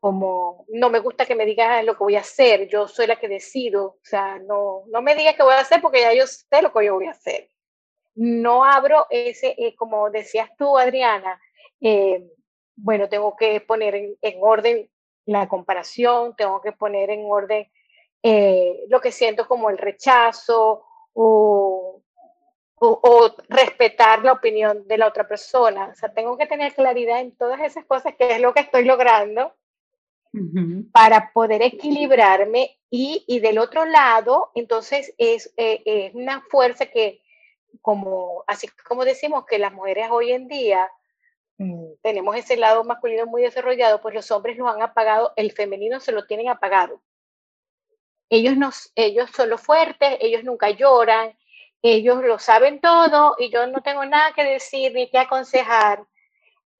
como 0.00 0.66
no 0.68 0.90
me 0.90 1.00
gusta 1.00 1.26
que 1.26 1.34
me 1.34 1.46
digas 1.46 1.84
lo 1.84 1.94
que 1.94 2.04
voy 2.04 2.16
a 2.16 2.20
hacer, 2.20 2.68
yo 2.68 2.86
soy 2.86 3.06
la 3.06 3.16
que 3.16 3.28
decido, 3.28 3.84
o 3.84 4.00
sea, 4.02 4.38
no, 4.38 4.84
no 4.88 5.02
me 5.02 5.14
digas 5.14 5.34
qué 5.34 5.42
voy 5.42 5.54
a 5.54 5.60
hacer 5.60 5.80
porque 5.80 6.00
ya 6.00 6.14
yo 6.14 6.26
sé 6.26 6.62
lo 6.62 6.72
que 6.72 6.86
yo 6.86 6.94
voy 6.94 7.06
a 7.06 7.12
hacer. 7.12 7.48
No 8.14 8.64
abro 8.64 9.06
ese, 9.10 9.54
eh, 9.58 9.74
como 9.76 10.10
decías 10.10 10.50
tú, 10.56 10.78
Adriana, 10.78 11.40
eh, 11.80 12.24
bueno, 12.76 13.08
tengo 13.08 13.36
que 13.36 13.60
poner 13.60 13.94
en, 13.94 14.38
orden 14.40 14.88
la 15.30 15.48
comparación, 15.48 16.34
tengo 16.36 16.60
que 16.60 16.72
poner 16.72 17.10
en 17.10 17.24
orden 17.24 17.68
eh, 18.22 18.84
lo 18.88 19.00
que 19.00 19.12
siento 19.12 19.46
como 19.46 19.70
el 19.70 19.78
rechazo 19.78 20.84
o, 21.12 22.02
o, 22.74 23.34
respetar 23.48 24.24
la 24.24 24.32
opinión 24.32 24.86
de 24.86 24.98
la 24.98 25.06
otra 25.06 25.26
persona. 25.28 25.90
O 25.92 25.94
sea, 25.94 26.12
tengo 26.12 26.36
que 26.36 26.46
tener 26.46 26.74
claridad 26.74 27.20
en 27.20 27.36
todas 27.36 27.60
esas 27.60 27.84
cosas, 27.84 28.14
que 28.16 28.32
es 28.32 28.40
lo 28.40 28.52
que 28.52 28.60
estoy 28.60 28.84
logrando 28.84 29.54
para 30.92 31.32
poder 31.32 31.60
equilibrarme 31.62 32.78
y, 32.88 33.24
y, 33.26 33.40
del 33.40 33.58
otro 33.58 33.84
lado, 33.84 34.50
entonces 34.54 35.12
es, 35.18 35.52
eh, 35.56 35.82
es, 35.84 36.14
una 36.14 36.40
fuerza 36.42 36.86
que, 36.86 37.20
como, 37.82 38.44
así 38.46 38.68
como 38.86 39.04
decimos 39.04 39.44
que 39.44 39.58
las 39.58 39.72
mujeres 39.72 40.08
hoy 40.10 40.30
en 40.30 40.46
día 40.46 40.88
tenemos 42.02 42.36
ese 42.36 42.56
lado 42.56 42.84
masculino 42.84 43.26
muy 43.26 43.42
desarrollado, 43.42 44.00
pues 44.00 44.14
los 44.14 44.30
hombres 44.30 44.56
lo 44.56 44.68
han 44.68 44.80
apagado, 44.82 45.32
el 45.36 45.52
femenino 45.52 46.00
se 46.00 46.12
lo 46.12 46.26
tienen 46.26 46.48
apagado. 46.48 47.02
Ellos, 48.30 48.56
nos, 48.56 48.92
ellos 48.94 49.30
son 49.34 49.50
los 49.50 49.60
fuertes, 49.60 50.16
ellos 50.20 50.44
nunca 50.44 50.70
lloran, 50.70 51.36
ellos 51.82 52.22
lo 52.24 52.38
saben 52.38 52.80
todo 52.80 53.36
y 53.38 53.50
yo 53.50 53.66
no 53.66 53.82
tengo 53.82 54.04
nada 54.06 54.32
que 54.32 54.44
decir 54.44 54.92
ni 54.94 55.10
que 55.10 55.18
aconsejar. 55.18 56.06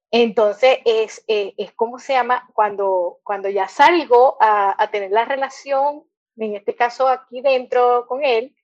Entonces, 0.09 0.79
es, 0.85 1.23
eh, 1.27 1.53
es 1.57 1.73
como 1.73 1.99
se 1.99 2.13
llama 2.13 2.49
cuando, 2.53 3.19
cuando 3.23 3.49
ya 3.49 3.67
salgo 3.67 4.37
a, 4.41 4.81
a, 4.81 4.89
tener 4.89 5.11
la 5.11 5.25
relación, 5.25 6.03
en 6.37 6.55
este 6.55 6.75
caso 6.75 7.07
aquí 7.07 7.41
dentro 7.41 8.05
con 8.07 8.23
él, 8.23 8.55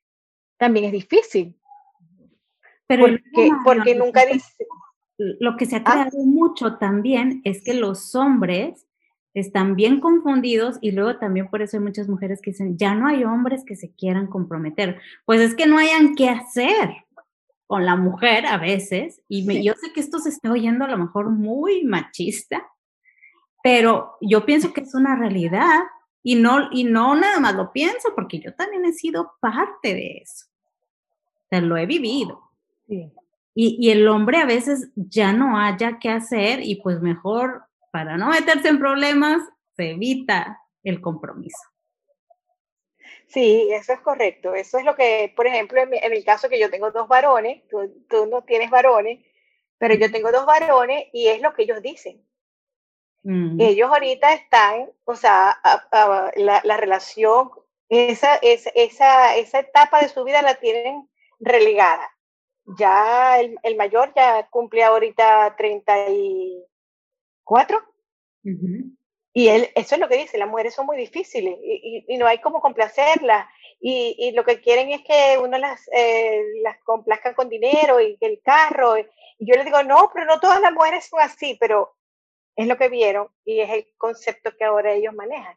también 0.58 0.86
es 0.86 0.92
difícil. 0.92 1.60
Pero 2.88 3.04
porque, 3.06 3.52
porque 3.64 3.96
nunca 3.96 4.26
dice... 4.26 4.66
Lo 5.18 5.58
que 5.58 5.66
se 5.66 5.78
ha 5.78 5.84
ah. 5.86 5.92
creado 5.92 6.20
mucho 6.26 6.78
también 6.78 7.42
es 7.44 7.64
que 7.64 7.74
los 7.74 8.14
hombres 8.16 8.88
están 9.34 9.76
bien 9.76 10.00
confundidos 10.00 10.78
y 10.82 10.92
luego 10.92 11.18
también 11.18 11.50
por 11.50 11.62
eso 11.62 11.78
hay 11.78 11.84
muchas 11.84 12.08
mujeres 12.08 12.42
que 12.42 12.52
dicen, 12.52 12.78
ya 12.78 12.96
no 12.96 13.08
hay 13.08 13.24
hombres 13.24 13.64
que 13.66 13.76
se 13.76 13.94
quieran 13.94 14.28
comprometer. 14.28 15.00
Pues 15.26 15.42
es 15.42 15.56
que 15.56 15.68
no 15.68 15.78
hayan 15.78 16.16
qué 16.16 16.30
hacer 16.30 16.96
con 17.68 17.86
la 17.86 17.96
mujer 17.96 18.46
a 18.46 18.58
veces, 18.58 19.22
y 19.28 19.62
yo 19.62 19.74
sé 19.74 19.92
que 19.92 20.00
esto 20.00 20.20
se 20.20 20.30
está 20.30 20.50
oyendo 20.52 20.86
a 20.86 20.88
lo 20.88 20.98
mejor 20.98 21.30
muy 21.30 21.84
machista, 21.84 22.66
pero 23.62 24.16
yo 24.22 24.46
pienso 24.46 24.72
que 24.72 24.82
es 24.82 24.96
una 24.96 25.18
realidad 25.18 25.82
y 26.24 26.36
no, 26.36 26.70
y 26.72 26.86
no 26.86 27.16
nada 27.16 27.42
más 27.42 27.56
lo 27.56 27.74
pienso, 27.74 28.16
porque 28.16 28.40
yo 28.40 28.54
también 28.56 28.86
he 28.86 28.94
sido 28.94 29.34
parte 29.42 29.94
de 29.94 30.20
eso. 30.24 30.46
O 30.46 31.48
sea, 31.50 31.62
lo 31.62 31.76
he 31.76 31.86
vivido. 31.86 32.42
Y, 33.60 33.76
y 33.80 33.90
el 33.90 34.08
hombre 34.08 34.38
a 34.38 34.46
veces 34.46 34.90
ya 34.96 35.34
no 35.34 35.60
haya 35.60 35.98
qué 36.00 36.10
hacer 36.10 36.60
y 36.62 36.76
pues 36.76 37.02
mejor, 37.02 37.64
para 37.92 38.16
no 38.16 38.30
meterse 38.30 38.68
en 38.68 38.78
problemas, 38.78 39.42
se 39.76 39.92
evita 39.94 40.62
el 40.84 41.02
compromiso. 41.02 41.58
Sí, 43.26 43.68
eso 43.72 43.94
es 43.94 44.00
correcto. 44.02 44.54
Eso 44.54 44.78
es 44.78 44.86
lo 44.86 44.96
que, 44.96 45.34
por 45.36 45.48
ejemplo, 45.48 45.82
en, 45.82 46.14
el 46.14 46.24
caso 46.24 46.50
que 46.50 46.60
yo 46.60 46.70
tengo 46.70 46.92
dos 46.92 47.08
varones, 47.08 47.64
tú, 47.68 48.28
no 48.28 48.44
tienes 48.44 48.70
varones, 48.70 49.26
pero 49.80 49.96
yo 49.96 50.12
tengo 50.12 50.32
dos 50.32 50.46
varones 50.46 51.08
y 51.12 51.28
es 51.28 51.42
lo 51.42 51.54
que 51.54 51.64
ellos 51.64 51.82
dicen. 51.82 52.24
Mm. 53.24 53.60
Ellos 53.60 53.90
ahorita 53.90 54.34
están, 54.34 54.92
o 55.04 55.16
sea, 55.16 55.60
la, 56.36 56.78
relación, 56.78 57.50
esa, 57.90 58.36
esa, 58.36 58.70
esa, 58.76 59.36
esa 59.36 59.60
etapa 59.62 60.00
de 60.02 60.10
su 60.10 60.24
vida 60.24 60.44
la 60.44 60.56
tienen 60.56 61.10
relegada. 61.40 62.08
Ya 62.78 63.40
el, 63.40 63.58
el 63.64 63.78
mayor 63.78 64.14
ya 64.16 64.48
cumple 64.50 64.84
ahorita 64.84 65.56
34. 65.56 67.82
Y 69.34 69.50
él, 69.50 69.70
eso 69.76 69.96
es 69.96 70.02
lo 70.02 70.10
que 70.10 70.18
dice, 70.18 70.38
las 70.38 70.50
mujeres 70.50 70.74
son 70.74 70.88
muy 70.88 70.98
difíciles 70.98 71.58
y, 71.62 72.06
y, 72.08 72.18
no 72.18 72.26
hay 72.26 72.40
como 72.40 72.60
complacerlas. 72.60 73.48
Y, 73.80 74.16
y, 74.18 74.32
lo 74.32 74.44
que 74.44 74.60
quieren 74.60 74.90
es 74.90 75.04
que 75.04 75.38
uno 75.38 75.60
las, 75.60 75.88
eh, 75.94 76.44
las 76.64 76.82
complazca 76.84 77.36
con 77.36 77.48
dinero 77.48 78.02
y 78.02 78.18
el 78.20 78.42
carro. 78.44 78.98
Y 78.98 79.06
yo 79.38 79.54
les 79.56 79.66
digo, 79.66 79.84
no, 79.84 80.10
pero 80.12 80.26
no 80.26 80.40
todas 80.40 80.60
las 80.60 80.74
mujeres 80.74 81.06
son 81.06 81.20
así, 81.20 81.56
pero 81.60 81.96
es 82.56 82.68
lo 82.68 82.78
que 82.78 82.90
vieron 82.90 83.28
y 83.46 83.60
es 83.60 83.70
el 83.70 83.88
concepto 83.98 84.52
que 84.58 84.64
ahora 84.64 84.94
ellos 84.94 85.14
manejan. 85.14 85.56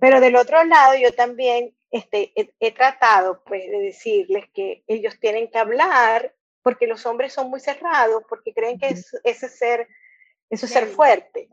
Pero 0.00 0.20
del 0.20 0.36
otro 0.36 0.62
lado, 0.64 0.94
yo 0.96 1.14
también 1.14 1.74
este, 1.90 2.32
he, 2.60 2.72
tratado 2.72 3.42
pues, 3.44 3.70
de 3.70 3.78
decirles 3.80 4.44
que 4.52 4.82
ellos 4.86 5.18
tienen 5.20 5.50
que 5.50 5.58
hablar 5.58 6.34
porque 6.62 6.86
los 6.86 7.06
hombres 7.06 7.32
son 7.32 7.48
muy 7.48 7.60
cerrados, 7.60 8.22
porque 8.28 8.52
creen 8.52 8.78
que 8.78 8.88
es, 8.88 9.18
ese 9.24 9.48
ser, 9.48 9.88
eso 10.50 10.66
es 10.66 10.72
ser 10.72 10.86
fuerte. 10.86 11.48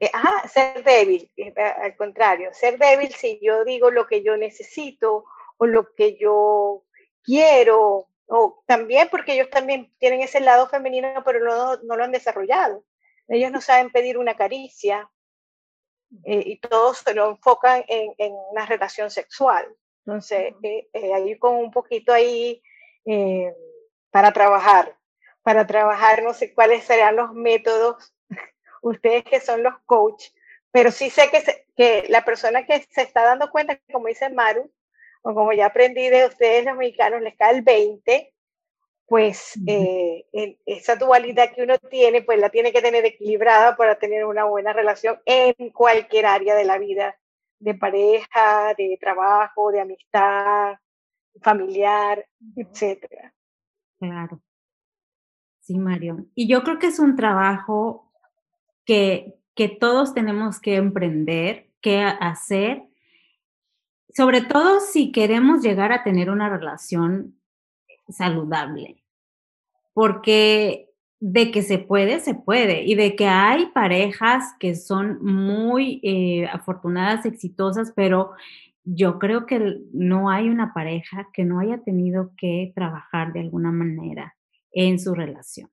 Eh, 0.00 0.10
ser 0.52 0.82
débil, 0.82 1.30
eh, 1.36 1.52
al 1.54 1.94
contrario, 1.94 2.48
ser 2.52 2.78
débil 2.78 3.12
si 3.12 3.38
yo 3.42 3.62
digo 3.64 3.90
lo 3.90 4.06
que 4.06 4.22
yo 4.22 4.36
necesito 4.36 5.26
o 5.58 5.66
lo 5.66 5.94
que 5.94 6.16
yo 6.16 6.84
quiero, 7.22 8.08
o 8.26 8.62
también 8.66 9.08
porque 9.10 9.34
ellos 9.34 9.50
también 9.50 9.92
tienen 9.98 10.22
ese 10.22 10.40
lado 10.40 10.68
femenino, 10.68 11.22
pero 11.24 11.44
no, 11.44 11.76
no 11.82 11.96
lo 11.96 12.04
han 12.04 12.12
desarrollado. 12.12 12.84
Ellos 13.28 13.52
no 13.52 13.60
saben 13.60 13.90
pedir 13.90 14.16
una 14.18 14.34
caricia 14.34 15.08
eh, 16.24 16.42
y 16.46 16.56
todos 16.58 16.98
se 16.98 17.14
lo 17.14 17.30
enfocan 17.30 17.84
en, 17.88 18.14
en 18.18 18.32
una 18.50 18.66
relación 18.66 19.10
sexual. 19.10 19.66
Entonces, 20.06 20.54
hay 20.92 21.38
con 21.38 21.56
un 21.56 21.70
poquito 21.70 22.12
ahí 22.12 22.62
para 24.10 24.32
trabajar, 24.32 24.96
para 25.42 25.66
trabajar, 25.66 26.22
no 26.22 26.34
sé 26.34 26.52
cuáles 26.54 26.84
serían 26.84 27.16
los 27.16 27.32
métodos 27.32 28.12
ustedes 28.82 29.24
que 29.24 29.40
son 29.40 29.62
los 29.62 29.74
coach, 29.86 30.26
pero 30.70 30.90
sí 30.90 31.10
sé 31.10 31.30
que, 31.30 31.66
que 31.76 32.06
la 32.08 32.24
persona 32.24 32.64
que 32.66 32.86
se 32.90 33.02
está 33.02 33.24
dando 33.24 33.50
cuenta, 33.50 33.80
como 33.92 34.08
dice 34.08 34.30
Maru, 34.30 34.70
o 35.22 35.34
como 35.34 35.52
ya 35.52 35.66
aprendí 35.66 36.08
de 36.08 36.26
ustedes 36.26 36.64
los 36.64 36.76
mexicanos, 36.76 37.20
les 37.20 37.36
cae 37.36 37.56
el 37.56 37.62
20, 37.62 38.32
pues 39.10 39.58
eh, 39.66 40.24
esa 40.66 40.94
dualidad 40.94 41.52
que 41.52 41.64
uno 41.64 41.76
tiene, 41.78 42.22
pues 42.22 42.38
la 42.38 42.48
tiene 42.48 42.72
que 42.72 42.80
tener 42.80 43.04
equilibrada 43.04 43.76
para 43.76 43.98
tener 43.98 44.24
una 44.24 44.44
buena 44.44 44.72
relación 44.72 45.18
en 45.24 45.70
cualquier 45.70 46.26
área 46.26 46.54
de 46.54 46.64
la 46.64 46.78
vida, 46.78 47.18
de 47.58 47.74
pareja, 47.74 48.72
de 48.78 48.96
trabajo, 49.00 49.72
de 49.72 49.80
amistad, 49.80 50.76
familiar, 51.42 52.24
etcétera. 52.54 53.34
Claro. 53.98 54.40
Sí, 55.58 55.76
Mario. 55.76 56.26
Y 56.36 56.46
yo 56.46 56.62
creo 56.62 56.78
que 56.78 56.86
es 56.86 57.00
un 57.00 57.16
trabajo 57.16 58.12
que, 58.84 59.38
todos 59.80 60.14
tenemos 60.14 60.60
que 60.60 60.76
emprender, 60.76 61.72
que 61.80 62.00
hacer, 62.00 62.84
sobre 64.14 64.42
todo 64.42 64.78
si 64.78 65.10
queremos 65.10 65.62
llegar 65.62 65.90
a 65.90 66.04
tener 66.04 66.30
una 66.30 66.48
relación 66.48 67.40
saludable, 68.08 68.99
porque 69.92 70.88
de 71.20 71.50
que 71.50 71.62
se 71.62 71.78
puede, 71.78 72.20
se 72.20 72.34
puede, 72.34 72.84
y 72.84 72.94
de 72.94 73.14
que 73.14 73.26
hay 73.26 73.66
parejas 73.66 74.54
que 74.58 74.74
son 74.74 75.22
muy 75.22 76.00
eh, 76.02 76.46
afortunadas, 76.46 77.26
exitosas, 77.26 77.92
pero 77.94 78.32
yo 78.84 79.18
creo 79.18 79.44
que 79.44 79.80
no 79.92 80.30
hay 80.30 80.48
una 80.48 80.72
pareja 80.72 81.28
que 81.34 81.44
no 81.44 81.60
haya 81.60 81.78
tenido 81.82 82.32
que 82.38 82.72
trabajar 82.74 83.32
de 83.32 83.40
alguna 83.40 83.70
manera 83.70 84.34
en 84.72 84.98
su 84.98 85.14
relación. 85.14 85.70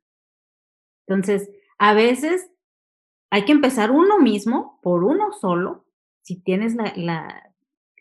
Entonces, 1.07 1.49
a 1.78 1.93
veces 1.93 2.49
hay 3.30 3.45
que 3.45 3.53
empezar 3.53 3.91
uno 3.91 4.20
mismo, 4.20 4.80
por 4.82 5.03
uno 5.03 5.32
solo. 5.32 5.86
Si 6.22 6.41
tienes 6.41 6.76
la, 6.76 7.53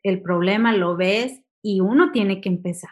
el 0.03 0.23
problema, 0.23 0.73
lo 0.73 0.97
ves 0.97 1.41
y 1.63 1.81
uno 1.81 2.11
tiene 2.13 2.41
que 2.41 2.49
empezar. 2.49 2.91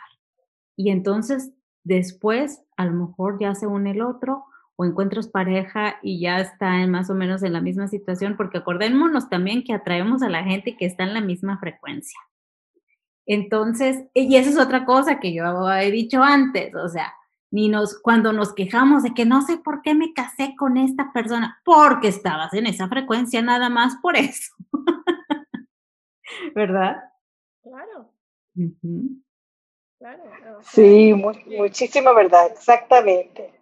Y 0.77 0.91
entonces 0.91 1.53
después 1.85 2.63
a 2.77 2.87
lo 2.87 2.93
mejor 2.93 3.39
ya 3.41 3.55
se 3.55 3.67
une 3.67 3.93
el 3.93 4.03
otro 4.03 4.47
o 4.77 4.85
encuentras 4.85 5.29
pareja 5.29 5.97
y 6.03 6.21
ya 6.21 6.41
está 6.41 6.85
más 6.89 7.09
o 7.09 7.15
menos 7.15 7.43
en 7.43 7.53
la 7.53 7.61
misma 7.61 7.87
situación, 7.87 8.37
porque 8.37 8.59
acordémonos 8.59 9.29
también 9.29 9.63
que 9.63 9.73
atraemos 9.73 10.23
a 10.23 10.29
la 10.29 10.43
gente 10.43 10.77
que 10.77 10.87
está 10.87 11.05
en 11.05 11.15
la 11.15 11.21
misma 11.21 11.59
frecuencia. 11.59 12.19
Entonces, 13.27 14.05
y 14.15 14.35
esa 14.37 14.51
es 14.51 14.59
otra 14.59 14.85
cosa 14.85 15.21
que 15.21 15.33
yo 15.33 15.73
he 15.73 15.91
dicho 15.91 16.23
antes, 16.23 16.75
o 16.75 16.89
sea, 16.89 17.15
ni 17.51 17.69
nos, 17.69 18.01
cuando 18.01 18.33
nos 18.33 18.53
quejamos 18.53 19.05
de 19.05 19.15
que 19.15 19.25
no 19.25 19.43
sé 19.43 19.59
por 19.59 19.81
qué 19.81 19.95
me 19.95 20.13
casé 20.13 20.57
con 20.59 20.77
esta 20.77 21.13
persona, 21.13 21.61
porque 21.65 22.09
estabas 22.09 22.53
en 22.53 22.67
esa 22.67 22.89
frecuencia 22.89 23.43
nada 23.43 23.71
más 23.71 23.97
por 24.03 24.17
eso. 24.17 24.53
¿Verdad? 26.55 26.97
Claro. 27.63 28.13
Claro. 29.99 30.23
sí, 30.63 31.15
muchísima 31.15 32.13
verdad, 32.13 32.49
exactamente. 32.53 33.53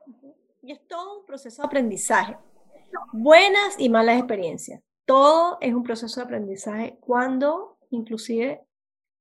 Y 0.62 0.72
es 0.72 0.80
todo 0.88 1.20
un 1.20 1.26
proceso 1.26 1.62
de 1.62 1.66
aprendizaje. 1.66 2.36
Buenas 3.12 3.78
y 3.78 3.88
malas 3.88 4.18
experiencias. 4.18 4.82
Todo 5.04 5.58
es 5.60 5.74
un 5.74 5.82
proceso 5.82 6.20
de 6.20 6.24
aprendizaje 6.24 6.98
cuando, 7.00 7.78
inclusive, 7.90 8.62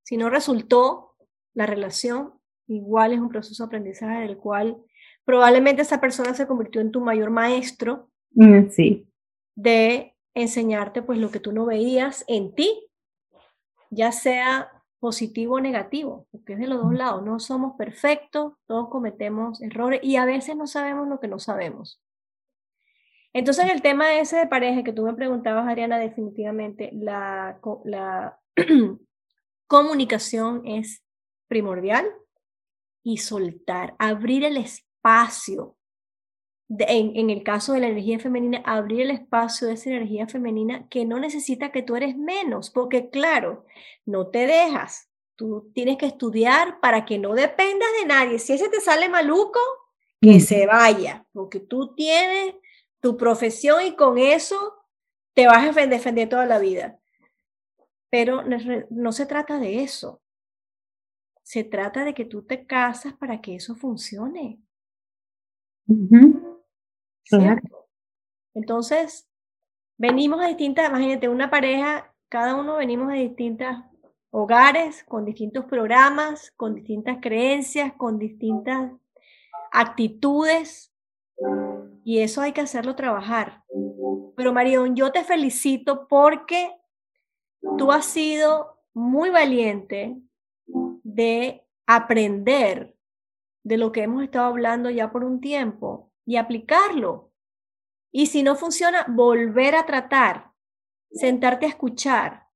si 0.04 0.18
no 0.18 0.30
resultó 0.30 1.16
la 1.54 1.66
relación, 1.66 2.34
igual 2.68 3.14
es 3.14 3.20
un 3.20 3.30
proceso 3.30 3.64
de 3.64 3.68
aprendizaje 3.68 4.22
del 4.22 4.38
cual 4.38 4.78
probablemente 5.26 5.82
esa 5.82 6.00
persona 6.00 6.34
se 6.34 6.48
convirtió 6.48 6.82
en 6.82 6.92
tu 6.92 7.02
mayor 7.02 7.30
maestro. 7.30 8.10
Mm, 8.32 8.70
sí. 8.70 9.08
De 9.56 10.16
enseñarte 10.34 11.02
pues 11.02 11.20
lo 11.20 11.30
que 11.30 11.40
tú 11.40 11.52
no 11.52 11.66
veías 11.66 12.24
en 12.28 12.54
ti, 12.56 12.90
ya 13.90 14.12
sea 14.12 14.81
positivo 15.02 15.56
o 15.56 15.60
negativo, 15.60 16.28
porque 16.32 16.54
es 16.54 16.60
de 16.60 16.68
los 16.68 16.82
dos 16.82 16.94
lados, 16.94 17.24
no 17.24 17.40
somos 17.40 17.76
perfectos, 17.76 18.54
todos 18.68 18.88
cometemos 18.90 19.60
errores 19.62 20.00
y 20.04 20.16
a 20.16 20.26
veces 20.26 20.56
no 20.56 20.68
sabemos 20.68 21.08
lo 21.08 21.20
que 21.20 21.28
no 21.28 21.40
sabemos. 21.40 22.00
Entonces 23.34 23.66
el 23.72 23.82
tema 23.82 24.14
ese 24.14 24.38
de 24.38 24.48
pareja 24.48 24.84
que 24.84 24.94
tú 24.94 25.04
me 25.04 25.16
preguntabas, 25.16 25.68
Adriana, 25.68 25.98
definitivamente 25.98 26.92
la, 26.94 27.60
la 27.84 28.40
comunicación 29.68 30.62
es 30.68 31.04
primordial 31.48 32.06
y 33.04 33.18
soltar, 33.18 33.96
abrir 33.98 34.44
el 34.44 34.58
espacio 34.58 35.78
en, 36.80 37.30
el 37.30 37.44
caso 37.44 37.74
de 37.74 37.82
la 37.82 37.88
energía 37.88 38.20
femenina, 38.20 38.62
abrir 38.66 39.02
el 39.02 39.12
espacio 39.12 39.68
de 39.68 39.74
esa 39.74 39.90
energía 39.90 40.28
femenina 40.28 40.88
que 40.90 41.06
no 41.06 41.20
necesita 41.20 41.72
que 41.72 41.84
tú 41.84 41.96
eres 41.96 42.18
menos, 42.18 42.70
porque 42.70 43.10
claro, 43.10 43.66
no 44.06 44.28
te 44.28 44.48
dejas. 44.48 45.10
Tú 45.36 45.72
tienes 45.74 45.98
que 45.98 46.06
estudiar 46.06 46.80
para 46.80 47.06
que 47.06 47.18
no 47.18 47.34
dependas 47.34 47.90
de 48.00 48.08
nadie. 48.08 48.40
Si 48.40 48.54
ese 48.54 48.70
te 48.70 48.80
sale 48.80 49.10
maluco, 49.10 49.60
que 50.22 50.40
se 50.40 50.68
vaya, 50.68 51.26
porque 51.34 51.60
tú 51.60 51.96
tienes 51.96 52.54
tu 53.00 53.18
profesión 53.18 53.84
y 53.84 53.96
con 53.96 54.20
eso 54.20 54.86
te 55.34 55.48
vas 55.48 55.76
a 55.76 55.88
defender 55.88 56.30
toda 56.30 56.46
la 56.46 56.60
vida. 56.60 57.00
Pero 58.12 58.44
no 58.44 59.12
se 59.12 59.26
trata 59.26 59.58
de 59.58 59.82
eso. 59.82 60.22
Se 61.42 61.64
trata 61.64 62.06
de 62.06 62.14
que 62.14 62.26
tú 62.26 62.44
te 62.44 62.68
casas 62.68 63.14
para 63.14 63.42
que 63.42 63.56
eso 63.56 63.76
funcione. 63.76 64.60
Entonces, 68.54 69.28
venimos 69.98 70.42
a 70.42 70.48
distintas, 70.48 70.90
imagínate, 70.90 71.30
una 71.30 71.50
pareja, 71.50 72.14
cada 72.30 72.56
uno 72.56 72.78
venimos 72.78 73.10
de 73.10 73.20
distintos 73.20 73.78
hogares, 74.30 75.04
con 75.04 75.26
distintos 75.26 75.66
programas, 75.66 76.52
con 76.52 76.76
distintas 76.76 77.18
creencias, 77.22 77.94
con 77.94 78.18
distintas 78.18 78.92
actitudes, 79.72 80.92
y 82.04 82.20
eso 82.20 82.42
hay 82.42 82.52
que 82.52 82.62
hacerlo 82.62 82.96
trabajar. 82.96 83.64
Pero 84.36 84.54
Marión, 84.54 84.96
yo 84.96 85.12
te 85.12 85.24
felicito 85.24 86.08
porque 86.08 86.72
tú 87.78 87.92
has 87.92 88.06
sido 88.06 88.80
muy 88.94 89.30
valiente 89.30 90.18
de 91.04 91.66
aprender 91.86 92.96
de 93.64 93.78
lo 93.78 93.92
que 93.92 94.04
hemos 94.04 94.24
estado 94.24 94.48
hablando 94.48 94.90
ya 94.90 95.12
por 95.12 95.24
un 95.24 95.40
tiempo 95.40 96.11
y 96.26 96.38
aplicarlo. 96.38 97.32
Y 98.12 98.28
si 98.28 98.44
no 98.44 98.56
funciona, 98.56 99.06
volver 99.08 99.76
a 99.76 99.86
tratar, 99.86 100.52
sentarte 101.12 101.66
a 101.66 101.70
escuchar, 101.70 102.48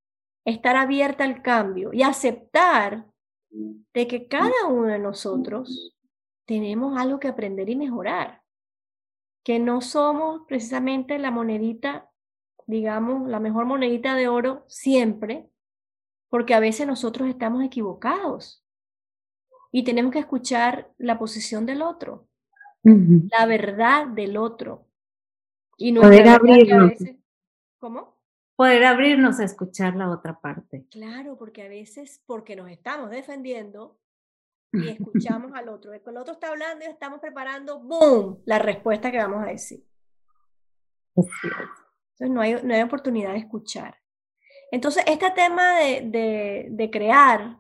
estar 0.46 0.76
abierta 0.76 1.24
al 1.24 1.42
cambio 1.42 1.92
y 1.94 2.04
aceptar 2.04 3.06
de 3.50 4.08
que 4.08 4.28
cada 4.28 4.68
uno 4.68 4.88
de 4.88 5.00
nosotros 5.00 5.96
tenemos 6.46 6.98
algo 7.00 7.20
que 7.20 7.28
aprender 7.28 7.70
y 7.70 7.76
mejorar, 7.76 8.44
que 9.44 9.60
no 9.60 9.82
somos 9.82 10.42
precisamente 10.48 11.18
la 11.18 11.32
monedita, 11.32 12.12
digamos, 12.68 13.28
la 13.30 13.40
mejor 13.40 13.66
monedita 13.66 14.16
de 14.16 14.28
oro 14.28 14.66
siempre, 14.68 15.50
porque 16.30 16.54
a 16.54 16.60
veces 16.60 16.86
nosotros 16.86 17.30
estamos 17.30 17.64
equivocados 17.64 18.64
y 19.72 19.84
tenemos 19.84 20.12
que 20.12 20.20
escuchar 20.20 20.94
la 20.98 21.18
posición 21.18 21.66
del 21.66 21.82
otro 21.82 22.28
la 22.86 23.46
verdad 23.46 24.08
del 24.08 24.38
otro. 24.38 24.88
Y 25.78 25.94
Poder 25.94 26.28
abrirnos. 26.28 26.94
¿Cómo? 27.80 28.16
Poder 28.56 28.86
abrirnos 28.86 29.40
a 29.40 29.44
escuchar 29.44 29.96
la 29.96 30.10
otra 30.10 30.40
parte. 30.40 30.86
Claro, 30.90 31.38
porque 31.38 31.64
a 31.64 31.68
veces, 31.68 32.22
porque 32.26 32.56
nos 32.56 32.70
estamos 32.70 33.10
defendiendo 33.10 34.00
y 34.72 34.88
escuchamos 34.90 35.52
al 35.54 35.70
otro. 35.70 35.92
El 35.94 36.18
otro 36.18 36.34
está 36.34 36.50
hablando 36.50 36.86
y 36.86 36.88
estamos 36.88 37.20
preparando, 37.20 37.80
¡boom!, 37.80 38.42
la 38.46 38.60
respuesta 38.60 39.12
que 39.12 39.18
vamos 39.18 39.44
a 39.44 39.48
decir. 39.50 39.84
Entonces 41.16 42.30
no 42.30 42.42
hay, 42.42 42.56
no 42.64 42.74
hay 42.74 42.82
oportunidad 42.82 43.34
de 43.34 43.40
escuchar. 43.40 43.98
Entonces, 44.72 45.04
este 45.08 45.32
tema 45.32 45.80
de, 45.80 46.02
de, 46.10 46.68
de 46.72 46.92
crear 46.92 47.60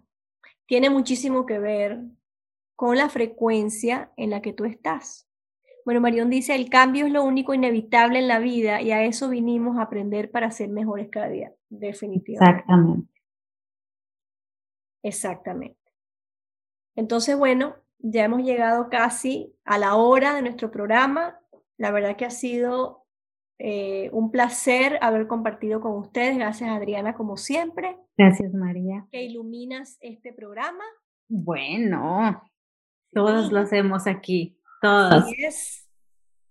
tiene 0.65 0.89
muchísimo 0.89 1.45
que 1.45 1.59
ver 1.59 1.99
con 2.75 2.97
la 2.97 3.09
frecuencia 3.09 4.11
en 4.17 4.29
la 4.29 4.41
que 4.41 4.53
tú 4.53 4.65
estás. 4.65 5.27
Bueno, 5.85 6.01
Marión 6.01 6.29
dice, 6.29 6.55
el 6.55 6.69
cambio 6.69 7.05
es 7.05 7.11
lo 7.11 7.23
único 7.23 7.53
inevitable 7.53 8.19
en 8.19 8.27
la 8.27 8.39
vida 8.39 8.81
y 8.81 8.91
a 8.91 9.03
eso 9.03 9.29
vinimos 9.29 9.77
a 9.77 9.83
aprender 9.83 10.31
para 10.31 10.49
ser 10.49 10.69
mejores 10.69 11.09
cada 11.11 11.29
día. 11.29 11.53
Definitivamente. 11.69 12.61
Exactamente. 12.61 13.11
Exactamente. 15.03 15.79
Entonces, 16.95 17.37
bueno, 17.37 17.75
ya 17.99 18.23
hemos 18.23 18.41
llegado 18.41 18.89
casi 18.89 19.55
a 19.63 19.77
la 19.77 19.95
hora 19.95 20.33
de 20.33 20.41
nuestro 20.41 20.71
programa. 20.71 21.39
La 21.77 21.91
verdad 21.91 22.15
que 22.15 22.25
ha 22.25 22.31
sido 22.31 23.05
eh, 23.59 24.09
un 24.11 24.31
placer 24.31 24.97
haber 25.01 25.27
compartido 25.27 25.81
con 25.81 25.93
ustedes. 25.93 26.35
Gracias, 26.37 26.69
Adriana, 26.69 27.13
como 27.13 27.37
siempre. 27.37 27.97
Gracias, 28.17 28.51
María. 28.53 29.05
Que 29.11 29.23
iluminas 29.23 29.97
este 30.01 30.33
programa. 30.33 30.83
Bueno, 31.27 32.41
todos 33.15 33.49
lo 33.49 33.61
hacemos 33.61 34.07
aquí, 34.07 34.59
todas. 34.81 35.25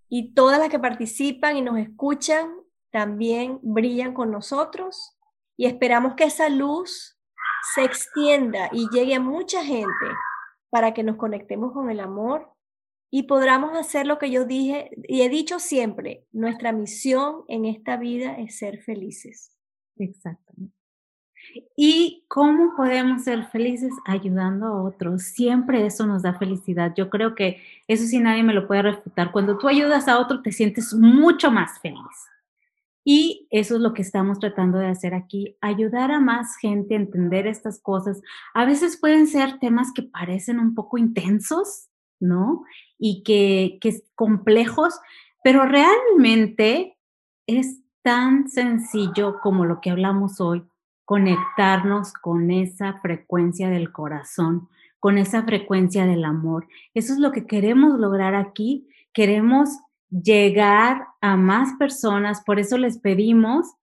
Y 0.08 0.32
todas 0.32 0.58
las 0.58 0.70
que 0.70 0.78
participan 0.78 1.58
y 1.58 1.62
nos 1.62 1.78
escuchan 1.78 2.48
también 2.90 3.58
brillan 3.62 4.14
con 4.14 4.30
nosotros 4.30 5.16
y 5.58 5.66
esperamos 5.66 6.14
que 6.14 6.24
esa 6.24 6.48
luz 6.48 7.18
se 7.74 7.84
extienda 7.84 8.70
y 8.72 8.88
llegue 8.90 9.14
a 9.14 9.20
mucha 9.20 9.62
gente 9.62 10.06
para 10.70 10.94
que 10.94 11.02
nos 11.02 11.16
conectemos 11.16 11.72
con 11.72 11.90
el 11.90 12.00
amor 12.00 12.50
y 13.10 13.24
podamos 13.24 13.76
hacer 13.76 14.06
lo 14.06 14.18
que 14.18 14.30
yo 14.30 14.46
dije 14.46 14.90
y 15.06 15.20
he 15.20 15.28
dicho 15.28 15.58
siempre, 15.58 16.26
nuestra 16.32 16.72
misión 16.72 17.44
en 17.48 17.66
esta 17.66 17.98
vida 17.98 18.36
es 18.38 18.58
ser 18.58 18.82
felices. 18.82 19.54
Exactamente. 19.96 20.83
¿Y 21.76 22.24
cómo 22.28 22.74
podemos 22.76 23.24
ser 23.24 23.46
felices 23.46 23.92
ayudando 24.06 24.66
a 24.66 24.82
otros? 24.82 25.22
Siempre 25.22 25.86
eso 25.86 26.06
nos 26.06 26.22
da 26.22 26.34
felicidad. 26.38 26.92
Yo 26.96 27.10
creo 27.10 27.34
que 27.34 27.62
eso 27.88 28.04
sí 28.04 28.18
nadie 28.20 28.42
me 28.42 28.54
lo 28.54 28.66
puede 28.66 28.82
refutar. 28.82 29.32
Cuando 29.32 29.58
tú 29.58 29.68
ayudas 29.68 30.08
a 30.08 30.18
otro 30.18 30.42
te 30.42 30.52
sientes 30.52 30.94
mucho 30.94 31.50
más 31.50 31.78
feliz. 31.80 32.00
Y 33.04 33.46
eso 33.50 33.76
es 33.76 33.82
lo 33.82 33.92
que 33.92 34.00
estamos 34.02 34.38
tratando 34.38 34.78
de 34.78 34.86
hacer 34.86 35.14
aquí, 35.14 35.58
ayudar 35.60 36.10
a 36.10 36.20
más 36.20 36.56
gente 36.56 36.94
a 36.94 36.98
entender 36.98 37.46
estas 37.46 37.78
cosas. 37.80 38.22
A 38.54 38.64
veces 38.64 38.96
pueden 38.98 39.26
ser 39.26 39.58
temas 39.58 39.92
que 39.94 40.02
parecen 40.02 40.58
un 40.58 40.74
poco 40.74 40.96
intensos, 40.96 41.88
¿no? 42.18 42.64
Y 42.98 43.22
que, 43.22 43.78
que 43.82 44.02
complejos, 44.14 44.98
pero 45.42 45.66
realmente 45.66 46.96
es 47.46 47.80
tan 48.02 48.48
sencillo 48.48 49.38
como 49.42 49.66
lo 49.66 49.82
que 49.82 49.90
hablamos 49.90 50.40
hoy 50.40 50.64
conectarnos 51.04 52.12
con 52.12 52.50
esa 52.50 53.00
frecuencia 53.00 53.68
del 53.68 53.92
corazón, 53.92 54.68
con 54.98 55.18
esa 55.18 55.42
frecuencia 55.42 56.06
del 56.06 56.24
amor. 56.24 56.66
Eso 56.94 57.12
es 57.12 57.18
lo 57.18 57.32
que 57.32 57.46
queremos 57.46 57.98
lograr 57.98 58.34
aquí. 58.34 58.88
Queremos 59.12 59.68
llegar 60.10 61.06
a 61.20 61.36
más 61.36 61.74
personas, 61.78 62.42
por 62.44 62.58
eso 62.58 62.78
les 62.78 62.98
pedimos 62.98 63.74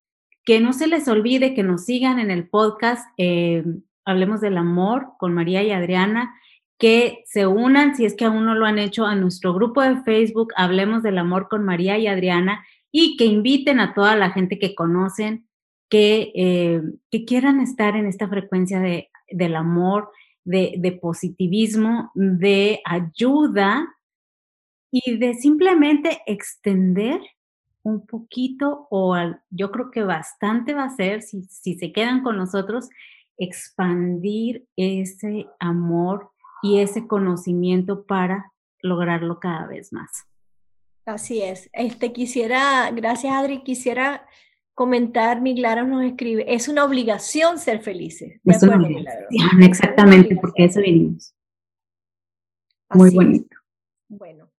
que 0.44 0.60
no 0.60 0.74
se 0.74 0.88
les 0.88 1.08
olvide 1.08 1.54
que 1.54 1.64
nos 1.64 1.86
sigan 1.86 2.20
en 2.20 2.32
el 2.32 2.50
podcast 2.50 3.06
eh, 3.18 3.64
Hablemos 4.06 4.42
del 4.42 4.58
Amor 4.58 5.10
con 5.20 5.34
María 5.34 5.62
y 5.62 5.72
Adriana, 5.72 6.34
que 6.80 7.24
se 7.28 7.46
unan, 7.46 7.96
si 7.96 8.06
es 8.06 8.16
que 8.16 8.26
aún 8.26 8.46
no 8.46 8.56
lo 8.56 8.66
han 8.66 8.80
hecho, 8.80 9.06
a 9.06 9.16
nuestro 9.16 9.54
grupo 9.54 9.82
de 9.82 10.02
Facebook 10.02 10.52
Hablemos 10.56 11.04
del 11.04 11.20
Amor 11.20 11.48
con 11.48 11.64
María 11.64 12.00
y 12.00 12.08
Adriana 12.08 12.66
y 12.92 13.18
que 13.18 13.26
inviten 13.26 13.80
a 13.80 13.94
toda 13.94 14.16
la 14.16 14.32
gente 14.32 14.58
que 14.58 14.74
conocen 14.74 15.48
eh, 15.92 16.82
que, 17.10 17.26
quieran 17.26 17.60
estar 17.60 17.96
en 17.96 18.06
esta 18.06 18.28
frecuencia 18.28 18.80
de, 18.80 19.10
del 19.30 19.56
amor, 19.56 20.10
de, 20.44 21.00
positivismo, 21.02 22.12
de 22.16 22.82
ayuda 22.86 23.88
y 24.92 25.18
de 25.18 25.34
simplemente 25.36 26.22
extender 26.26 27.22
un 27.84 28.06
poquito 28.06 28.88
o 28.90 29.16
yo 29.50 29.72
creo 29.72 29.92
que 29.92 30.04
bastante 30.04 30.74
va 30.74 30.86
a 30.86 30.96
ser, 30.96 31.22
si, 31.22 31.44
si 31.44 31.76
se 31.76 31.92
quedan 31.92 32.24
con 32.24 32.38
nosotros, 32.38 32.90
expandir 33.38 34.68
ese 34.76 35.48
amor 35.60 36.32
y 36.62 36.80
ese 36.80 37.08
conocimiento 37.08 38.06
para 38.06 38.52
lograrlo 38.82 39.40
cada 39.40 39.68
vez 39.68 39.92
más. 39.92 40.26
Así 41.06 41.42
es. 41.42 41.70
Este 41.74 42.14
quisiera, 42.14 42.92
gracias 42.92 43.34
Adri, 43.34 43.64
quisiera 43.64 44.26
comentar, 44.74 45.42
Miglara 45.42 45.84
nos 45.84 46.04
escribe, 46.04 46.46
es 46.54 46.68
una 46.68 46.84
obligación 46.84 47.60
ser 47.60 47.82
felices. 47.82 48.40
es 48.44 48.64
una 48.64 48.78
obligación, 48.78 49.64
exactamente, 49.64 50.36
porque 50.36 50.66
eso 50.66 50.82
vinimos. 50.82 51.34
Muy 52.94 53.14
bonito. 53.14 53.56
Bueno. 54.10 54.52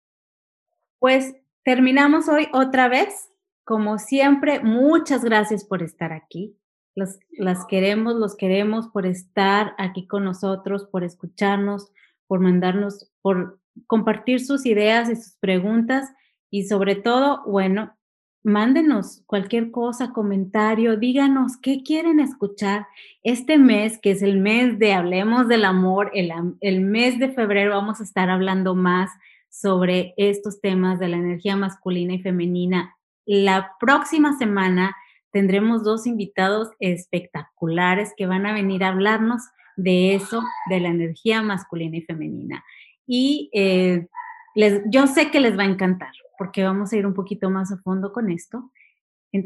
Pues 0.99 1.35
terminamos 1.63 2.27
hoy 2.27 2.47
otra 2.53 2.87
vez. 2.87 3.29
Como 3.65 3.97
siempre, 3.97 4.59
muchas 4.59 5.23
gracias 5.23 5.63
por 5.63 5.83
estar 5.83 6.11
aquí. 6.11 6.57
Las, 6.95 7.19
las 7.31 7.65
queremos, 7.65 8.15
los 8.15 8.35
queremos 8.35 8.87
por 8.89 9.05
estar 9.05 9.73
aquí 9.77 10.07
con 10.07 10.25
nosotros, 10.25 10.85
por 10.85 11.03
escucharnos, 11.03 11.91
por 12.27 12.39
mandarnos, 12.39 13.11
por 13.21 13.59
compartir 13.87 14.45
sus 14.45 14.65
ideas 14.65 15.09
y 15.09 15.15
sus 15.15 15.35
preguntas 15.37 16.09
y 16.49 16.65
sobre 16.65 16.95
todo, 16.95 17.43
bueno, 17.45 17.95
mándenos 18.43 19.23
cualquier 19.25 19.71
cosa, 19.71 20.11
comentario, 20.11 20.97
díganos 20.97 21.57
qué 21.57 21.81
quieren 21.81 22.19
escuchar 22.19 22.87
este 23.23 23.57
mes, 23.57 23.97
que 23.97 24.11
es 24.11 24.21
el 24.21 24.37
mes 24.37 24.77
de 24.79 24.93
Hablemos 24.93 25.47
del 25.47 25.65
Amor, 25.65 26.11
el, 26.13 26.31
el, 26.59 26.81
mes 26.81 27.19
de 27.19 27.29
febrero 27.29 27.71
vamos 27.71 28.01
a 28.01 28.03
estar 28.03 28.29
hablando 28.29 28.75
más 28.75 29.09
sobre 29.49 30.13
estos 30.17 30.59
temas 30.61 30.99
de 30.99 31.07
la 31.07 31.17
energía 31.17 31.55
masculina 31.55 32.13
y 32.13 32.21
femenina. 32.21 32.95
La 33.25 33.71
próxima 33.79 34.37
semana 34.37 34.95
tendremos 35.31 35.83
dos 35.83 36.05
invitados 36.05 36.69
espectaculares 36.79 38.13
que 38.17 38.25
van 38.25 38.45
a 38.45 38.53
venir 38.53 38.83
a 38.83 38.89
hablarnos 38.89 39.41
de 39.77 40.15
eso, 40.15 40.43
de 40.69 40.79
la 40.79 40.89
energía 40.89 41.41
masculina 41.41 41.97
y 41.97 42.01
femenina. 42.01 42.63
Y 43.07 43.49
eh, 43.53 44.07
les, 44.53 44.81
yo 44.89 45.07
sé 45.07 45.31
que 45.31 45.39
les 45.39 45.57
va 45.57 45.63
a 45.63 45.67
encantar 45.67 46.11
porque 46.37 46.63
vamos 46.63 46.91
a 46.91 46.97
ir 46.97 47.05
un 47.05 47.13
poquito 47.13 47.49
más 47.49 47.71
a 47.71 47.77
fondo 47.77 48.11
con 48.11 48.29
esto. 48.29 48.71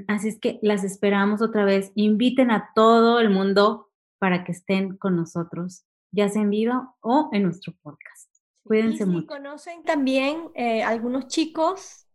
Así 0.08 0.30
es 0.30 0.40
que 0.40 0.60
las 0.62 0.84
esperamos 0.84 1.42
otra 1.42 1.64
vez. 1.64 1.92
Inviten 1.96 2.52
a 2.52 2.72
todo 2.76 3.20
el 3.20 3.30
mundo 3.30 3.90
para 4.20 4.44
que 4.44 4.52
estén 4.52 4.98
con 4.98 5.16
nosotros, 5.16 5.86
ya 6.12 6.28
sea 6.30 6.42
en 6.42 6.50
vivo 6.50 6.96
o 7.02 7.30
en 7.32 7.44
nuestro 7.44 7.74
podcast. 7.82 8.30
Cuídense 8.64 9.04
y 9.04 9.06
si 9.06 9.12
mucho. 9.12 9.28
conocen 9.28 9.84
también 9.84 10.50
eh, 10.56 10.84
algunos 10.84 11.28
chicos 11.28 12.06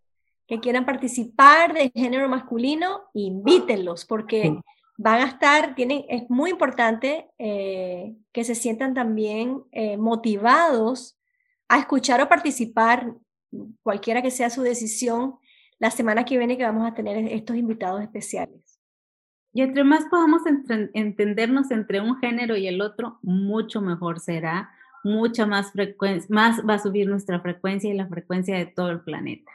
que 0.47 0.61
quieran 0.61 0.85
participar 0.85 1.73
de 1.73 1.91
género 1.95 2.29
masculino, 2.29 3.05
invítenlos, 3.15 4.05
porque 4.05 4.61
van 4.99 5.23
a 5.23 5.29
estar, 5.29 5.75
tienen, 5.75 6.05
es 6.09 6.29
muy 6.29 6.51
importante 6.51 7.31
eh, 7.39 8.15
que 8.33 8.45
se 8.45 8.55
sientan 8.55 8.93
también 8.93 9.63
eh, 9.73 9.97
motivados 9.97 11.19
a 11.69 11.79
escuchar 11.79 12.21
o 12.21 12.29
participar 12.29 13.15
cualquiera 13.83 14.23
que 14.23 14.31
sea 14.31 14.51
su 14.51 14.63
decisión, 14.63 15.37
la 15.79 15.91
semana 15.91 16.25
que 16.25 16.39
viene 16.39 16.57
que 16.57 16.65
vamos 16.65 16.87
a 16.87 16.95
tener 16.95 17.17
estos 17.33 17.57
invitados 17.57 18.03
especiales. 18.03 18.81
Y 19.53 19.63
entre 19.63 19.85
más 19.85 20.07
podamos 20.07 20.43
entendernos 20.95 21.71
entre 21.71 22.01
un 22.01 22.17
género 22.19 22.57
y 22.57 22.67
el 22.67 22.81
otro, 22.81 23.19
mucho 23.23 23.83
mejor 23.83 24.19
será, 24.21 24.71
mucha 25.05 25.47
más 25.47 25.73
frecuencia, 25.73 26.27
más 26.31 26.63
va 26.67 26.75
a 26.75 26.79
subir 26.79 27.09
nuestra 27.09 27.41
frecuencia 27.41 27.91
y 27.91 27.95
la 27.95 28.07
frecuencia 28.07 28.57
de 28.57 28.67
todo 28.67 28.91
el 28.91 29.01
planeta. 29.03 29.51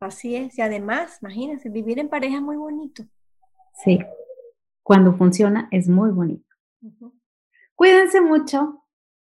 Así 0.00 0.36
es, 0.36 0.56
y 0.56 0.62
además, 0.62 1.18
imagínense, 1.20 1.68
vivir 1.68 1.98
en 1.98 2.08
pareja 2.08 2.36
es 2.36 2.42
muy 2.42 2.56
bonito. 2.56 3.04
Sí, 3.84 3.98
cuando 4.82 5.12
funciona 5.14 5.68
es 5.72 5.88
muy 5.88 6.10
bonito. 6.10 6.46
Cuídense 7.74 8.20
mucho. 8.20 8.84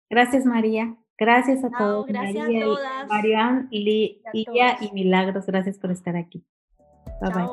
Gracias, 0.09 0.45
María. 0.45 0.97
Gracias 1.18 1.64
a 1.64 1.70
todos. 1.70 2.07
Gracias 2.07 2.47
a 2.47 2.59
todas. 2.59 3.07
Marian, 3.07 3.68
Lidia 3.72 4.78
y 4.82 4.91
Milagros, 4.93 5.45
gracias 5.45 5.78
por 5.78 5.91
estar 5.91 6.16
aquí. 6.16 6.43
Bye 7.22 7.32
bye. 7.32 7.45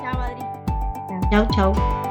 Chao, 0.00 0.20
Adri. 0.20 0.42
Chao, 1.30 1.48
chao. 1.54 2.02